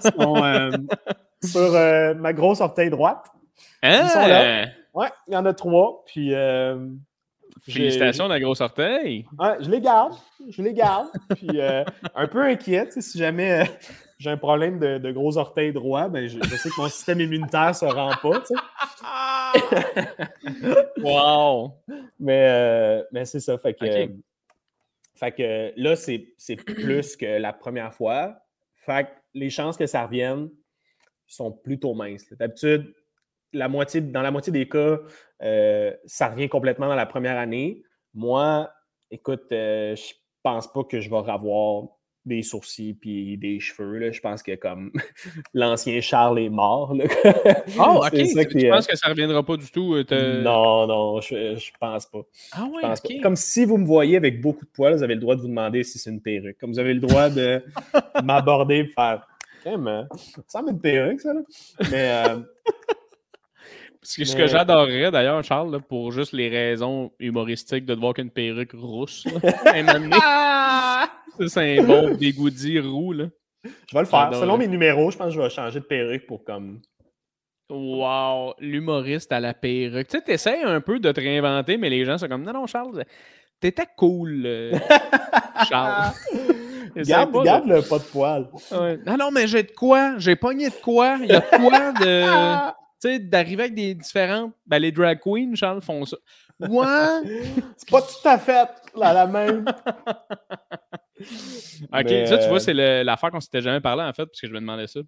[0.00, 0.70] Sont, euh,
[1.42, 3.26] sur euh, ma grosse orteil droite.
[3.82, 4.08] Hein?
[4.08, 4.66] sont là.
[4.94, 6.04] Ouais, il y en a trois.
[6.06, 6.32] Puis.
[7.68, 9.26] Félicitations, la grosse orteil.
[9.38, 10.14] Ouais, je les garde.
[10.48, 11.08] Je les garde.
[11.36, 13.68] Puis un peu sais, si jamais
[14.18, 17.20] j'ai un problème de, de gros orteil droit, ben, je, je sais que mon système
[17.20, 18.40] immunitaire se rend pas.
[18.40, 18.54] tu sais.
[21.02, 21.72] wow!
[22.18, 23.56] Mais, euh, mais c'est ça.
[23.56, 24.10] Fait que.
[25.20, 28.38] Fait que là, c'est plus que la première fois.
[28.74, 30.48] Fait que les chances que ça revienne
[31.26, 32.26] sont plutôt minces.
[32.32, 32.94] D'habitude,
[33.52, 34.98] la moitié, dans la moitié des cas,
[35.42, 37.82] euh, ça revient complètement dans la première année.
[38.14, 38.72] Moi,
[39.10, 41.38] écoute, euh, je pense pas que je vais avoir
[42.26, 43.98] des sourcils puis des cheveux.
[43.98, 44.10] là.
[44.12, 44.92] Je pense que comme
[45.54, 46.94] l'ancien Charles est mort.
[46.94, 47.04] là.
[47.78, 48.26] Oh, ok.
[48.26, 49.94] Ça Tu penses que ça reviendra pas du tout?
[49.94, 52.20] euh, Non, non, je, je pense pas.
[52.52, 53.12] Ah Je ouais, pense ok.
[53.16, 53.22] pas.
[53.22, 55.48] Comme si vous me voyez avec beaucoup de poils, vous avez le droit de vous
[55.48, 56.58] demander si c'est une perruque.
[56.58, 57.62] Comme vous avez le droit de
[58.24, 59.26] m'aborder et faire
[59.62, 61.34] Crème, ça semble une perruque, ça.
[61.34, 61.40] Là.
[61.90, 62.38] Mais euh,
[64.00, 67.94] Parce que ce Mais- que j'adorerais d'ailleurs, Charles, là, pour juste les raisons humoristiques de
[67.94, 70.16] te voir qu'une perruque rousse, là, un moment donné.
[70.16, 71.10] Ça,
[71.48, 73.26] c'est un bon dégoudi roux, là.
[73.64, 74.30] je vais le faire.
[74.34, 76.80] Selon mes numéros, je pense que je vais changer de perruque pour comme.
[77.70, 80.08] Wow, l'humoriste à la perruque.
[80.08, 82.66] Tu sais, t'essayes un peu de te réinventer, mais les gens sont comme, non, non,
[82.66, 83.04] Charles,
[83.60, 84.72] t'étais cool, euh,
[85.68, 86.12] Charles.
[86.96, 88.76] Garde, pas, garde le pas de.
[88.76, 88.98] Ouais.
[89.06, 90.18] Non, non, mais j'ai de quoi?
[90.18, 91.18] J'ai pogné de quoi?
[91.22, 92.70] Il y a de quoi de...
[93.00, 94.52] Tu sais, d'arriver avec des différentes...
[94.66, 96.16] Ben, les drag queens, Charles, font ça.
[96.58, 97.48] Ouais!
[97.76, 99.64] C'est pas tout à fait la même.
[101.92, 104.26] OK, Mais, ça, tu euh, vois, c'est le- l'affaire qu'on s'était jamais parlé, en fait,
[104.26, 105.00] parce que je me demandais ça.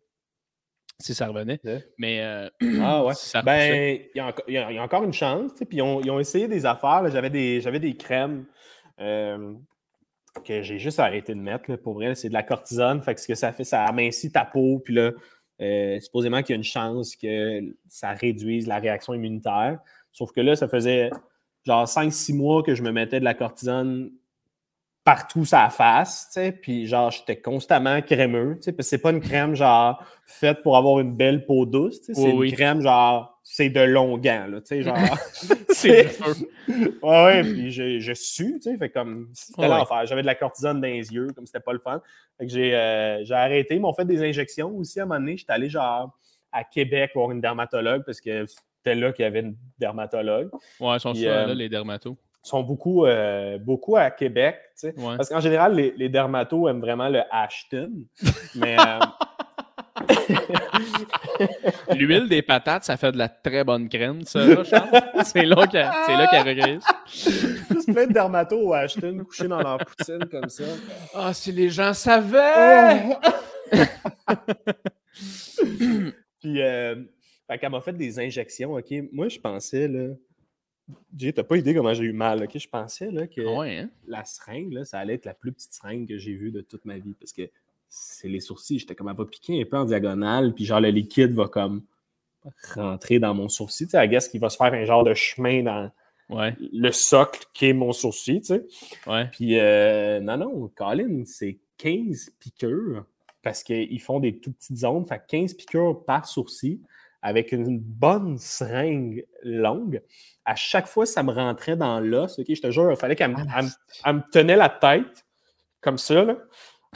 [1.01, 1.59] Si ça revenait.
[1.65, 1.85] Ouais.
[1.99, 2.49] Mais euh,
[2.81, 3.15] Ah ouais.
[3.15, 4.09] si ça repoussait.
[4.15, 5.53] Ben, il y, a y y encore une chance.
[5.57, 7.03] Puis ils ont, ils ont essayé des affaires.
[7.11, 8.45] J'avais des, des crèmes
[9.01, 9.55] euh,
[10.45, 11.71] que j'ai juste arrêté de mettre.
[11.71, 13.03] là, pour vrai, c'est de la cortisone.
[13.03, 14.79] Fait que ce que ça fait, ça amincit ta peau.
[14.85, 15.11] Puis là,
[15.61, 19.79] euh, supposément qu'il y a une chance que ça réduise la réaction immunitaire.
[20.13, 21.11] Sauf que là, ça faisait
[21.65, 24.11] genre 5-6 mois que je me mettais de la cortisone
[25.05, 29.03] partout sa face, tu sais, puis genre, j'étais constamment crémeux, tu sais, parce que c'est
[29.03, 32.31] pas une crème, genre, faite pour avoir une belle peau douce, tu sais, c'est Oui,
[32.31, 32.53] une oui.
[32.53, 34.97] crème, genre, c'est de long gant, là, tu sais, genre...
[35.71, 36.07] c'est
[36.69, 39.69] ouais, ouais, puis je, je sue, tu sais, fait comme, c'était Ouais.
[39.69, 40.07] l'enfer.
[40.07, 42.01] J'avais de la cortisone dans les yeux, comme c'était pas le fun.
[42.39, 45.19] Fait que j'ai euh, j'ai arrêté, ils m'ont fait des injections aussi, à un moment
[45.21, 46.17] donné, j'étais allé, genre,
[46.53, 50.51] à Québec voir une dermatologue, parce que c'était là qu'il y avait une dermatologue.
[50.79, 52.17] Ouais, ils sont sûrs, euh, là, les dermatos.
[52.45, 54.95] Ils sont beaucoup, euh, beaucoup à Québec, tu sais.
[54.99, 55.17] Ouais.
[55.17, 57.93] Parce qu'en général, les, les dermatos aiment vraiment le Ashton.
[58.57, 58.99] Mais euh,
[61.95, 65.03] L'huile des patates, ça fait de la très bonne crème, ça, là, Charles.
[65.25, 66.85] C'est là qu'elle c'est là qu'elle regresse.
[67.71, 70.65] juste plein de dermatos au Ashton couchés dans leur poutine comme ça.
[71.15, 73.17] Ah, si les gens savaient!
[76.41, 76.97] Puis, euh,
[77.49, 78.93] fait qu'elle m'a fait des injections, OK?
[79.13, 80.09] Moi, je pensais, là...
[81.17, 82.59] Jay, t'as pas idée comment j'ai eu mal, OK?
[82.59, 83.91] Je pensais, là, que Ouais, hein?
[84.07, 86.85] la seringue, là, ça allait être la plus petite seringue que j'ai vue de toute
[86.85, 87.43] ma vie, parce que
[87.89, 88.79] c'est les sourcils.
[88.79, 91.83] J'étais comme, elle va piquer un peu en diagonale, puis genre, le liquide va comme
[92.75, 93.87] rentrer dans mon sourcil.
[93.87, 95.91] Tu sais, I guess qu'il va se faire un genre de chemin dans
[96.29, 98.65] Ouais, le socle qui est mon sourcil, tu sais.
[99.07, 99.27] ouais.
[99.33, 103.05] Puis, euh, non, non, Colin, c'est 15 piqûres
[103.43, 105.05] parce qu'ils font des tout petites zones.
[105.05, 106.81] Fait 15 piqûres par sourcil
[107.23, 110.03] avec une bonne seringue longue.
[110.45, 112.39] À chaque fois, ça me rentrait dans l'os.
[112.39, 115.25] je te jure, il fallait qu'elle me tenait la tête
[115.81, 116.37] comme ça,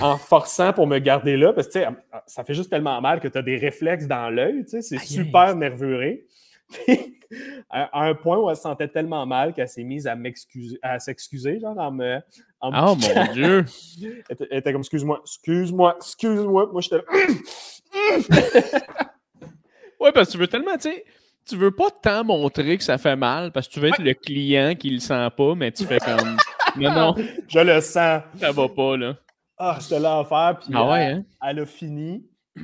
[0.00, 1.52] en forçant pour me garder là.
[1.52, 1.78] Parce que
[2.26, 4.64] ça fait juste tellement mal que tu as des réflexes dans l'œil.
[4.66, 6.26] C'est super nervuré.
[7.70, 10.98] à un point où elle se sentait tellement mal qu'elle s'est mise à m'excuser, à
[10.98, 12.18] s'excuser, genre en me.
[12.62, 12.96] oh mon
[13.32, 13.64] Dieu!
[14.28, 16.68] Elle était, comme excuse-moi, excuse-moi, excuse-moi.
[16.72, 17.02] Moi, j'étais
[20.00, 21.04] ouais, parce que tu veux tellement, tu sais,
[21.46, 24.14] tu veux pas tant montrer que ça fait mal parce que tu veux être le
[24.14, 26.36] client qui le sent pas, mais tu fais comme.
[26.76, 27.14] non, non.
[27.48, 28.22] Je le sens.
[28.38, 29.16] Ça va pas, là.
[29.58, 31.24] Ah, je te l'ai offert, puis ah ouais, hein?
[31.42, 32.26] elle, a fini.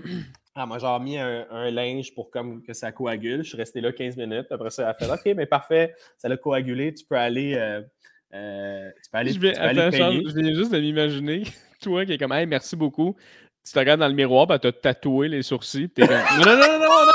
[0.54, 3.42] Elle m'a genre mis un, linge pour comme que ça coagule.
[3.42, 4.48] Je suis resté là 15 minutes.
[4.50, 6.92] Après ça, elle a fait OK, mais parfait, ça l'a coagulé.
[6.92, 7.54] Tu peux aller.
[7.54, 7.80] Euh,
[8.34, 11.44] euh, tu peux aller, je vais, je viens juste de m'imaginer,
[11.80, 13.16] toi qui est comme, hey, merci beaucoup
[13.64, 16.56] tu te regardes dans le miroir, tu t'as tatoué les sourcils, t'es comme, non, non,
[16.56, 17.12] non, non, non!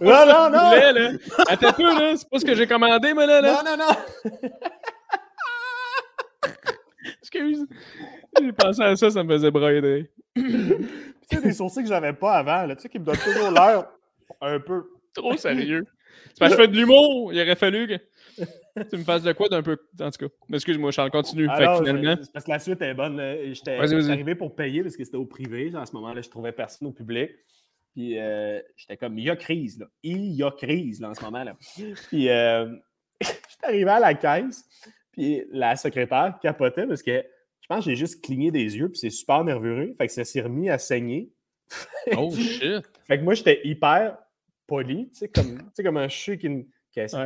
[0.00, 0.68] Non, non, non!
[0.68, 1.10] Voulais, là.
[1.48, 3.62] Attends peu, là, c'est pas ce que j'ai commandé, moi, là, là.
[3.64, 3.94] Non, non, non!
[7.20, 7.66] Excuse.
[8.40, 10.10] J'ai pensé à ça, ça me faisait broyer.
[10.34, 10.42] tu
[11.30, 13.86] sais, des sourcils que j'avais pas avant, là, tu sais, qui me donnent toujours l'air
[14.40, 14.84] un peu.
[15.14, 15.84] Trop sérieux.
[16.28, 17.32] C'est parce que je fais de l'humour.
[17.32, 17.94] Il aurait fallu que
[18.90, 19.76] tu me fasses de quoi d'un peu.
[20.00, 21.48] En tout cas, excuse-moi, Charles, continue.
[21.48, 22.16] Alors, finalement...
[22.32, 23.20] Parce que la suite est bonne.
[23.52, 25.72] J'étais arrivé pour payer parce que c'était au privé.
[25.74, 27.30] À ce moment-là, je trouvais personne au public.
[27.94, 29.86] Puis euh, j'étais comme, il y a crise, là.
[30.02, 31.56] Il y a crise, là, en ce moment-là.
[32.08, 32.76] Puis euh,
[33.20, 34.64] j'étais arrivé à la caisse.
[35.12, 37.24] Puis la secrétaire capotait parce que
[37.60, 38.88] je pense que j'ai juste cligné des yeux.
[38.88, 39.94] Puis c'est super nerveux.
[39.98, 41.32] Fait que ça s'est remis à saigner.
[42.16, 42.84] oh shit!
[43.06, 44.16] Fait que moi, j'étais hyper
[44.66, 46.68] poli, tu sais, comme, comme un chien qui,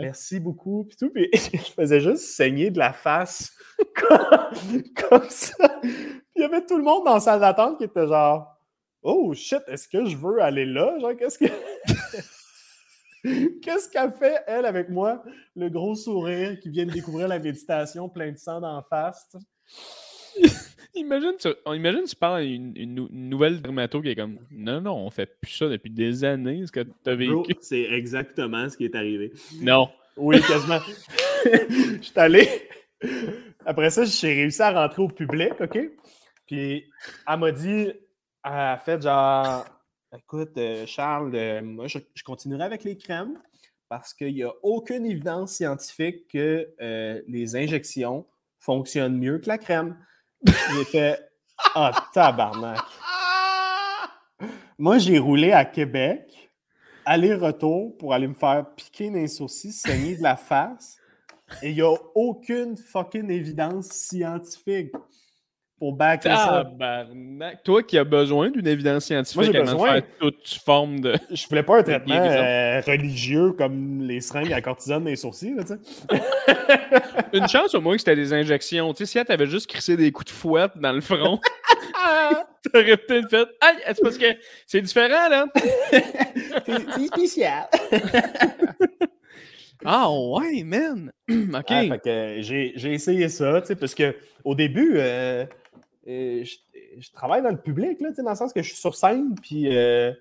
[0.01, 3.53] merci beaucoup, puis tout, puis je faisais juste saigner de la face
[3.95, 5.69] comme, ça.
[5.81, 5.93] Puis
[6.37, 8.57] il y avait tout le monde dans la salle d'attente qui était genre
[9.03, 10.97] Oh shit, est-ce que je veux aller là?
[11.01, 11.47] Genre, qu'est-ce que.
[13.63, 15.23] Qu'est-ce qu'elle fait, elle, avec moi?
[15.55, 19.37] Le gros sourire qui vient de découvrir la méditation plein de sang d'en face.
[20.95, 25.11] Imagine, tu, imagine tu parles à une, nouvelle dermato qui est comme Non, non, on
[25.11, 27.55] fait plus ça depuis des années, ce que tu as vécu.
[27.61, 29.33] C'est exactement ce qui est arrivé.
[29.61, 29.89] Non.
[30.17, 30.81] Oui, quasiment.
[31.45, 32.49] Je suis allé.
[33.65, 35.79] Après ça, j'ai réussi à rentrer au public, OK?
[36.47, 36.85] Puis
[37.27, 37.93] elle m'a dit,
[38.45, 39.65] elle a fait genre,
[40.17, 43.39] écoute, euh, Charles, euh, moi, je, continuerai avec les crèmes
[43.89, 48.27] parce qu'il n'y a aucune évidence scientifique que euh, les injections
[48.59, 49.97] fonctionnent mieux que la crème.
[50.47, 51.29] J'ai fait
[51.75, 52.81] Ah, tabarnak.
[54.79, 56.51] Moi, j'ai roulé à Québec,
[57.05, 60.97] aller-retour pour aller me faire piquer dans les sourcils, saigner de la face.
[61.63, 64.93] Et il n'y a aucune fucking évidence scientifique
[65.83, 67.65] pour backer Tabarnak.
[67.65, 69.93] Toi qui as besoin d'une évidence scientifique Moi, besoin.
[69.95, 71.17] faire toute forme de.
[71.33, 75.57] Je voulais pas un traitement euh, religieux comme les seringues à cortisone les sourcils.
[75.57, 75.65] Là,
[77.33, 78.95] Une chance au moins que c'était des injections.
[78.95, 81.41] Tu sais, si elle t'avait juste crissé des coups de fouette dans le front,
[82.73, 84.37] t'aurais peut-être fait Aïe, c'est parce que
[84.69, 85.47] c'est différent, là.
[86.65, 87.67] c'est spécial.
[89.85, 91.11] Ah ouais, man!
[91.29, 91.71] OK.
[91.71, 91.97] Ah,
[92.39, 95.45] j'ai essayé ça, tu sais, parce qu'au début, euh,
[96.09, 99.35] euh, je, travaille dans le public, là, dans le sens que je suis sur scène,
[99.41, 100.13] puis euh,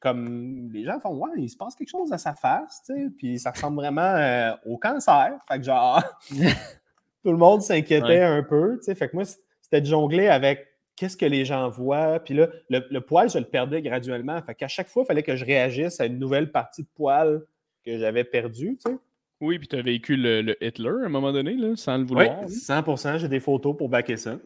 [0.00, 3.50] comme les gens font Ouais, il se passe quelque chose à sa face, puis ça
[3.50, 5.38] ressemble vraiment au cancer.
[5.48, 8.94] Fait que genre, tout le monde s'inquiétait un peu, tu sais.
[8.94, 9.24] Fait que moi,
[9.60, 10.66] c'était de jongler avec
[11.00, 12.20] qu'est-ce que les gens voient.
[12.20, 14.40] Puis là, le, poil, je le perdais graduellement.
[14.42, 17.42] Fait qu'à chaque fois, il fallait que je réagisse à une nouvelle partie de poil
[17.84, 18.98] que j'avais perdu, tu sais.
[19.40, 22.42] Oui, puis tu as vécu le, Hitler à un moment donné, là, sans le vouloir.
[22.42, 24.38] Oui, 100 J'ai des photos pour backer ça.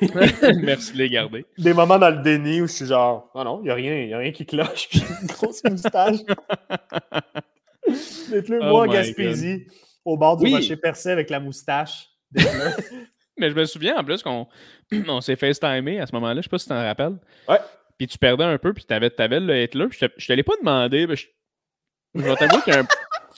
[0.62, 1.44] Merci de les garder.
[1.58, 4.16] Des moments dans le déni où je suis genre, oh non, il n'y a, rien,
[4.16, 6.16] a rien qui cloche, puis une grosse moustache.
[8.32, 9.66] Hitler, oh moi, Gaspésie,
[10.02, 12.08] au bord du rocher percé avec la moustache
[13.38, 14.48] Mais je me souviens en plus qu'on
[15.08, 17.18] on, s'est FaceTimé à ce moment-là, je sais pas si tu t'en rappelles.
[17.48, 17.60] Ouais.
[17.96, 19.86] Puis tu perdais un peu, puis tu avais, avais, le Hitler.
[19.90, 21.26] Je te, te l'ai pas demandé, mais je,
[22.14, 22.86] je vais t'avouer qu'il y a un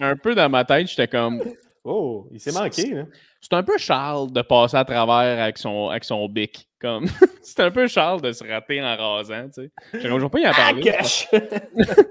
[0.00, 1.42] un peu dans ma tête, j'étais comme.
[1.84, 3.04] Oh, il s'est manqué, là.
[3.40, 6.68] C'est un peu Charles de passer à travers avec son, avec son bic.
[6.78, 7.06] Comme...
[7.42, 9.70] c'est un peu Charles de se rater en rasant, tu sais.
[9.94, 10.92] Je ne pas y en parler.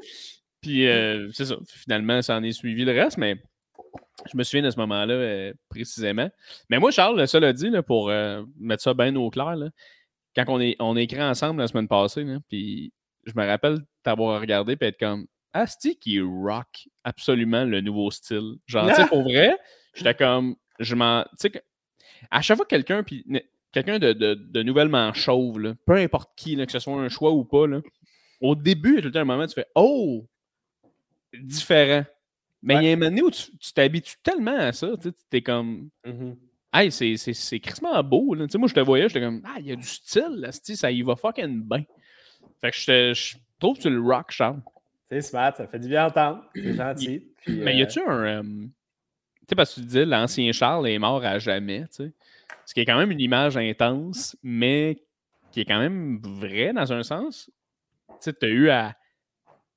[0.61, 1.55] Puis, euh, c'est ça.
[1.67, 3.35] Finalement, ça en est suivi le reste, mais
[4.31, 6.29] je me souviens de ce moment-là euh, précisément.
[6.69, 9.69] Mais moi, Charles, ça l'a dit, là, pour euh, mettre ça bien au clair, là,
[10.35, 12.91] quand on est, on écrit ensemble la semaine passée, puis
[13.25, 18.55] je me rappelle t'avoir regardé et être comme Asti qui rock absolument le nouveau style.
[18.67, 19.57] Genre, tu sais, pour vrai,
[19.93, 21.23] j'étais comme, je m'en.
[21.39, 21.63] Tu sais,
[22.31, 23.25] à chaque fois que quelqu'un, puis
[23.71, 27.65] quelqu'un de, de, nouvellement chauve, peu importe qui, que ce soit un choix ou pas,
[28.41, 30.25] au début, il y a tout le temps un moment où tu fais Oh!
[31.33, 32.05] Différent.
[32.61, 35.89] Mais il y a un moment où tu t'habitues tellement à ça, tu es comme.
[36.05, 36.35] Mm-hmm.
[36.71, 38.35] Hey, c'est crissement beau.
[38.35, 38.45] Là.
[38.55, 41.01] Moi, je te voyais, j'étais comme Ah, il y a du style, là, ça y
[41.01, 41.83] va fucking bien.
[42.61, 44.61] Fait que je, je trouve que tu le rock, Charles.
[45.09, 46.43] C'est smart, ça fait du bien entendre.
[46.55, 47.27] C'est gentil.
[47.47, 48.23] mais y a-tu un.
[48.23, 48.69] Euh, tu
[49.49, 52.13] sais, parce que tu dis l'ancien Charles est mort à jamais, tu sais.
[52.65, 55.01] Ce qui est quand même une image intense, mais
[55.51, 57.49] qui est quand même vrai dans un sens.
[58.07, 58.95] Tu sais, tu as eu à,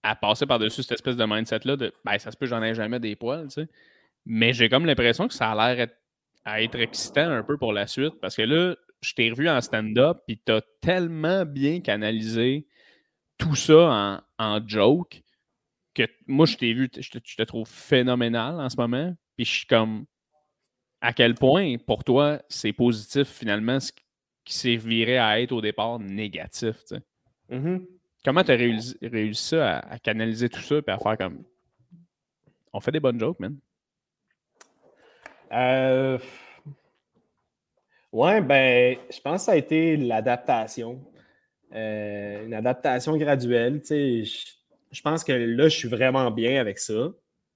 [0.03, 3.01] à passer par-dessus cette espèce de mindset-là de ben, ça se peut, j'en ai jamais
[3.01, 3.69] des poils, tu sais.
[4.27, 5.89] Mais j'ai comme l'impression que ça a l'air
[6.45, 9.61] à être excitant un peu pour la suite parce que là, je t'ai revu en
[9.61, 12.67] stand-up, puis tu as tellement bien canalisé
[13.39, 15.23] tout ça en, joke
[15.95, 19.15] que moi, je t'ai vu, je te, trouve phénoménal en ce moment.
[19.37, 20.07] Puis je suis comme,
[21.01, 23.93] à quel point pour toi, c'est positif finalement ce
[24.45, 26.77] qui s'est viré à être au départ négatif.
[26.87, 27.03] Tu sais?
[27.51, 27.87] Mm-hmm.
[28.25, 31.43] Comment tu as réussi, ça à, canaliser tout ça et à faire comme.
[32.73, 33.59] On fait des bonnes jokes, man?
[35.53, 36.19] Euh...
[38.13, 41.03] Ouais, ben, je pense que ça a été l'adaptation.
[41.75, 43.81] Euh, une adaptation graduelle.
[43.89, 44.25] Je,
[44.91, 47.13] je pense que là, je suis vraiment bien avec ça.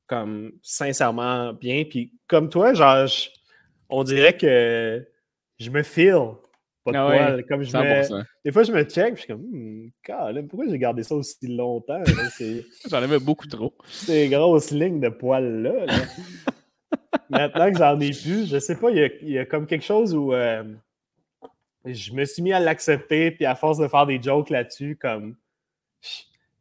[0.06, 1.84] Comme sincèrement bien.
[1.84, 3.08] Puis comme toi, genre,
[3.88, 5.06] on dirait que
[5.58, 6.36] je me feel
[6.86, 9.42] pas de ah Comme je me, des fois, je me check, puis je suis comme,
[9.42, 12.02] hmm, pourquoi j'ai gardé ça aussi longtemps?
[12.90, 13.74] j'en avais beaucoup trop.
[13.88, 15.86] Ces grosses lignes de poils-là.
[17.30, 20.32] Maintenant que j'en ai plus, je sais pas, il y, a, comme quelque chose où
[20.32, 20.62] euh,
[21.86, 25.36] je me suis mis à l'accepter, puis à force de faire des jokes là-dessus, comme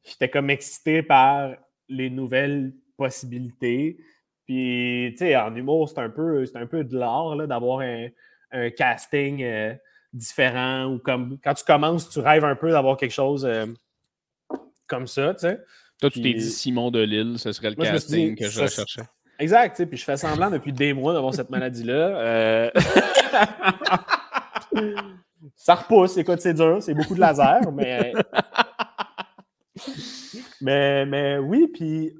[0.03, 1.55] j'étais comme excité par
[1.89, 3.97] les nouvelles possibilités.
[4.45, 8.09] Puis, tu sais, en humour, c'est un peu, un peu de l'art d'avoir un,
[8.77, 9.73] casting euh,
[10.13, 13.65] différent ou comme quand tu commences, tu rêves un peu d'avoir quelque chose euh,
[14.87, 15.59] comme ça, tu sais.
[15.99, 19.01] Toi, tu t'es dit Simon de Lille, ce serait le casting que je recherchais.
[19.39, 21.93] Exact, tu sais, puis je fais semblant depuis des mois d'avoir cette maladie-là.
[21.93, 22.71] Euh,
[25.55, 28.13] ça repousse, écoute, c'est dur, c'est beaucoup de laser, mais...
[30.61, 32.13] mais, mais oui, puis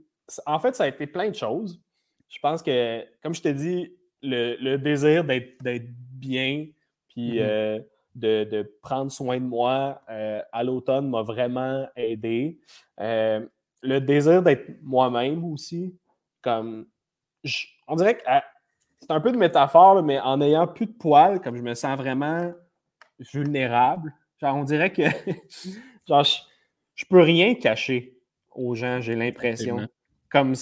[0.45, 1.81] en fait, ça a été plein de choses.
[2.29, 6.67] Je pense que, comme je t'ai dit, le, désir d'être bien,
[7.09, 7.41] puis mm-hmm.
[7.41, 7.79] euh,
[8.15, 12.59] de, prendre soin de moi euh, à l'automne m'a vraiment aidé.
[12.99, 13.45] Euh,
[13.81, 15.95] le désir d'être moi-même aussi,
[16.41, 16.87] comme
[17.87, 18.23] on dirait que
[19.01, 21.97] c'est un peu de métaphore, mais en ayant plus de poils, comme je me sens
[21.97, 22.53] vraiment
[23.19, 25.03] vulnérable, genre on dirait que
[26.07, 26.37] genre, je,
[26.95, 28.17] je peux rien cacher
[28.51, 29.87] aux gens, j'ai l'impression.
[30.29, 30.53] Comme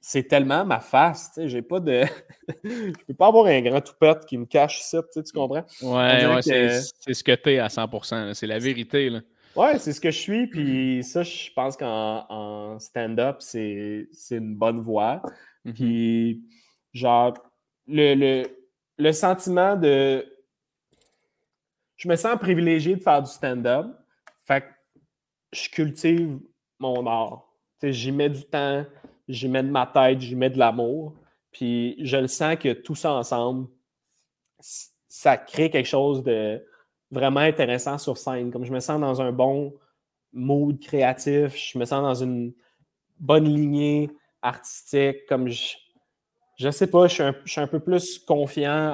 [0.00, 2.04] c'est tellement ma face, tu sais, j'ai pas de...
[2.64, 5.64] je peux pas avoir un grand toupette qui me cache ça, tu, comprends?
[5.82, 9.20] Ouais, ouais c'est ce que t'es à 100%, c'est la vérité, là.
[9.56, 14.80] Ouais, c'est ce que je suis, puis ça, je pense qu'en stand-up, c'est une bonne
[14.80, 15.20] voie.
[15.66, 15.72] Mm-hmm.
[15.72, 16.42] Puis,
[16.92, 17.34] genre,
[17.88, 18.42] le, le,
[18.98, 20.24] le sentiment de...
[21.96, 23.86] Je me sens privilégié de faire du stand-up,
[24.46, 24.66] fait que
[25.52, 26.38] je cultive
[26.78, 27.44] mon art.
[27.82, 28.84] J'y mets du temps,
[29.26, 31.14] j'y mets de ma tête, j'y mets de l'amour.
[31.50, 33.68] Puis je le sens que tout ça ensemble,
[35.08, 36.64] ça crée quelque chose de
[37.10, 38.52] vraiment intéressant sur scène.
[38.52, 39.74] Comme je me sens dans un bon
[40.32, 42.52] mood créatif, je me sens dans une
[43.18, 44.10] bonne lignée
[44.42, 45.74] artistique, comme je,
[46.58, 48.92] je sais pas, je suis un, peu plus confiant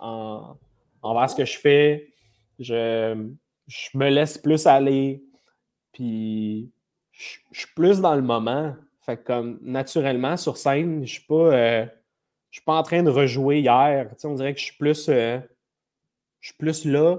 [0.00, 0.56] en,
[1.02, 2.08] envers ce que je fais.
[2.58, 3.28] Je,
[3.66, 5.24] je me laisse plus aller.
[5.92, 6.70] Puis
[7.12, 8.74] je, suis plus dans le moment.
[9.00, 11.34] Fait que comme naturellement, sur scène, je suis pas.
[11.34, 11.86] Euh,
[12.50, 14.08] je suis pas en train de rejouer hier.
[14.22, 15.08] on dirait que je suis plus.
[15.08, 15.40] Euh,
[16.40, 17.18] je suis plus là.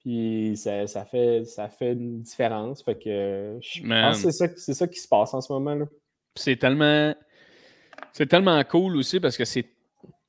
[0.00, 2.82] Puis ça, fait, ça fait une différence.
[2.82, 5.86] Fait que je pense que c'est ça, qui se passe en ce moment.
[6.34, 7.14] C'est tellement.
[8.12, 9.66] C'est tellement cool aussi parce que c'est,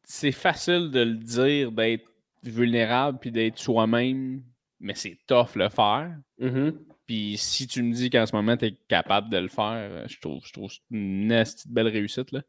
[0.03, 2.05] c'est facile de le dire, d'être
[2.43, 4.41] vulnérable puis d'être soi-même,
[4.79, 6.15] mais c'est tough le faire.
[6.39, 6.73] Mm-hmm.
[7.05, 10.05] Puis si tu me dis qu'en ce moment, tu es capable de le faire, euh,
[10.07, 12.31] je trouve, je trouve une belle réussite.
[12.31, 12.41] Là.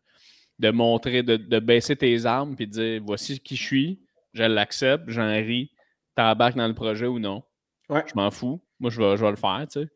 [0.59, 4.01] De montrer, de, baisser tes armes puis de dire voici qui je suis,
[4.33, 5.73] je l'accepte, j'en ris,
[6.15, 7.43] t'embarques dans le projet ou non.
[7.91, 8.63] Je m'en fous.
[8.79, 9.67] Moi, je vais, je vais le faire.
[9.71, 9.89] Tu sais.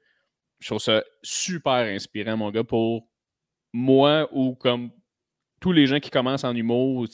[0.58, 3.08] Je trouve ça super inspirant, mon gars, pour
[3.72, 4.90] moi ou comme
[5.60, 7.06] tous les gens qui commencent en humour,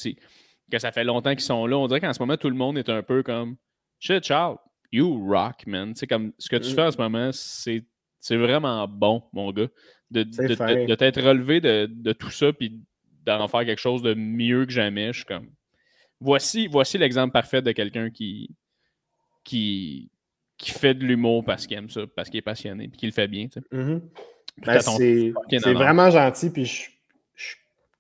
[0.70, 1.76] que ça fait longtemps qu'ils sont là.
[1.76, 3.56] On dirait qu'en ce moment, tout le monde est un peu comme
[4.00, 4.58] Shit, Charles,
[4.92, 5.94] you rock, man.
[5.94, 6.74] C'est comme ce que tu mm.
[6.74, 7.82] fais en ce moment, c'est,
[8.30, 9.68] vraiment bon, mon gars.
[10.10, 12.80] De, de, t'être relevé de, tout ça puis
[13.24, 15.12] d'en faire quelque chose de mieux que jamais.
[15.12, 15.48] Je suis comme.
[16.20, 18.54] Voici, voici l'exemple parfait de quelqu'un qui,
[19.42, 20.10] qui,
[20.56, 23.14] qui fait de l'humour parce qu'il aime ça, parce qu'il est passionné, puis qu'il le
[23.14, 23.46] fait bien.
[23.72, 24.00] Mm-hmm.
[24.64, 26.92] Ben, c'est vraiment gentil, puis je, suis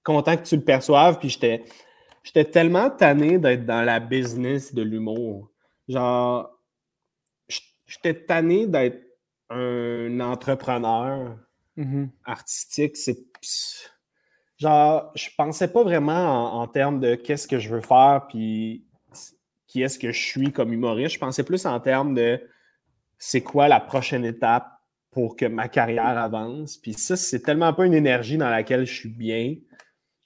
[0.04, 1.64] content que tu le perçoives, puis j'étais
[2.22, 5.50] j'étais tellement tanné d'être dans la business de l'humour.
[5.88, 6.50] Genre,
[7.86, 9.00] j'étais tanné d'être
[9.50, 11.36] un entrepreneur
[11.76, 12.08] mm-hmm.
[12.24, 12.96] artistique.
[12.96, 13.18] C'est
[14.58, 18.86] genre, je pensais pas vraiment en, termes de qu'est-ce que je veux faire, puis
[19.66, 21.14] qui est-ce que je suis comme humoriste.
[21.14, 22.40] Je pensais plus en termes de
[23.18, 24.68] c'est quoi la prochaine étape
[25.10, 26.76] pour que ma carrière avance.
[26.76, 29.56] Puis ça, c'est tellement pas une énergie dans laquelle je suis bien.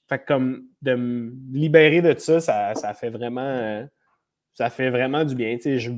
[0.08, 3.86] Fait que comme de me libérer de ça, ça, fait vraiment
[4.54, 5.56] ça fait vraiment du bien.
[5.62, 5.90] Je,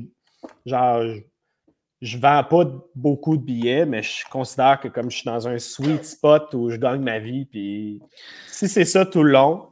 [0.65, 1.03] genre,
[2.01, 5.57] je, vends pas beaucoup de billets, mais je considère que comme je suis dans un
[5.57, 8.01] sweet spot où je gagne ma vie, puis
[8.47, 9.70] si c'est ça tout le long,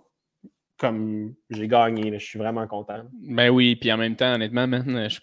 [0.80, 2.18] comme j'ai gagné.
[2.18, 3.04] je suis vraiment content.
[3.22, 5.20] Ben oui, puis en même temps, honnêtement, je,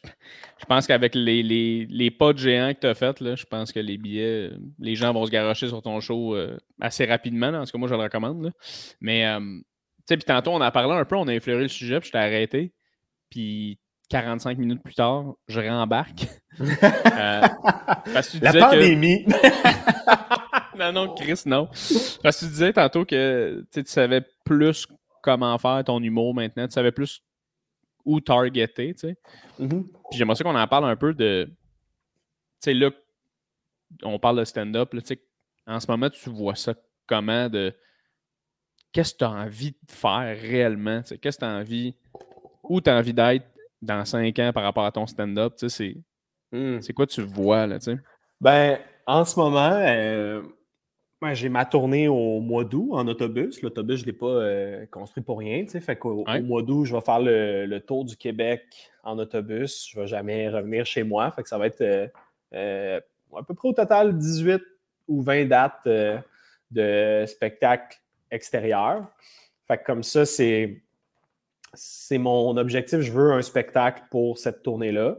[0.69, 3.81] pense qu'avec les, les, pas de géants que tu as fait, là, je pense que
[3.81, 7.51] les billets, les gens vont se garocher sur ton show euh, assez rapidement.
[7.51, 8.53] Là, en tout cas, moi, je le recommande.
[9.01, 9.65] Mais, euh, tu
[10.09, 12.13] sais, puis tantôt, on a parlé un peu, on a effleuré le sujet, puis je
[12.13, 12.73] t'ai arrêté.
[13.31, 13.81] Puis
[14.11, 16.27] 45 minutes plus tard, je rembarque.
[16.59, 17.43] Euh,
[18.41, 19.27] La pandémie!
[20.79, 21.67] non, non, Chris, non.
[22.23, 24.87] Parce que tu disais tantôt que tu savais plus
[25.27, 26.67] comment faire ton humour maintenant.
[26.67, 27.23] Tu savais plus
[28.05, 29.17] où targeter, tu sais.
[29.61, 29.83] Mm-hmm.
[30.11, 31.47] Puis j'aimerais ça qu'on en parle un peu de.
[31.49, 31.53] Tu
[32.61, 32.91] sais, là,
[34.05, 34.91] on parle de stand-up.
[34.93, 35.21] Tu sais,
[35.67, 36.75] en ce moment, tu vois ça
[37.07, 37.75] comment de.
[38.93, 41.03] Qu'est-ce que tu as envie de faire réellement?
[41.03, 41.97] Tu sais, qu'est-ce que tu as envie.
[42.63, 43.47] Où tu as envie d'être
[43.83, 45.55] dans cinq ans par rapport à ton stand-up?
[45.59, 46.03] Tu sais,
[46.53, 46.57] c'est.
[46.57, 46.81] Mm.
[46.81, 47.99] C'est quoi tu vois, là, tu sais?
[48.41, 50.43] Ben, en ce moment, euh,
[51.33, 53.63] j'ai ma tournée au mois d'août en autobus.
[53.63, 55.65] L'autobus, je ne l'ai pas euh, construit pour rien.
[55.67, 59.89] Fait qu'au au mois d'août, je vais faire le, tour du Québec en autobus.
[59.91, 61.31] Je ne vais jamais revenir chez moi.
[61.31, 62.07] Fait que ça va être euh,
[62.55, 63.01] euh,
[63.35, 64.63] à peu près au total 18
[65.09, 65.89] ou 20 dates
[66.71, 67.99] de spectacles
[68.31, 69.07] extérieurs.
[69.67, 70.83] Fait que comme ça, c'est,
[71.73, 73.01] c'est mon objectif.
[73.01, 75.17] Je veux un spectacle pour cette tournée-là.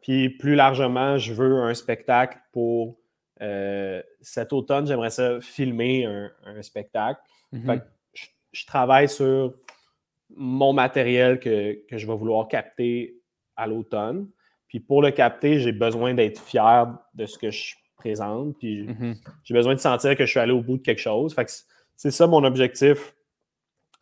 [0.00, 2.96] Puis plus largement, je veux un spectacle pour
[3.40, 7.20] euh, cet automne, j'aimerais ça filmer un, spectacle.
[7.52, 7.80] Mhm.
[8.52, 9.54] je, travaille sur
[10.30, 13.16] mon matériel que, je vais vouloir capter
[13.56, 14.28] à l'automne.
[14.68, 18.58] Puis pour le capter, j'ai besoin d'être fier de ce que je présente.
[18.58, 19.16] Puis mhm.
[19.44, 21.34] j'ai besoin de sentir que je suis allé au bout de quelque chose.
[21.96, 23.14] c'est ça mon objectif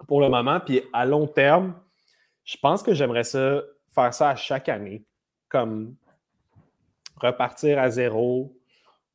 [0.06, 0.60] pour le moment.
[0.60, 1.74] Puis à long terme,
[2.44, 3.62] je pense que j'aimerais ça
[3.94, 5.04] faire ça à chaque année.
[5.48, 5.94] Comme
[7.16, 8.56] repartir à zéro,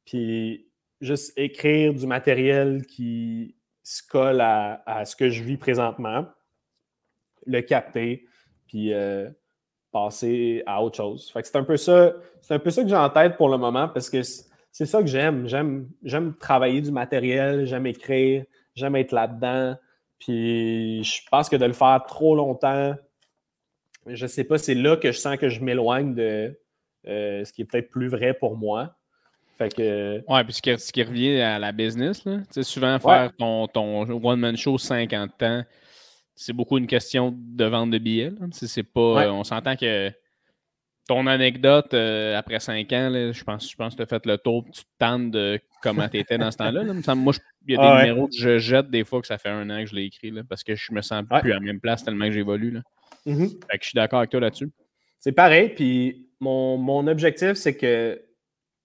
[0.08, 0.66] puis
[1.02, 6.26] juste écrire du matériel qui se colle à, ce que je vis présentement,
[7.46, 8.26] le capter,
[8.68, 9.30] puis euh,
[9.92, 11.32] passer à autre chose.
[11.34, 13.88] C'est un peu ça, c'est un peu ça que j'ai en tête pour le moment
[13.90, 15.48] parce que c'est ça que j'aime.
[15.48, 18.46] J'aime, j'aime travailler du matériel, j'aime écrire,
[18.76, 19.76] j'aime être là-dedans.
[20.20, 22.96] Puis je pense que de le faire trop longtemps,
[24.06, 26.60] je sais pas, c'est là que je sens que je m'éloigne de
[27.08, 28.97] euh, ce qui est peut-être plus vrai pour moi.
[29.58, 30.24] Fait que...
[30.28, 34.78] Ouais, puis ce qui, revient à la business, là, souvent faire ton, ton one-man show
[34.78, 35.64] 50 ans,
[36.36, 38.32] c'est beaucoup une question de vente de billets.
[38.52, 39.32] C'est pas.
[39.32, 40.12] on s'entend que
[41.08, 44.38] ton anecdote euh, après 5 ans, je pense, je pense que tu as fait le
[44.38, 46.84] tour, tu te tentes de comment tu étais dans ce temps-là.
[47.16, 47.34] Moi,
[47.66, 49.70] il y a des ah numéros que je jette des fois que ça fait un
[49.70, 52.04] an que je l'ai écrit parce que je me sens plus à la même place
[52.04, 52.78] tellement que j'évolue.
[53.26, 53.50] Mm-hmm.
[53.72, 54.70] Fait que je suis d'accord avec toi là-dessus.
[55.20, 58.22] C'est pareil, puis mon, mon objectif, c'est que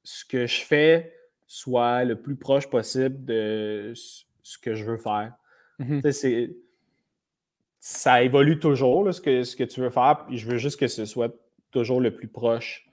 [0.04, 1.14] ce que je fais
[1.46, 5.34] soit le plus proche possible de ce que je veux faire.
[5.80, 6.54] Mm-hmm.
[7.78, 10.88] Ça évolue toujours, ce, que, ce que tu veux faire, puis je veux juste que
[10.88, 11.34] ce soit
[11.70, 12.88] toujours le plus proche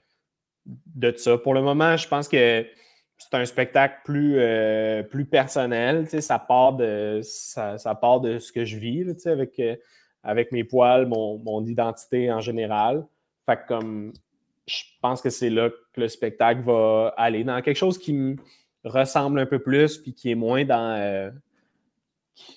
[0.66, 1.38] de ça.
[1.38, 2.66] Pour le moment, je pense que
[3.16, 6.08] c'est un spectacle plus, euh, plus personnel.
[6.20, 9.76] Ça part, de, ça, part de ce que je vis avec, euh,
[10.22, 13.06] avec mes poils, mon, mon, identité en général.
[13.46, 14.12] Fait comme
[14.70, 18.36] je pense que c'est là que le spectacle va aller, dans quelque chose qui me
[18.84, 21.30] ressemble un peu plus, puis qui est moins dans, euh,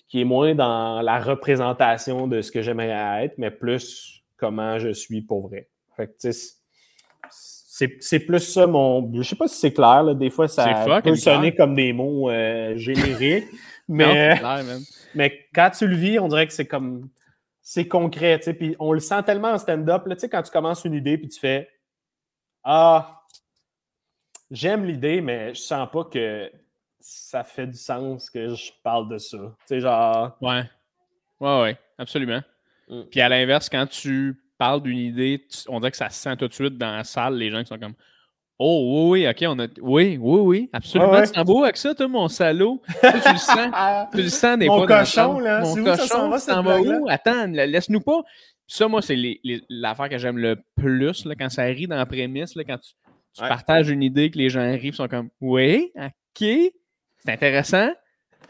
[0.07, 4.93] qui est moins dans la représentation de ce que j'aimerais être, mais plus comment je
[4.93, 5.69] suis pour vrai.
[7.69, 9.11] c'est plus ça mon.
[9.13, 12.75] Je sais pas si c'est clair, des fois ça peut sonner comme des mots euh,
[12.77, 13.47] génériques,
[13.87, 14.39] mais,
[15.15, 17.09] mais quand tu le vis, on dirait que c'est comme.
[17.65, 20.95] C'est concret, puis on le sent tellement en stand-up, tu sais, quand tu commences une
[20.95, 21.69] idée, puis tu fais
[22.63, 23.23] ah,
[24.49, 26.51] j'aime l'idée, mais je sens pas que
[26.99, 29.37] ça fait du sens que je parle de ça.
[29.37, 30.37] Tu sais, genre.
[30.41, 30.63] Ouais.
[31.39, 32.41] Ouais, ouais, absolument.
[32.87, 33.01] Mm.
[33.11, 36.47] Puis à l'inverse, quand tu parles d'une idée, on dirait que ça se sent tout
[36.47, 37.95] de suite dans la salle, les gens qui sont comme
[38.59, 39.67] Oh oui, oui, ok, on a.
[39.81, 41.21] Oui, oui, oui, absolument.
[41.23, 42.81] Tu t'en beau avec ça, toi, mon salaud?
[43.01, 43.67] tu, le sens.
[44.11, 44.99] tu le sens des mon fois.
[44.99, 47.07] Cochon, là, mon cochon, ça s'en va, ça va où?
[47.09, 48.21] Attends, laisse-nous pas.
[48.67, 49.17] Ça, moi, c'est
[49.69, 52.93] l'affaire que j'aime le plus, là, quand ça rit dans la prémisse, là, quand tu,
[53.37, 56.47] partages une idée que les gens arrivent, sont comme Oui, ok,
[57.19, 57.89] c'est intéressant.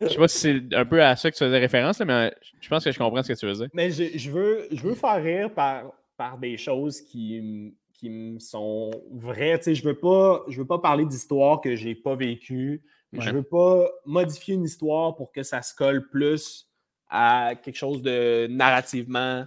[0.00, 2.68] je sais pas si c'est un peu à ça que tu faisais référence, mais je
[2.68, 3.68] pense que je comprends ce que tu veux dire.
[3.74, 8.90] Mais je, veux, je veux faire rire par, par des choses qui, qui me sont
[9.12, 9.60] vraies.
[9.64, 12.82] je ne veux, pas, veux pas parler d'histoires que je n'ai pas vécues.
[13.12, 16.67] Je ne veux pas modifier une histoire pour que ça se colle plus
[17.08, 19.46] à quelque chose de narrativement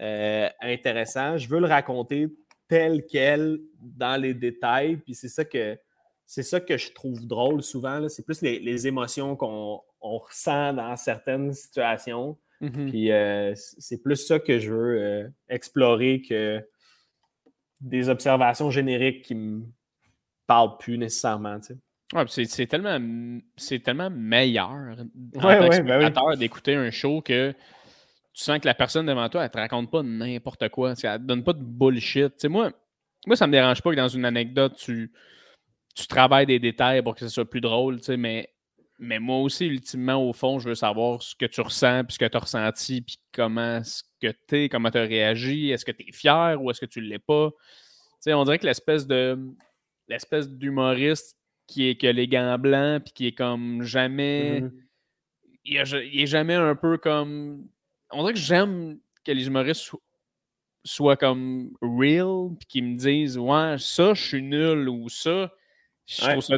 [0.00, 1.36] euh, intéressant.
[1.36, 2.28] Je veux le raconter
[2.68, 4.96] tel quel dans les détails.
[4.96, 5.78] Puis c'est ça que
[6.26, 8.08] c'est ça que je trouve drôle souvent.
[8.08, 12.38] C'est plus les, émotions qu'on ressent dans certaines situations.
[12.62, 12.88] Mm-hmm.
[12.90, 16.64] Puis euh, c'est plus ça que je veux euh, explorer que
[17.80, 19.64] des observations génériques qui me
[20.46, 21.58] parlent plus nécessairement.
[22.26, 22.98] C'est tellement,
[23.84, 27.54] tellement meilleur en ouais, ben d'écouter un show que
[28.32, 30.94] tu sens que la personne devant toi, elle te raconte pas n'importe quoi.
[31.02, 32.44] Elle te donne pas de bullshit.
[32.46, 32.72] moi,
[33.26, 35.12] moi, ça me dérange pas que dans une anecdote, tu,
[35.94, 38.48] tu travailles des détails pour que ce soit plus drôle, mais,
[38.98, 42.18] mais moi aussi, ultimement, au fond, je veux savoir ce que tu ressens, puis ce
[42.18, 45.84] que tu as ressenti, puis comment ce que tu es, comment tu as réagi, est-ce
[45.84, 47.50] que tu es fier ou est-ce que tu ne l'es pas?
[48.26, 49.38] on dirait que l'espèce de
[50.08, 51.39] l'espèce d'humoriste
[51.70, 54.60] qui est que les gants blancs, puis qui est comme jamais.
[54.60, 56.10] Mm-hmm.
[56.12, 57.66] il, est jamais un peu comme.
[58.10, 59.92] On dirait que j'aime que les humoristes
[60.84, 65.52] soient, comme real, puis qu'ils me disent Ouais, ça, je suis nul, ou ça,
[66.06, 66.56] je trouve ça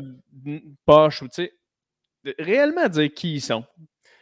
[0.87, 1.53] poche, ou tu sais.
[2.39, 3.65] Réellement dire qui ils sont.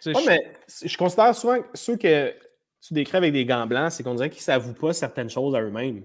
[0.06, 0.52] Ouais, mais
[0.84, 2.34] je considère souvent ceux que
[2.80, 5.54] tu décris avec des gants blancs, c'est qu'on dirait qu'ils ne s'avouent pas certaines choses
[5.54, 6.04] à eux-mêmes.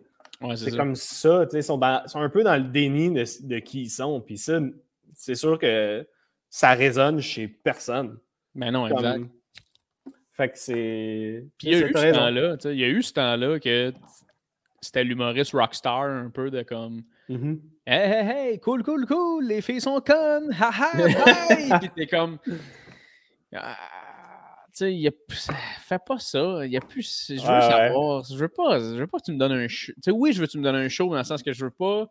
[0.55, 4.21] C'est comme ça, ils sont, sont, un peu dans le déni de, qui ils sont.
[4.21, 4.59] Puis ça,
[5.13, 6.07] c'est sûr que
[6.49, 8.17] ça résonne chez personne.
[8.53, 9.25] Mais non, exact.
[10.31, 11.45] Fait que c'est.
[11.57, 13.93] Puis il y a eu ce temps-là, il y a eu ce temps-là que
[14.81, 17.03] c'était l'humoriste rockstar un peu de comme.
[17.29, 17.59] Mm-hmm.
[17.87, 21.79] Hey, hey, hey, cool, cool, cool, les filles sont connes, haha, bye!
[21.79, 22.37] Puis t'es comme.
[23.53, 23.77] Ah,
[24.75, 25.47] tu sais,
[25.79, 26.65] fais pas ça.
[26.65, 27.27] Il y a plus.
[27.29, 28.23] Je veux savoir.
[28.23, 28.79] Je veux pas.
[28.79, 29.93] Je veux pas que tu me donnes un show.
[29.93, 31.53] Tu sais, oui, je veux que tu me donnes un show, dans le sens que
[31.53, 32.07] je veux pas.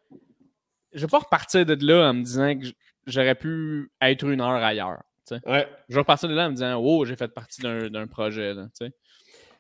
[0.92, 2.66] Je veux pas repartir de là en me disant que
[3.06, 5.02] j'aurais pu être une heure ailleurs.
[5.46, 5.68] Ouais.
[5.88, 8.54] Je veux repartir de là en me disant Oh, j'ai fait partie d'un projet.
[8.54, 8.92] Là, sais.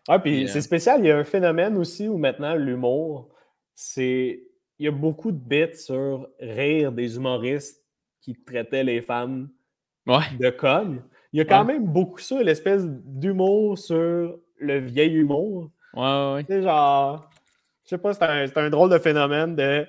[0.08, 1.00] ouais, puis c'est euh, spécial.
[1.00, 3.34] Il y a un phénomène aussi où maintenant l'humour,
[3.74, 4.44] c'est.
[4.78, 7.84] Il y a beaucoup de bits sur rire des humoristes
[8.20, 9.50] qui traitaient les femmes
[10.06, 11.02] de connes.
[11.34, 15.68] Il y a quand même beaucoup ça, l'espèce d'humour sur le vieil humour.
[15.92, 16.44] Ouais, ouais.
[16.48, 17.28] Sais, genre,
[17.82, 19.84] je sais pas, c'est un, un, drôle de phénomène de.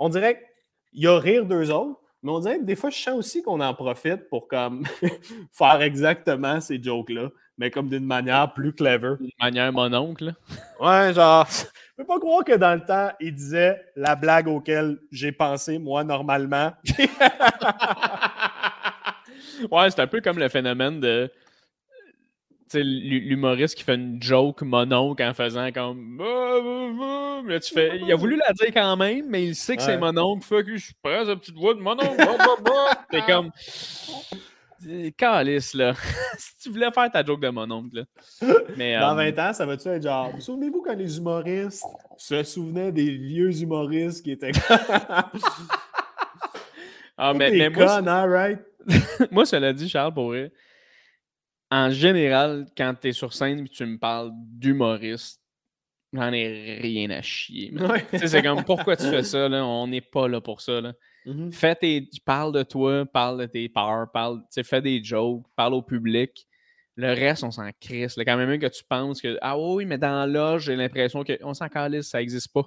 [0.00, 0.42] On dirait
[0.90, 3.40] qu'il y a rire d'eux autres, mais on dirait que des fois, je sens aussi
[3.40, 4.84] qu'on en profite pour comme
[5.52, 9.14] faire exactement ces jokes-là, mais comme d'une manière plus clever.
[9.20, 10.34] D'une manière mon oncle.
[10.80, 11.68] Ouais, genre, je
[11.98, 16.02] peux pas croire que dans le temps, il disait la blague auquel j'ai pensé, moi,
[16.02, 16.72] normalement.
[19.70, 21.30] ouais, c'est un peu comme le phénomène de
[22.72, 26.20] l'humoriste qui fait une joke mononcle en faisant comme
[27.46, 29.98] mais tu fais il a voulu la dire quand même mais il sait que c'est
[29.98, 32.16] mononcle fuck je prends sa petite voix de mononcle
[33.10, 33.50] t'es comme
[35.16, 35.94] calice là
[36.38, 38.04] si tu voulais faire ta joke de mononcle là.
[38.76, 41.84] mais dans 20 euh, ans ça va-tu être genre vous souvenez-vous quand les humoristes
[42.16, 44.52] se souvenaient des vieux humoristes qui étaient
[47.16, 48.60] ah mais, mais moi, hein, right?
[49.30, 50.52] moi, cela dit, Charles, pour vrai,
[51.70, 55.40] en général, quand tu es sur scène et tu me parles d'humoriste,
[56.12, 57.72] j'en ai rien à chier.
[58.12, 59.64] C'est comme pourquoi tu fais ça, là?
[59.64, 60.80] on n'est pas là pour ça.
[60.80, 60.92] Là.
[61.26, 61.52] Mm-hmm.
[61.52, 65.82] Fais tes, parle de toi, parle de tes peurs, parle, fais des jokes, parle au
[65.82, 66.46] public.
[66.96, 68.16] Le reste, on s'en crisse.
[68.16, 71.68] Quand même que tu penses que Ah oui, mais dans l'âge, j'ai l'impression qu'on s'en
[71.68, 72.64] calisse, ça n'existe pas.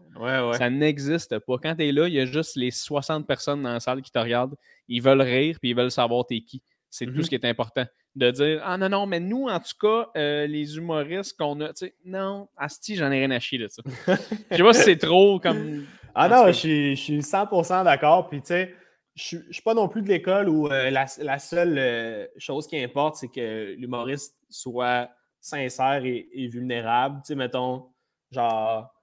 [0.58, 1.56] Ça n'existe pas.
[1.62, 4.12] Quand tu es là, il y a juste les 60 personnes dans la salle qui
[4.12, 4.56] te regardent.
[4.90, 6.62] Ils veulent rire puis ils veulent savoir t'es qui.
[6.90, 7.24] C'est tout mm-hmm.
[7.24, 7.86] ce qui est important.
[8.16, 11.68] De dire Ah non, non, mais nous, en tout cas, euh, les humoristes qu'on a,
[11.70, 13.82] tu sais, non, Asti, j'en ai rien à chier de ça.
[14.52, 15.86] Je sais pas si c'est trop comme.
[16.16, 18.28] Ah non, je suis, je suis 100% d'accord.
[18.28, 18.74] Puis tu sais,
[19.18, 22.78] je ne suis pas non plus de l'école où euh, la, seule euh, chose qui
[22.78, 25.10] importe, c'est que l'humoriste soit
[25.42, 27.22] sincère et, vulnérable.
[27.24, 27.90] Tu sais, mettons,
[28.32, 28.94] genre,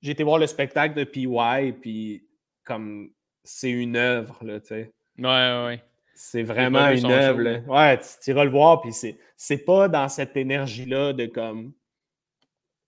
[0.00, 2.28] j'ai été voir le spectacle de PY, puis
[2.62, 3.10] comme
[3.42, 4.92] c'est une œuvre, là, tu sais.
[5.18, 5.82] Ouais, ouais.
[6.14, 7.68] C'est vraiment une œuvre.
[7.68, 11.72] Ouais, tu iras le voir, puis c'est pas dans cette énergie-là de comme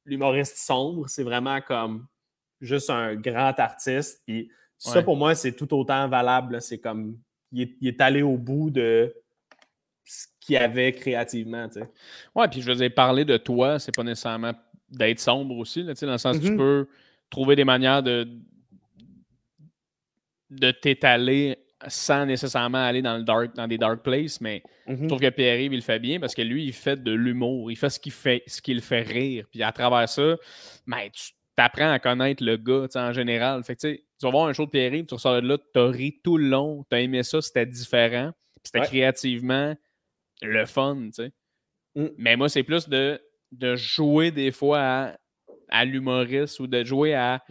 [0.04, 2.06] l'humoriste sombre, c'est vraiment comme
[2.60, 4.22] juste un grand artiste.
[4.26, 4.50] Puis
[4.80, 6.60] ça, pour moi, c'est tout autant valable.
[6.62, 7.18] C'est comme,
[7.52, 9.14] il est, allé au bout de
[10.04, 11.68] ce qu'il avait créativement.
[11.68, 11.90] Tu sais.
[12.34, 14.52] Ouais, puis je vous ai parlé de toi, c'est pas nécessairement
[14.88, 16.56] d'être sombre aussi, là, dans le sens que tu mm-hmm.
[16.56, 16.88] peux
[17.28, 18.26] trouver des manières de,
[20.50, 25.06] de t'étaler sans nécessairement aller dans le dark, dans des dark places, mais je mm-hmm.
[25.06, 27.70] trouve que Pierre-Yves, il le fait bien parce que lui, il fait de l'humour.
[27.70, 29.46] Il fait ce qu'il fait, ce qu'il fait rire.
[29.50, 30.36] Puis à travers ça,
[30.86, 33.62] ben, tu apprends à connaître le gars en général.
[33.62, 35.86] Fait que, tu vas voir un show de Pierre-Yves, tu ressors de là, tu as
[35.86, 38.32] ri tout le long, tu as aimé ça, c'était différent.
[38.62, 39.74] C'était créativement
[40.42, 41.32] le fun, tu sais.
[41.94, 42.08] Mm.
[42.18, 43.18] Mais moi, c'est plus de,
[43.52, 45.16] de jouer des fois à,
[45.70, 47.42] à l'humoriste ou de jouer à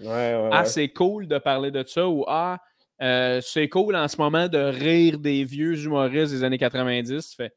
[0.52, 2.60] Ah, c'est cool de parler de ça ou Ah,
[3.02, 7.30] euh, c'est cool en ce moment de rire des vieux humoristes des années 90.
[7.30, 7.52] Tu fais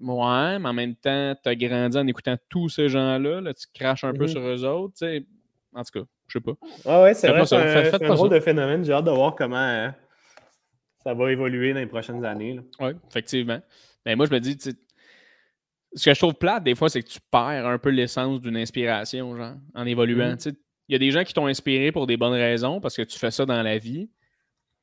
[0.00, 3.40] Ouais, mais en même temps, tu as grandi en écoutant tous ces gens-là.
[3.40, 4.28] Là, tu craches un peu mm-hmm.
[4.28, 4.98] sur eux autres.
[4.98, 5.24] sais.
[5.74, 6.52] En tout cas, je sais pas.
[6.86, 7.44] Ah ouais, c'est vrai.
[7.44, 8.84] C'est un, drôle de phénomène.
[8.84, 9.88] J'ai hâte de voir comment euh,
[11.02, 12.60] ça va évoluer dans les prochaines années.
[12.80, 13.60] Oui, effectivement.
[14.06, 14.56] Mais moi, je me dis,
[15.94, 18.56] ce que je trouve plate, des fois, c'est que tu perds un peu l'essence d'une
[18.56, 20.34] inspiration, genre, en évoluant.
[20.34, 20.54] Mm-hmm.
[20.88, 23.18] Il y a des gens qui t'ont inspiré pour des bonnes raisons parce que tu
[23.18, 24.10] fais ça dans la vie.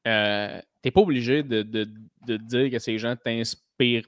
[0.08, 4.08] Euh, tu n'es pas obligé de, de, dire que ces gens t'inspirent.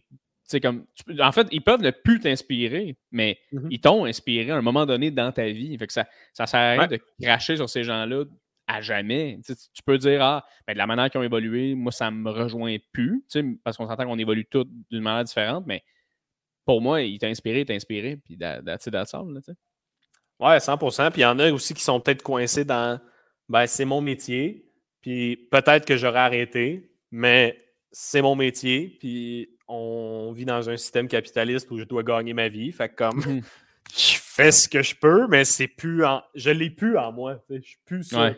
[0.62, 0.86] Comme,
[1.20, 3.68] en fait, ils peuvent ne plus t'inspirer, mais mm-hmm.
[3.72, 5.78] ils t'ont inspiré à un moment donné dans ta vie.
[5.78, 8.26] Fait que ça, ça sert à rien de cracher sur ces gens-là
[8.68, 9.40] à jamais.
[9.46, 12.30] tu peux dire, ah, ben, de la manière qu'ils ont évolué, moi, ça ne me
[12.30, 13.24] rejoint plus,
[13.64, 15.84] parce qu'on s'entend qu'on évolue tous d'une manière différente, mais
[16.66, 19.26] pour moi, il t'a inspiré, il t'a inspiré, puis that's it, that's all,
[20.40, 20.88] Ouais, 100 Puis
[21.18, 23.00] il y en a aussi qui sont peut-être coincés dans,
[23.50, 24.66] ben, c'est mon métier,
[25.02, 27.58] puis peut-être que j'aurais arrêté, mais
[27.92, 32.48] c'est mon métier, puis on vit dans un système capitaliste où je dois gagner ma
[32.48, 32.72] vie.
[32.72, 33.42] Fait comme, mhm.
[33.96, 37.44] je fais ce que je peux, mais c'est plus en, je l'ai plus en moi.
[37.50, 38.32] Je suis plus ça.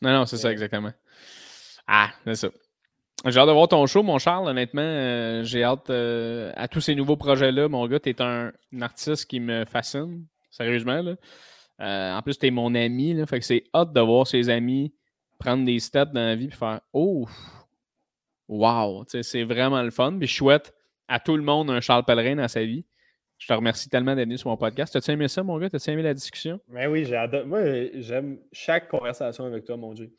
[0.00, 0.92] Non, non, c'est ça, exactement.
[1.86, 2.48] Ah, c'est ça.
[3.24, 4.48] J'ai hâte de voir ton show, mon Charles.
[4.48, 7.68] Honnêtement, euh, j'ai hâte euh, à tous ces nouveaux projets-là.
[7.68, 11.02] Mon gars, tu es un, artiste qui me fascine, sérieusement.
[11.02, 11.14] Là.
[11.80, 13.14] Euh, en plus, tu es mon ami.
[13.14, 14.92] Là, fait que c'est hâte de voir ses amis
[15.38, 17.26] prendre des steps dans la vie et faire Oh,
[18.48, 20.16] wow, c'est vraiment le fun.
[20.18, 20.74] Puis je souhaite
[21.06, 22.84] à tout le monde un Charles Pellerin dans sa vie.
[23.38, 24.92] Je te remercie tellement d'être venu sur mon podcast.
[24.92, 25.70] T'as-tu aimé ça, mon gars?
[25.70, 26.60] T'as-tu aimé la discussion?
[26.68, 27.46] Ben oui, j'adore.
[27.46, 27.60] Moi,
[27.94, 30.10] j'aime chaque conversation avec toi, mon Dieu.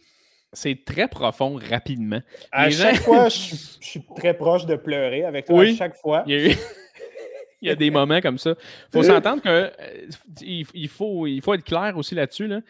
[0.53, 2.22] C'est très profond, rapidement.
[2.51, 5.61] À chaque fois, je, suis très proche de pleurer avec toi.
[5.61, 6.23] À chaque fois.
[7.61, 8.51] Il y a, des moments comme ça.
[8.51, 9.69] Il faut s'entendre que euh,
[10.39, 12.47] il, faut, il faut être clair aussi là-dessus.
[12.47, 12.61] Là.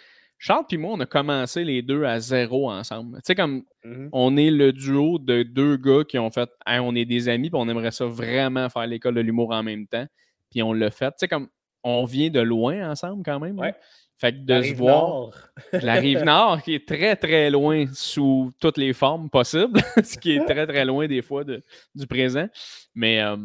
[0.42, 3.18] Charles et moi, on a commencé les deux à zéro ensemble.
[3.18, 4.10] Tu sais, comme mm-hmm.
[4.14, 7.60] on est le duo de deux gars qui ont fait on est des amis, puis
[7.60, 10.08] on aimerait ça vraiment faire l'école de l'humour en même temps.
[10.50, 11.12] Puis on l'a fait.
[11.12, 11.50] Tu sais, comme
[11.84, 13.60] on vient de loin ensemble quand même.
[13.60, 13.76] Ouais.
[14.18, 15.32] Fait que de se voir.
[15.74, 20.34] La rive nord, qui est très, très loin sous toutes les formes possibles, ce qui
[20.34, 21.64] est très, très loin des fois de,
[21.96, 22.48] du présent.
[22.96, 23.22] Mais.
[23.22, 23.38] Euh,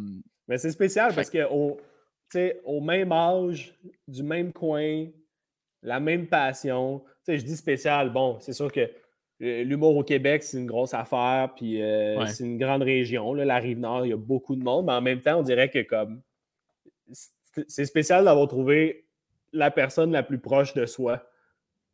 [0.48, 1.78] Mais c'est spécial parce qu'au
[2.64, 3.74] au même âge,
[4.08, 5.06] du même coin,
[5.84, 7.00] la même passion.
[7.24, 8.90] Tu sais, je dis spécial, bon, c'est sûr que
[9.38, 13.34] l'humour au Québec, c'est une grosse affaire, puis euh, c'est une grande région.
[13.34, 15.70] Là, la Rive-Nord, il y a beaucoup de monde, mais en même temps, on dirait
[15.70, 16.22] que comme
[17.68, 19.06] c'est spécial d'avoir trouvé
[19.52, 21.28] la personne la plus proche de soi.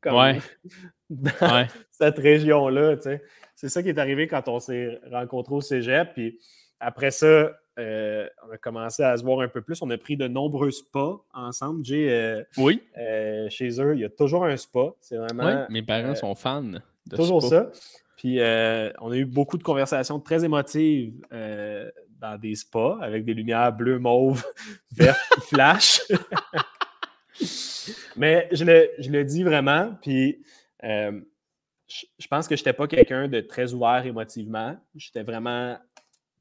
[0.00, 0.38] Comme
[1.10, 2.96] dans cette région-là.
[2.96, 3.22] Tu sais.
[3.54, 6.14] C'est ça qui est arrivé quand on s'est rencontrés au Cégep.
[6.14, 6.38] Puis
[6.78, 7.50] après ça,
[7.80, 9.80] euh, on a commencé à se voir un peu plus.
[9.82, 11.84] On a pris de nombreux spas ensemble.
[11.84, 12.82] J'ai, euh, oui.
[12.98, 14.92] Euh, chez eux, il y a toujours un spa.
[15.00, 15.44] C'est vraiment.
[15.44, 17.70] Oui, mes parents sont fans de Toujours ça.
[18.16, 23.72] Puis on a eu beaucoup de conversations très émotives dans des spas avec des lumières
[23.72, 24.44] bleues, mauves,
[24.92, 26.02] vertes qui flashent.
[28.16, 29.96] Mais je le, je le, dis vraiment.
[30.02, 30.42] Puis
[30.82, 34.76] je pense que je n'étais pas quelqu'un de très ouvert émotivement.
[34.94, 35.78] J'étais vraiment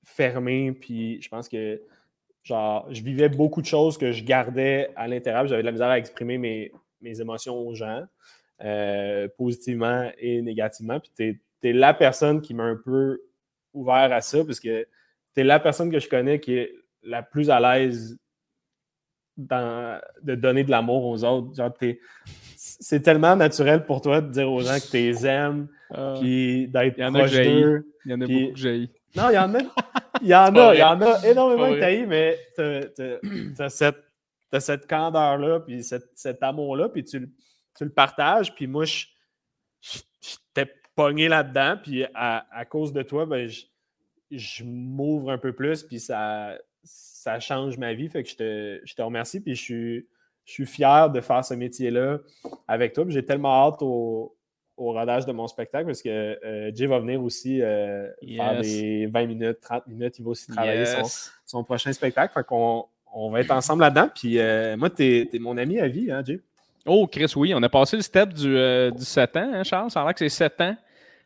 [0.03, 1.81] fermé, puis je pense que
[2.43, 5.47] genre, je vivais beaucoup de choses que je gardais à l'intérieur.
[5.47, 6.71] J'avais de la misère à exprimer mes,
[7.01, 8.03] mes émotions aux gens,
[8.63, 10.99] euh, positivement et négativement.
[10.99, 13.21] Puis tu es, la personne qui m'a un peu
[13.73, 14.87] ouvert à ça, parce que
[15.35, 16.73] tu es la personne que je connais qui est
[17.03, 18.17] la plus à l'aise
[19.37, 21.55] de donner de l'amour aux autres.
[21.55, 21.73] Genre,
[22.57, 26.15] c'est tellement naturel pour toi de dire aux gens que tu les aimes, ah.
[26.19, 27.93] puis d'être proche d'eux.
[28.05, 28.89] Il y en a beaucoup que j'ai.
[29.15, 29.59] Non, il y en a.
[30.21, 34.03] Il y en a, il y en a énormément que mais tu as, cette,
[34.59, 37.31] cette candeur-là, puis cet amour-là, puis tu,
[37.75, 39.05] tu, le partages, puis moi, je,
[40.53, 40.65] t'ai
[40.95, 43.49] pogné là-dedans, puis à, cause de toi, ben,
[44.29, 48.81] je, m'ouvre un peu plus, puis ça, ça change ma vie, fait que je te,
[48.83, 50.07] je te remercie, puis je suis,
[50.45, 52.19] je suis fier de faire ce métier-là
[52.67, 53.05] avec toi.
[53.07, 54.35] J'ai tellement hâte au,
[54.79, 59.25] rodage de mon spectacle parce que euh, Jay va venir aussi euh, faire des 20
[59.25, 60.19] minutes, 30 minutes.
[60.19, 60.85] Il va aussi travailler
[61.45, 62.33] son, prochain spectacle.
[62.33, 64.09] Fait qu'on on va être ensemble là-dedans.
[64.13, 66.39] Puis euh, moi, tu es, mon ami à vie, hein, Jay?
[66.85, 67.53] Oh, Chris, oui.
[67.55, 68.53] On a passé le step du,
[68.95, 69.91] du 7 ans, hein, Charles?
[69.91, 70.75] Ça a l'air que c'est 7 ans.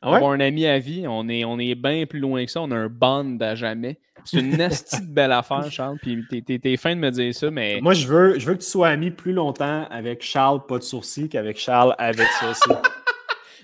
[0.06, 1.06] Ah on a un ami à vie.
[1.08, 2.62] On est, on est bien plus loin que ça.
[2.62, 4.00] On a un bond à jamais.
[4.26, 5.98] C'est une nasty de belle affaire, Charles.
[6.02, 7.80] Puis t'es, t'es, fin de me dire ça, mais.
[7.82, 10.84] Moi, je veux, je veux que tu sois ami plus longtemps avec Charles, pas de
[10.84, 12.82] sourcils, qu'avec Charles avec sourcils.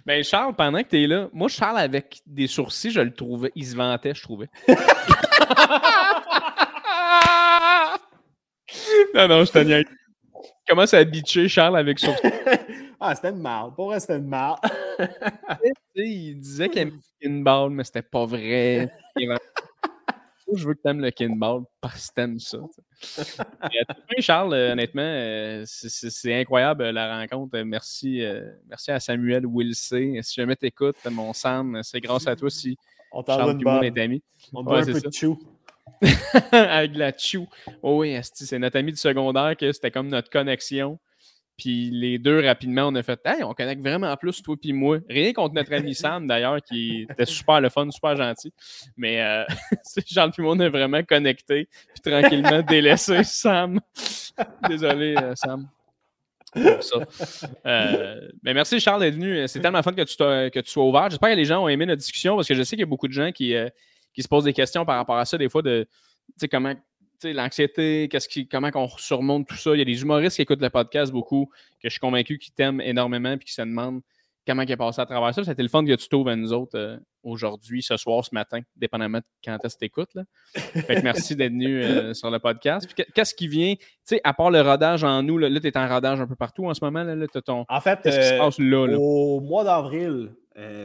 [0.09, 3.51] Ben, Charles, pendant que t'es là, moi, Charles avec des sourcils, je le trouvais.
[3.53, 4.49] Il se vantait, je trouvais.
[9.13, 9.83] non, non, je te
[10.67, 12.27] Comment ça a bitché Charles avec sourcils?
[13.01, 13.75] Ah, c'était une marde.
[13.75, 14.59] Pour vrai, c'était une marde.
[15.95, 18.91] il disait qu'il aimait le kinball, mais c'était pas vrai.
[20.55, 22.57] Je veux que tu aimes le kinball parce que t'aimes ça.
[24.19, 27.59] Charles, euh, honnêtement, euh, c'est incroyable la rencontre.
[27.59, 30.19] Merci, euh, merci à Samuel Wilsey.
[30.21, 32.77] Si jamais t'écoutes, mon Sam, c'est grâce à toi si
[33.11, 34.21] on Charles et moi est amis.
[34.53, 35.39] On doit un peu de chou.
[36.51, 37.47] Avec la chou.
[37.81, 40.99] Oh oui, c'est notre ami du secondaire que c'était comme notre connexion.
[41.59, 44.99] Puis les deux, rapidement, on a fait Hey, on connecte vraiment plus, toi puis moi.
[45.09, 48.53] Rien contre notre ami Sam, d'ailleurs, qui était super le fun, super gentil.
[48.95, 49.43] Mais euh,
[50.07, 51.67] Jean puis moi, on a vraiment connecté.
[51.93, 53.79] Puis tranquillement délaissé Sam.
[54.67, 55.67] Désolé, euh, Sam.
[56.53, 57.51] Pour ça.
[57.65, 59.47] Euh, mais merci Charles d'être venu.
[59.47, 61.09] C'est tellement fun que tu, que tu sois ouvert.
[61.09, 62.87] J'espère que les gens ont aimé notre discussion parce que je sais qu'il y a
[62.87, 63.69] beaucoup de gens qui, euh,
[64.13, 65.85] qui se posent des questions par rapport à ça, des fois, de
[66.49, 66.73] comment
[67.23, 69.73] l'anxiété, qu'est-ce qui, comment on surmonte tout ça.
[69.73, 71.49] Il y a des humoristes qui écoutent le podcast beaucoup,
[71.81, 74.01] que je suis convaincu qu'ils t'aiment énormément et qui se demandent
[74.47, 75.43] comment il est passé à travers ça.
[75.43, 78.61] C'était le fun que tu trouves à nous autres euh, aujourd'hui, ce soir, ce matin,
[78.75, 80.17] dépendamment de quand est-ce que tu écoutes.
[81.03, 82.89] merci d'être venu euh, sur le podcast.
[83.13, 85.87] Qu'est-ce qui vient, tu sais, à part le rodage en nous, là, tu es en
[85.87, 87.03] rodage un peu partout en ce moment.
[87.03, 87.65] Là, ton...
[87.67, 88.97] En fait, qu'est-ce qui se euh, passe là?
[88.97, 90.31] Au mois d'avril,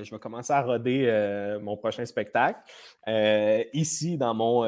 [0.02, 2.58] je vais commencer à roder mon prochain spectacle.
[3.72, 4.64] ici, dans mon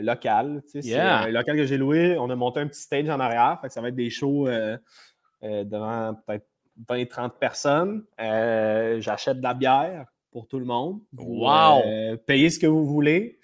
[0.00, 0.62] local.
[0.66, 2.16] C'est un local que j'ai loué.
[2.18, 3.60] On a monté un petit stage en arrière.
[3.68, 4.48] ça va être des shows
[5.42, 6.46] devant peut-être
[6.88, 8.04] 20-30 personnes.
[8.20, 11.00] Euh, j'achète de la bière pour tout le monde.
[11.16, 11.82] Wow!
[11.86, 13.38] Euh, payez ce que vous voulez.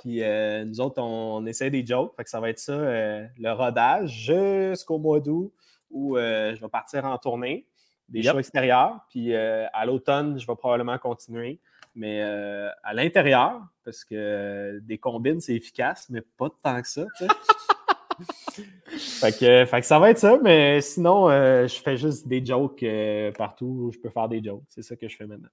[0.00, 2.14] Puis euh, nous autres, on, essaie des jokes.
[2.16, 5.52] Fait que ça va être ça, le rodage jusqu'au mois d'août
[5.90, 7.66] où je vais partir en tournée,
[8.08, 9.00] des shows extérieurs.
[9.10, 11.58] Puis à l'automne, je vais probablement continuer.
[11.94, 17.04] Mais à l'intérieur, parce que des combines, c'est efficace, mais pas tant que ça.
[18.90, 22.44] fait, que, fait, que, ça va être ça, mais sinon, euh, je fais juste des
[22.44, 24.62] jokes euh, partout où je peux faire des jokes.
[24.68, 25.48] C'est ça que je fais maintenant.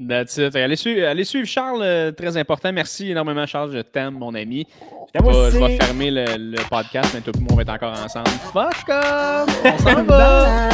[0.00, 0.56] That's it.
[0.56, 0.76] Allez
[1.24, 2.72] suivre, Charles, euh, très important.
[2.72, 3.72] Merci énormément, Charles.
[3.72, 4.66] Je t'aime, mon ami.
[5.14, 8.30] Je vais, fermer le, podcast, mais tout le monde va être encore ensemble.
[8.50, 9.64] Fuck off!
[9.64, 10.68] On s'en va!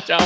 [0.06, 0.20] Ciao!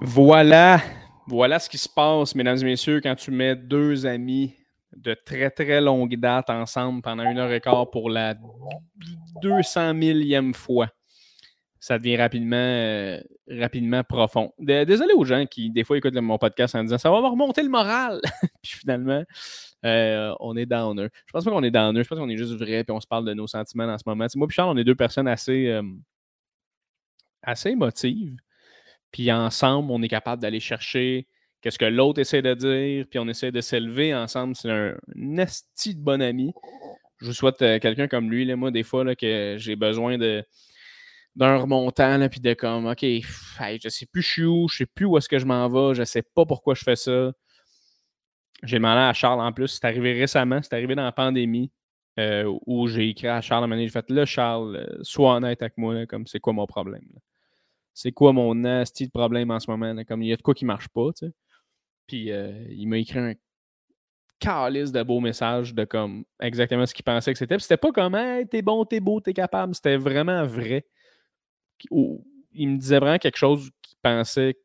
[0.00, 0.80] Voilà!
[1.26, 4.54] Voilà ce qui se passe, mesdames et messieurs, quand tu mets deux amis
[4.96, 8.34] de très très longue date ensemble pendant une heure et quart pour la
[9.42, 10.88] 200 millième fois.
[11.78, 14.52] Ça devient rapidement, euh, rapidement profond.
[14.58, 17.70] Désolé aux gens qui, des fois, écoutent mon podcast en disant ça va remonter le
[17.70, 18.20] moral.
[18.62, 19.24] puis finalement,
[19.86, 21.08] euh, on est downer.
[21.24, 22.02] Je pense pas qu'on est downer.
[22.02, 24.04] Je pense qu'on est juste vrai puis on se parle de nos sentiments en ce
[24.06, 24.26] moment.
[24.36, 25.82] moi et Charles, on est deux personnes assez, euh,
[27.42, 28.36] assez émotives.
[29.10, 31.26] Puis ensemble, on est capable d'aller chercher
[31.60, 34.54] qu'est-ce que l'autre essaie de dire, puis on essaie de s'élever ensemble.
[34.56, 36.52] C'est un, nasty de bon ami.
[37.20, 40.18] Je vous souhaite euh, quelqu'un comme lui, là, moi, des fois, là, que j'ai besoin
[40.18, 40.44] de
[41.36, 44.86] d'un remontant, là, puis de comme, OK, je sais plus je suis où, je sais
[44.86, 47.32] plus où est-ce que je m'en vais, je sais pas pourquoi je fais ça.
[48.64, 51.70] J'ai demandé à Charles en plus, c'est arrivé récemment, c'est arrivé dans la pandémie,
[52.18, 55.78] euh, où j'ai écrit à Charles à j'ai fait, là, Charles, euh, sois honnête avec
[55.78, 57.08] moi, comme c'est quoi mon problème
[57.94, 59.94] c'est quoi mon nasty de problème en ce moment?
[60.04, 61.32] Comme il y a de quoi qui marche pas, tu sais?
[62.06, 63.34] Puis euh, il m'a écrit un
[64.40, 67.56] calice de beaux messages de comme exactement ce qu'il pensait que c'était.
[67.56, 69.74] Puis c'était pas comme hey, t'es bon, t'es beau, t'es capable.
[69.74, 70.86] C'était vraiment vrai.
[71.90, 74.56] il me disait vraiment quelque chose qu'il pensait.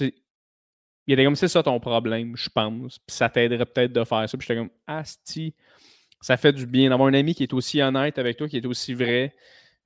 [0.00, 2.98] Il était comme c'est ça ton problème, je pense.
[2.98, 4.38] Puis ça t'aiderait peut-être de faire ça.
[4.38, 5.54] Puis j'étais comme Asti,
[6.20, 8.66] ça fait du bien d'avoir un ami qui est aussi honnête avec toi, qui est
[8.66, 9.34] aussi vrai.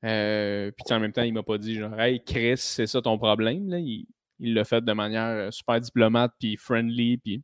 [0.04, 3.16] Euh, puis en même temps, il m'a pas dit genre Hey Chris, c'est ça ton
[3.18, 3.68] problème.
[3.68, 3.78] Là.
[3.78, 4.06] Il
[4.52, 7.16] l'a fait de manière euh, super diplomate puis friendly.
[7.18, 7.42] Puis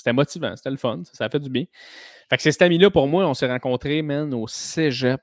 [0.00, 1.64] c'était motivant, c'était le fun, ça, a fait du bien.
[2.28, 5.20] Fait que c'est cet ami-là, pour moi, on s'est rencontrés, man, au Cégep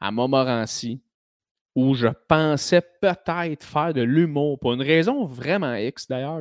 [0.00, 1.02] à Montmorency,
[1.74, 6.40] où je pensais peut-être faire de l'humour, pour une raison vraiment X d'ailleurs.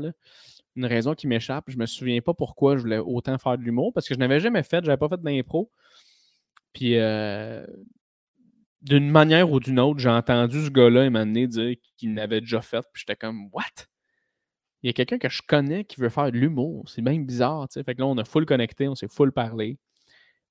[0.75, 1.65] une raison qui m'échappe.
[1.67, 4.39] Je me souviens pas pourquoi je voulais autant faire de l'humour parce que je n'avais
[4.39, 5.71] jamais fait, j'avais pas fait d'impro.
[6.73, 7.65] Puis euh,
[8.81, 12.61] d'une manière ou d'une autre, j'ai entendu ce gars-là et donné dire qu'il l'avait déjà
[12.61, 12.85] fait.
[12.93, 13.85] Puis j'étais comme What?
[14.81, 16.87] Il y a quelqu'un que je connais qui veut faire de l'humour.
[16.89, 17.83] C'est bien bizarre, tu sais.
[17.83, 19.77] Fait que là, on a full connecté, on s'est full parlé.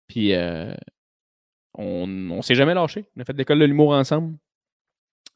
[0.06, 0.74] Puis euh,
[1.74, 3.06] on, on s'est jamais lâché.
[3.16, 4.36] On a fait l'école de l'humour ensemble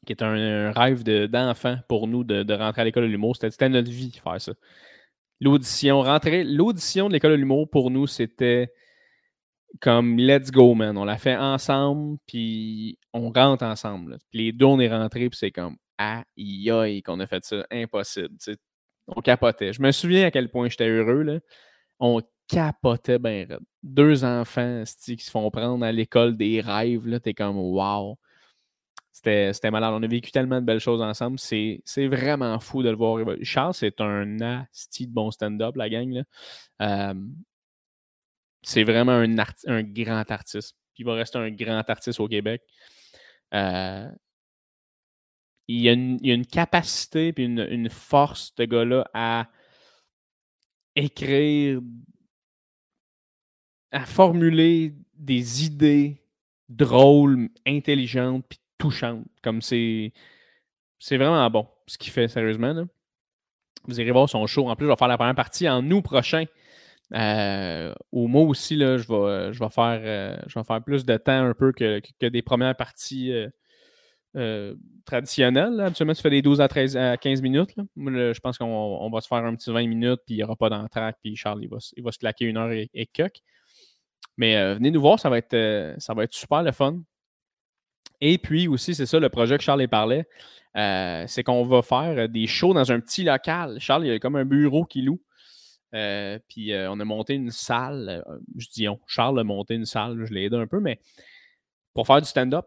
[0.05, 3.35] qui est un, rêve d'enfant pour nous de, rentrer à l'école de l'humour.
[3.35, 4.53] C'était notre vie faire ça.
[5.39, 8.71] L'audition, rentrer, l'audition de l'école de l'humour pour nous, c'était
[9.81, 10.97] comme let's go, man.
[10.97, 14.17] On l'a fait ensemble, puis on rentre ensemble.
[14.31, 17.65] Les deux, on est rentrés, puis c'est comme aïe aïe qu'on a fait ça.
[17.71, 18.35] Impossible.
[19.07, 19.73] On capotait.
[19.73, 21.23] Je me souviens à quel point j'étais heureux.
[21.23, 21.39] Là.
[21.99, 23.45] On capotait bien
[23.81, 27.19] Deux enfants qui se font prendre à l'école des rêves.
[27.19, 28.17] T'es comme wow.
[29.11, 29.93] C'était malade.
[29.93, 31.37] On a vécu tellement de belles choses ensemble.
[31.39, 33.19] C'est vraiment fou de le voir.
[33.41, 36.23] Charles, c'est un asti de bon stand-up, la gang.
[38.63, 40.75] C'est vraiment un, grand artiste.
[40.97, 42.61] Il va rester un grand artiste au Québec.
[43.53, 44.09] Euh,
[45.67, 49.49] il, y a une, capacité et une, force, de gars-là, à
[50.95, 51.81] écrire,
[53.91, 56.23] à formuler des idées
[56.69, 59.25] drôles, intelligentes, puis touchante.
[59.41, 60.13] Comme c'est.
[60.99, 62.85] C'est vraiment bon ce qu'il fait, sérieusement.
[63.85, 64.69] Vous irez voir son show.
[64.69, 66.45] En plus, je vais faire la première partie en août prochain.
[67.13, 71.05] Euh, au moi aussi, là, je, vais, je, vais faire, euh, je vais faire plus
[71.05, 73.31] de temps un peu que, que des premières parties
[74.35, 74.75] euh,
[75.05, 75.79] traditionnelles.
[75.79, 77.75] Habituellement, tu fais des 12 à, 13, à 15 minutes.
[77.95, 80.69] je pense qu'on va se faire un petit 20 minutes, puis il n'y aura pas
[80.69, 83.07] d'entraque, puis Charles, il va, il va, se claquer une heure et, et
[84.37, 86.99] Mais venez nous voir, ça va être, ça va être super le fun.
[88.21, 90.25] Et puis aussi, c'est ça le projet que Charles parlait,
[90.73, 93.79] c'est qu'on va faire des shows dans un petit local.
[93.79, 95.19] Charles, il y a comme un bureau qui loue.
[95.93, 98.23] Euh, puis euh, on a monté une salle.
[98.57, 100.99] je dis on, Charles a monté une salle, je l'ai aidé un peu, mais
[101.93, 102.65] pour faire du stand-up,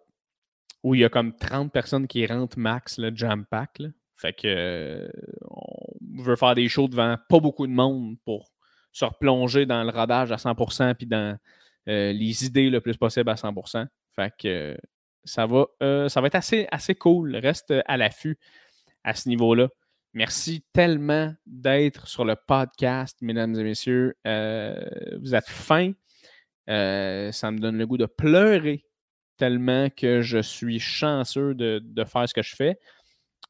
[0.83, 3.83] où il y a comme 30 personnes qui rentrent max, le jam pack.
[4.17, 5.11] Fait que
[5.51, 8.51] on veut faire des shows devant pas beaucoup de monde pour
[8.93, 11.37] se replonger dans le rodage à 100% puis dans
[11.87, 13.87] les idées le plus possible à 100%.
[14.15, 14.77] Fait que
[15.27, 17.37] ça va, euh, ça va être assez, assez cool.
[17.37, 18.39] Reste à l'affût
[19.05, 19.69] à ce niveau-là.
[20.17, 24.17] Merci tellement d'être sur le podcast, mesdames et messieurs.
[24.27, 24.83] Euh,
[25.21, 25.93] vous êtes fins.
[26.71, 28.87] Euh, ça me donne le goût de pleurer
[29.37, 32.79] tellement que je suis chanceux de, faire ce que je fais.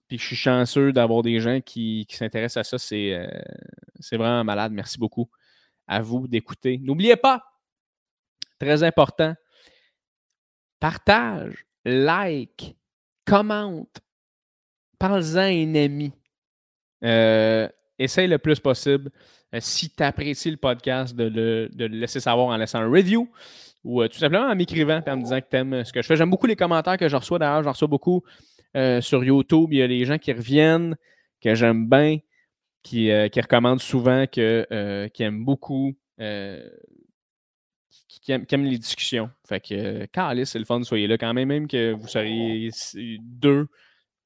[0.09, 2.79] Puis je suis chanceux d'avoir des gens qui, qui s'intéressent à ça.
[2.79, 4.73] C'est vraiment malade.
[4.73, 5.31] Merci beaucoup
[5.87, 6.79] à vous d'écouter.
[6.83, 7.45] N'oubliez pas,
[8.59, 9.37] très important,
[10.81, 12.77] partage, like,
[13.25, 14.01] commente,
[14.99, 16.13] parle-en à un ami.
[17.05, 17.68] Euh,
[17.98, 19.10] essaye le plus possible,
[19.55, 23.28] euh, si tu apprécies le podcast, de le, laisser savoir en laissant un review
[23.85, 26.02] ou euh, tout simplement en m'écrivant et en me disant que tu aimes ce que
[26.02, 26.16] je fais.
[26.16, 27.39] J'aime beaucoup les commentaires que je reçois.
[27.39, 28.23] D'ailleurs, j'en reçois beaucoup
[29.01, 29.73] sur YouTube.
[29.73, 30.97] Il y a des gens qui reviennent,
[31.40, 32.18] que j'aime bien,
[32.82, 35.94] qui, qui, recommandent souvent, que, qui aiment beaucoup
[38.27, 39.31] qui, aiment, les discussions.
[39.47, 42.70] Fait que, euh, c'est le fun, soyez là quand même, même que vous seriez
[43.20, 43.68] deux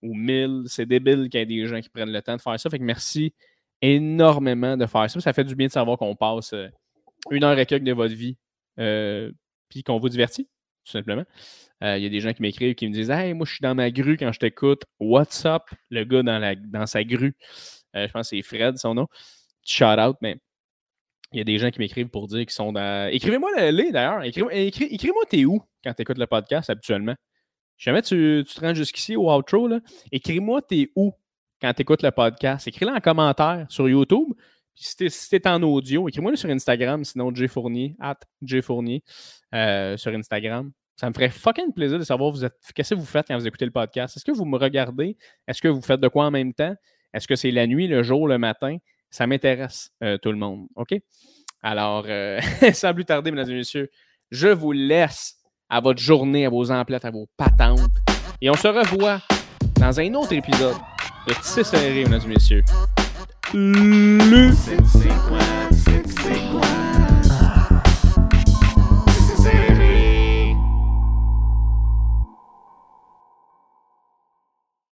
[0.02, 0.64] ou mille.
[0.66, 2.70] C'est débile qu'il y ait des gens qui prennent le temps de faire ça.
[2.70, 3.34] Fait que merci
[3.82, 5.20] énormément de faire ça.
[5.20, 6.68] Ça fait du bien de savoir qu'on passe euh,
[7.30, 8.36] une heure et quelques de votre vie,
[8.78, 9.30] euh,
[9.68, 10.48] puis qu'on vous divertit,
[10.84, 11.24] tout simplement.
[11.82, 13.74] Il y a des gens qui m'écrivent qui me disent Hey, moi, je suis dans
[13.74, 14.82] ma grue quand je t'écoute.
[14.98, 15.62] What's up?
[15.88, 17.34] Le gars dans, la, dans sa grue.
[17.94, 19.06] je pense que c'est Fred, son nom.
[19.64, 20.36] Shout out, mais
[21.32, 23.08] il y a des gens qui m'écrivent pour dire qu'ils sont dans.
[23.10, 24.22] Écrivez-moi les d'ailleurs.
[24.24, 27.14] Écrivez-moi t'es où quand tu écoutes le podcast habituellement.
[27.80, 29.70] Jamais tu, tu te rends jusqu'ici au outro.
[30.12, 31.14] Écris-moi t'es où
[31.62, 32.68] quand tu écoutes le podcast.
[32.68, 34.28] Écris-le en commentaire sur YouTube.
[34.74, 38.18] Si t'es en audio, écris-moi sur Instagram, sinon J Fournier, at
[39.54, 40.70] euh, sur Instagram.
[40.96, 42.34] Ça me ferait fucking plaisir de savoir
[42.74, 44.14] qu'est-ce que vous faites quand vous écoutez le podcast.
[44.14, 45.16] Est-ce que vous me regardez?
[45.48, 46.74] Est-ce que vous faites de quoi en même temps?
[47.14, 48.76] Est-ce que c'est la nuit, le jour, le matin?
[49.08, 50.68] Ça m'intéresse, euh, tout le monde.
[50.76, 50.94] OK?
[51.62, 52.40] Alors, euh,
[52.74, 53.90] sans plus tarder, mesdames et messieurs,
[54.30, 55.39] je vous laisse
[55.70, 57.90] à votre journée, à vos emplettes, à vos patentes.
[58.42, 59.20] Et on se revoit
[59.78, 60.76] dans un autre épisode
[61.28, 62.64] de Tissé serré, mesdames et messieurs.
[63.54, 64.50] Le...